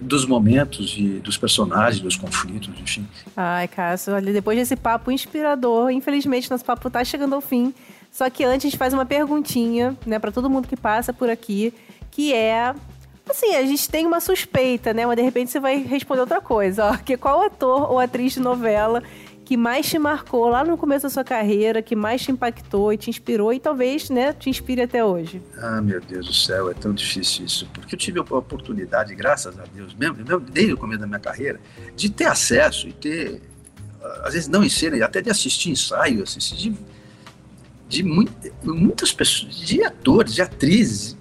dos 0.00 0.26
momentos 0.26 0.94
e 0.98 1.20
dos 1.20 1.36
personagens, 1.36 2.00
dos 2.00 2.16
conflitos, 2.16 2.68
enfim. 2.80 3.06
Ai, 3.36 3.68
Cássio, 3.68 4.14
olha, 4.14 4.32
depois 4.32 4.58
desse 4.58 4.76
papo 4.76 5.10
inspirador, 5.10 5.90
infelizmente 5.90 6.50
nosso 6.50 6.64
papo 6.64 6.90
tá 6.90 7.04
chegando 7.04 7.34
ao 7.34 7.40
fim. 7.40 7.74
Só 8.10 8.30
que 8.30 8.44
antes 8.44 8.66
a 8.66 8.70
gente 8.70 8.78
faz 8.78 8.94
uma 8.94 9.04
perguntinha, 9.04 9.96
né, 10.06 10.18
para 10.18 10.32
todo 10.32 10.48
mundo 10.48 10.66
que 10.66 10.76
passa 10.76 11.12
por 11.12 11.28
aqui, 11.28 11.72
que 12.10 12.32
é 12.32 12.74
Assim, 13.28 13.56
a 13.56 13.62
gente 13.62 13.90
tem 13.90 14.06
uma 14.06 14.20
suspeita, 14.20 14.94
né? 14.94 15.04
Mas 15.04 15.16
de 15.16 15.22
repente 15.22 15.50
você 15.50 15.58
vai 15.58 15.78
responder 15.78 16.20
outra 16.20 16.40
coisa, 16.40 16.90
ó. 16.92 16.96
Que 16.96 17.16
qual 17.16 17.42
ator 17.42 17.90
ou 17.90 17.98
atriz 17.98 18.34
de 18.34 18.40
novela 18.40 19.02
que 19.46 19.56
mais 19.56 19.88
te 19.88 19.96
marcou 19.96 20.48
lá 20.48 20.64
no 20.64 20.76
começo 20.76 21.04
da 21.04 21.08
sua 21.08 21.22
carreira, 21.22 21.80
que 21.80 21.94
mais 21.94 22.20
te 22.20 22.32
impactou 22.32 22.92
e 22.92 22.98
te 22.98 23.08
inspirou 23.08 23.52
e 23.52 23.60
talvez, 23.60 24.10
né, 24.10 24.32
te 24.32 24.50
inspire 24.50 24.82
até 24.82 25.04
hoje? 25.04 25.40
Ah, 25.56 25.80
meu 25.80 26.00
Deus 26.00 26.26
do 26.26 26.34
céu, 26.34 26.68
é 26.68 26.74
tão 26.74 26.92
difícil 26.92 27.46
isso. 27.46 27.64
Porque 27.72 27.94
eu 27.94 27.98
tive 27.98 28.18
a 28.18 28.22
oportunidade, 28.22 29.14
graças 29.14 29.56
a 29.56 29.62
Deus, 29.72 29.94
mesmo, 29.94 30.16
mesmo 30.16 30.40
desde 30.40 30.72
o 30.72 30.76
começo 30.76 31.00
da 31.00 31.06
minha 31.06 31.20
carreira, 31.20 31.60
de 31.94 32.10
ter 32.10 32.24
acesso 32.24 32.88
e 32.88 32.92
ter, 32.92 33.40
às 34.24 34.34
vezes 34.34 34.48
não 34.48 34.64
em 34.64 34.68
cena, 34.68 35.02
até 35.04 35.22
de 35.22 35.30
assistir 35.30 35.70
ensaio, 35.70 36.24
assistir 36.24 36.56
de, 36.56 36.76
de 37.88 38.02
muitas 38.02 39.12
pessoas, 39.12 39.56
de 39.56 39.84
atores, 39.84 40.34
de 40.34 40.42
atrizes, 40.42 41.16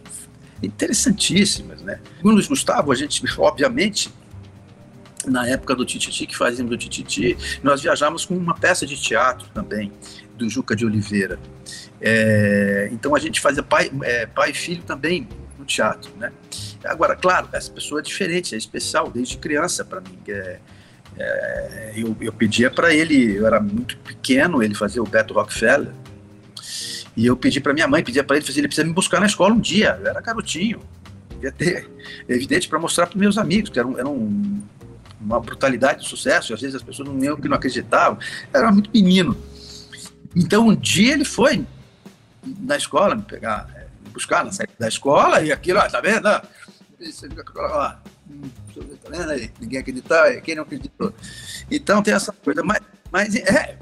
interessantíssimas, 0.63 1.79
né? 1.83 1.99
O 2.23 2.31
Luiz 2.31 2.47
Gustavo, 2.47 2.91
a 2.91 2.95
gente, 2.95 3.21
obviamente, 3.37 4.11
na 5.27 5.47
época 5.47 5.75
do 5.75 5.85
Tititi, 5.85 6.25
que 6.25 6.37
fazíamos 6.37 6.69
do 6.69 6.77
Tititi, 6.77 7.37
nós 7.63 7.81
viajamos 7.81 8.25
com 8.25 8.35
uma 8.35 8.53
peça 8.53 8.85
de 8.85 8.99
teatro 9.01 9.47
também, 9.53 9.91
do 10.37 10.49
Juca 10.49 10.75
de 10.75 10.85
Oliveira. 10.85 11.39
É, 12.01 12.89
então 12.91 13.15
a 13.15 13.19
gente 13.19 13.39
fazia 13.39 13.63
pai, 13.63 13.91
é, 14.03 14.25
pai 14.25 14.51
e 14.51 14.53
filho 14.53 14.83
também 14.83 15.27
no 15.57 15.65
teatro, 15.65 16.11
né? 16.17 16.31
Agora, 16.83 17.15
claro, 17.15 17.49
essa 17.51 17.71
pessoa 17.71 17.99
é 17.99 18.03
diferente, 18.03 18.53
é 18.53 18.57
especial 18.57 19.09
desde 19.09 19.37
criança 19.37 19.83
para 19.83 20.01
mim. 20.01 20.17
É, 20.27 20.59
é, 21.17 21.93
eu, 21.95 22.15
eu 22.19 22.33
pedia 22.33 22.69
para 22.69 22.93
ele, 22.93 23.37
eu 23.37 23.47
era 23.47 23.59
muito 23.59 23.97
pequeno, 23.99 24.61
ele 24.61 24.75
fazia 24.75 25.01
o 25.01 25.07
Beto 25.07 25.33
Rockefeller, 25.33 25.91
e 27.15 27.25
eu 27.25 27.37
pedi 27.37 27.61
para 27.61 27.73
minha 27.73 27.87
mãe, 27.87 28.03
pedia 28.03 28.23
para 28.23 28.35
ele, 28.35 28.45
ele 28.47 28.67
precisa 28.67 28.85
me 28.85 28.93
buscar 28.93 29.19
na 29.21 29.25
escola 29.25 29.53
um 29.53 29.59
dia. 29.59 29.97
Eu 30.01 30.07
era 30.07 30.19
garotinho, 30.19 30.81
devia 31.29 31.51
ter, 31.51 31.89
evidente, 32.27 32.67
para 32.67 32.77
mostrar 32.77 33.07
para 33.07 33.17
meus 33.17 33.37
amigos, 33.37 33.69
que 33.69 33.79
era, 33.79 33.87
um, 33.87 33.97
era 33.97 34.07
um, 34.07 34.61
uma 35.19 35.39
brutalidade 35.39 36.03
de 36.03 36.09
sucesso, 36.09 36.53
às 36.53 36.61
vezes 36.61 36.75
as 36.75 36.83
pessoas 36.83 37.09
não, 37.09 37.37
que 37.37 37.47
não 37.47 37.55
acreditavam, 37.57 38.17
era 38.53 38.71
muito 38.71 38.89
menino. 38.93 39.37
Então 40.35 40.67
um 40.67 40.75
dia 40.75 41.13
ele 41.13 41.25
foi 41.25 41.65
na 42.45 42.75
escola 42.77 43.15
me 43.15 43.23
pegar, 43.23 43.69
é, 43.75 43.87
me 44.03 44.09
buscar 44.11 44.43
na 44.45 44.51
saída 44.51 44.73
da 44.77 44.87
escola, 44.87 45.41
e 45.41 45.51
aquilo, 45.51 45.79
ó, 45.79 45.89
tá 45.89 46.01
vendo? 46.01 46.27
Ó, 46.27 46.39
tá 47.89 47.99
vendo 49.09 49.31
aí? 49.31 49.51
Ninguém 49.59 49.79
acreditou, 49.79 50.17
quem 50.43 50.55
não 50.55 50.63
acreditou. 50.63 51.13
Então 51.71 52.03
tem 52.03 52.13
essa 52.13 52.31
coisa, 52.31 52.63
mas, 52.63 52.79
mas 53.11 53.35
é, 53.35 53.77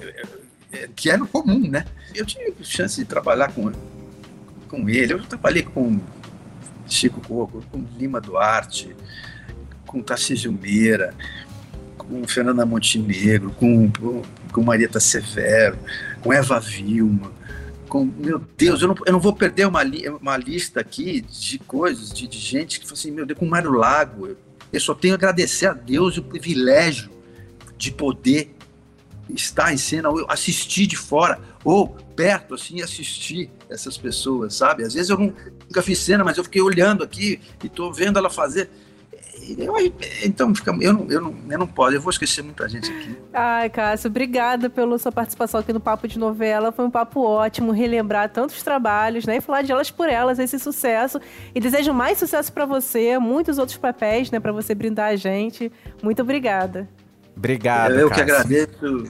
é, 0.72 0.90
que 0.96 1.10
era 1.10 1.26
comum, 1.26 1.70
né? 1.70 1.86
Eu 2.14 2.26
tive 2.26 2.56
chance 2.64 2.96
de 2.96 3.06
trabalhar 3.06 3.52
com, 3.52 3.72
com 4.68 4.90
ele, 4.90 5.14
eu 5.14 5.24
trabalhei 5.26 5.64
com 5.64 6.00
Chico 6.88 7.22
Coco, 7.22 7.64
com 7.72 7.86
Lima 7.98 8.22
Duarte, 8.22 8.96
com 9.94 10.02
Tarcísio 10.02 10.52
Meira, 10.52 11.14
com 11.96 12.28
Fernanda 12.28 12.66
Montenegro, 12.66 13.52
com, 13.52 13.92
com 14.52 14.64
Marieta 14.64 15.00
Severo, 15.00 15.78
com 16.20 16.34
Eva 16.34 16.60
Vilma, 16.60 17.32
com, 17.88 18.04
meu 18.04 18.42
Deus, 18.58 18.82
eu 18.82 18.88
não, 18.88 18.96
eu 19.06 19.14
não 19.14 19.20
vou 19.20 19.34
perder 19.34 19.68
uma, 19.68 19.84
li, 19.84 20.10
uma 20.10 20.36
lista 20.36 20.80
aqui 20.80 21.22
de 21.22 21.60
coisas, 21.60 22.12
de, 22.12 22.28
de 22.28 22.40
gente 22.40 22.80
que 22.80 22.88
fala 22.88 22.98
assim, 22.98 23.12
meu 23.12 23.24
Deus, 23.24 23.38
com 23.38 23.46
Mário 23.46 23.72
Lago, 23.72 24.26
eu, 24.26 24.38
eu 24.74 24.80
só 24.80 24.96
tenho 24.96 25.14
a 25.14 25.18
agradecer 25.18 25.68
a 25.68 25.74
Deus 25.74 26.18
o 26.18 26.24
privilégio 26.24 27.12
de 27.78 27.92
poder 27.92 28.56
estar 29.30 29.72
em 29.72 29.78
cena, 29.78 30.10
ou 30.10 30.26
assistir 30.28 30.88
de 30.88 30.98
fora, 30.98 31.40
ou 31.64 31.88
perto, 31.88 32.56
assim, 32.56 32.82
assistir 32.82 33.52
essas 33.70 33.96
pessoas, 33.96 34.56
sabe? 34.56 34.84
Às 34.84 34.96
vezes 34.96 35.12
eu 35.12 35.18
não, 35.18 35.34
nunca 35.68 35.84
fiz 35.84 36.00
cena, 36.00 36.24
mas 36.24 36.38
eu 36.38 36.44
fiquei 36.44 36.64
olhando 36.64 37.04
aqui 37.04 37.40
e 37.64 37.68
estou 37.68 37.94
vendo 37.94 38.18
ela 38.18 38.30
fazer. 38.30 38.72
Eu, 39.58 39.74
então, 40.24 40.54
fica, 40.56 40.76
eu, 40.80 40.94
não, 40.94 41.12
eu, 41.12 41.22
não, 41.22 41.36
eu 41.50 41.60
não 41.60 41.68
posso, 41.68 41.96
eu 41.96 42.02
vou 42.02 42.10
esquecer 42.10 42.42
muita 42.44 42.68
gente 42.70 42.90
aqui. 42.92 43.18
Ai, 43.34 43.70
Cássio, 43.70 44.10
obrigada 44.10 44.70
pela 44.70 44.98
sua 44.98 45.12
participação 45.12 45.60
aqui 45.60 45.74
no 45.74 45.80
Papo 45.80 46.08
de 46.08 46.18
Novela. 46.18 46.72
Foi 46.72 46.86
um 46.86 46.92
papo 46.92 47.22
ótimo 47.22 47.72
relembrar 47.72 48.30
tantos 48.30 48.64
trabalhos, 48.64 49.26
né? 49.26 49.38
E 49.38 49.42
falar 49.42 49.62
de 49.62 49.72
elas 49.72 49.92
por 49.92 50.08
elas, 50.08 50.40
esse 50.40 50.58
sucesso. 50.58 51.20
E 51.54 51.60
desejo 51.60 51.94
mais 51.94 52.18
sucesso 52.18 52.52
para 52.54 52.66
você, 52.66 53.18
muitos 53.20 53.58
outros 53.58 53.78
papéis, 53.78 54.32
né? 54.32 54.40
Para 54.40 54.52
você 54.52 54.74
brindar 54.74 55.10
a 55.10 55.16
gente. 55.16 55.72
Muito 56.02 56.22
obrigada. 56.22 56.88
Obrigado. 57.36 57.94
Eu, 57.94 58.10
que 58.10 58.22
agradeço, 58.22 59.06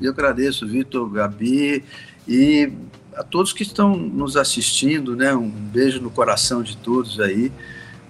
eu 0.00 0.10
agradeço, 0.12 0.66
Vitor, 0.66 1.08
Gabi 1.10 1.84
e 2.26 2.72
a 3.14 3.22
todos 3.22 3.52
que 3.52 3.62
estão 3.62 3.96
nos 3.96 4.36
assistindo, 4.36 5.16
né? 5.16 5.34
Um 5.34 5.48
beijo 5.48 6.00
no 6.00 6.10
coração 6.10 6.62
de 6.62 6.76
todos 6.76 7.18
aí 7.18 7.50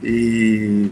e 0.02 0.90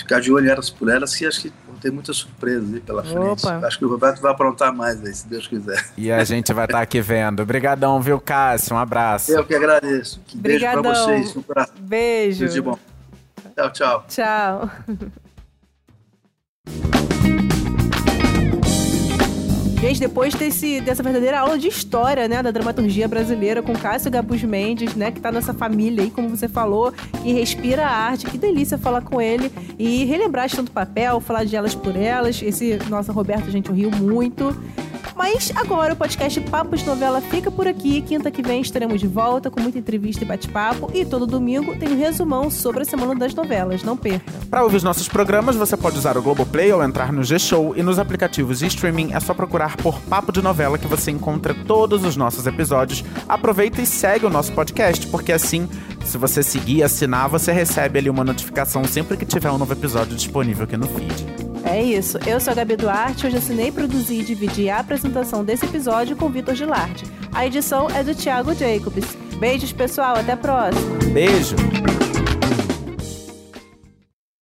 ficar 0.00 0.20
de 0.20 0.32
olho 0.32 0.50
elas 0.50 0.68
por 0.68 0.88
elas, 0.88 1.14
que 1.16 1.26
acho 1.26 1.40
que 1.42 1.52
tem 1.80 1.90
muitas 1.90 2.16
surpresas 2.16 2.74
aí 2.74 2.80
pela 2.80 3.02
frente. 3.02 3.16
Opa. 3.46 3.66
Acho 3.66 3.78
que 3.78 3.84
o 3.84 3.88
Roberto 3.88 4.20
vai 4.20 4.32
aprontar 4.32 4.74
mais 4.74 5.02
aí, 5.04 5.14
se 5.14 5.26
Deus 5.26 5.46
quiser. 5.46 5.82
E 5.96 6.12
a 6.12 6.22
gente 6.24 6.52
vai 6.52 6.66
estar 6.66 6.80
aqui 6.80 7.00
vendo. 7.00 7.40
Obrigadão, 7.40 8.00
viu, 8.00 8.20
Cássio? 8.20 8.76
Um 8.76 8.78
abraço. 8.78 9.32
Eu 9.32 9.44
que 9.44 9.54
agradeço. 9.54 10.20
Um 10.34 10.38
beijo 10.38 10.60
pra 10.60 10.78
Obrigadão. 10.78 11.06
vocês. 11.06 11.36
Um 11.36 11.40
abraço. 11.40 11.72
Beijo. 11.80 12.44
Tudo 12.44 12.52
de 12.52 12.60
bom. 12.60 12.78
Tchau, 13.56 13.70
tchau. 13.72 14.04
Tchau. 14.08 14.70
Gente, 19.80 19.98
depois 19.98 20.34
desse, 20.34 20.78
dessa 20.82 21.02
verdadeira 21.02 21.40
aula 21.40 21.58
de 21.58 21.66
história, 21.66 22.28
né, 22.28 22.42
da 22.42 22.50
dramaturgia 22.50 23.08
brasileira 23.08 23.62
com 23.62 23.72
Cássio 23.72 24.10
Gabus 24.10 24.42
Mendes, 24.42 24.94
né, 24.94 25.10
que 25.10 25.18
tá 25.18 25.32
nessa 25.32 25.54
família 25.54 26.04
aí, 26.04 26.10
como 26.10 26.28
você 26.28 26.46
falou, 26.46 26.92
que 27.22 27.32
respira 27.32 27.86
a 27.86 27.90
arte, 27.90 28.26
que 28.26 28.36
delícia 28.36 28.76
falar 28.76 29.00
com 29.00 29.22
ele 29.22 29.50
e 29.78 30.04
relembrar 30.04 30.50
tanto 30.50 30.70
papel, 30.70 31.18
falar 31.18 31.44
de 31.44 31.56
elas 31.56 31.74
por 31.74 31.96
elas. 31.96 32.42
Esse, 32.42 32.78
nossa, 32.90 33.10
Roberto, 33.10 33.50
gente 33.50 33.72
riu 33.72 33.90
muito. 33.90 34.54
Mas 35.20 35.52
agora 35.54 35.92
o 35.92 35.96
podcast 35.96 36.40
Papo 36.40 36.74
de 36.74 36.86
Novela 36.86 37.20
fica 37.20 37.50
por 37.50 37.68
aqui. 37.68 38.00
Quinta 38.00 38.30
que 38.30 38.40
vem 38.40 38.62
estaremos 38.62 38.98
de 38.98 39.06
volta 39.06 39.50
com 39.50 39.60
muita 39.60 39.78
entrevista 39.78 40.24
e 40.24 40.26
bate-papo. 40.26 40.90
E 40.94 41.04
todo 41.04 41.26
domingo 41.26 41.76
tem 41.76 41.90
um 41.90 41.98
resumão 41.98 42.50
sobre 42.50 42.80
a 42.80 42.84
semana 42.86 43.14
das 43.14 43.34
novelas. 43.34 43.82
Não 43.82 43.98
perca. 43.98 44.32
Para 44.48 44.62
ouvir 44.64 44.78
os 44.78 44.82
nossos 44.82 45.10
programas, 45.10 45.56
você 45.56 45.76
pode 45.76 45.98
usar 45.98 46.16
o 46.16 46.22
Globoplay 46.22 46.72
ou 46.72 46.82
entrar 46.82 47.12
no 47.12 47.22
G-Show 47.22 47.76
e 47.76 47.82
nos 47.82 47.98
aplicativos 47.98 48.60
de 48.60 48.68
streaming 48.68 49.12
é 49.12 49.20
só 49.20 49.34
procurar 49.34 49.76
por 49.76 50.00
Papo 50.00 50.32
de 50.32 50.40
Novela 50.40 50.78
que 50.78 50.86
você 50.86 51.10
encontra 51.10 51.52
todos 51.52 52.02
os 52.02 52.16
nossos 52.16 52.46
episódios. 52.46 53.04
Aproveita 53.28 53.82
e 53.82 53.86
segue 53.86 54.24
o 54.24 54.30
nosso 54.30 54.52
podcast, 54.52 55.06
porque 55.08 55.32
assim, 55.32 55.68
se 56.04 56.18
você 56.18 56.42
seguir 56.42 56.76
e 56.76 56.82
assinar, 56.82 57.28
você 57.28 57.52
recebe 57.52 57.98
ali 57.98 58.10
uma 58.10 58.24
notificação 58.24 58.84
sempre 58.84 59.16
que 59.16 59.24
tiver 59.24 59.50
um 59.50 59.58
novo 59.58 59.72
episódio 59.72 60.16
disponível 60.16 60.64
aqui 60.64 60.76
no 60.76 60.86
feed. 60.86 61.26
É 61.64 61.82
isso. 61.82 62.18
Eu 62.26 62.40
sou 62.40 62.52
a 62.52 62.54
Gabi 62.54 62.76
Duarte. 62.76 63.26
Hoje 63.26 63.36
assinei, 63.36 63.70
produzi 63.70 64.20
e 64.20 64.24
dividi 64.24 64.68
a 64.68 64.78
apresentação 64.78 65.44
desse 65.44 65.66
episódio 65.66 66.16
com 66.16 66.26
o 66.26 66.30
Vitor 66.30 66.54
Gilardi. 66.54 67.04
A 67.32 67.46
edição 67.46 67.88
é 67.90 68.02
do 68.02 68.14
Thiago 68.14 68.54
Jacobs. 68.54 69.16
Beijos, 69.38 69.72
pessoal. 69.72 70.16
Até 70.16 70.32
a 70.32 70.36
próxima. 70.36 70.96
Beijo! 71.12 71.56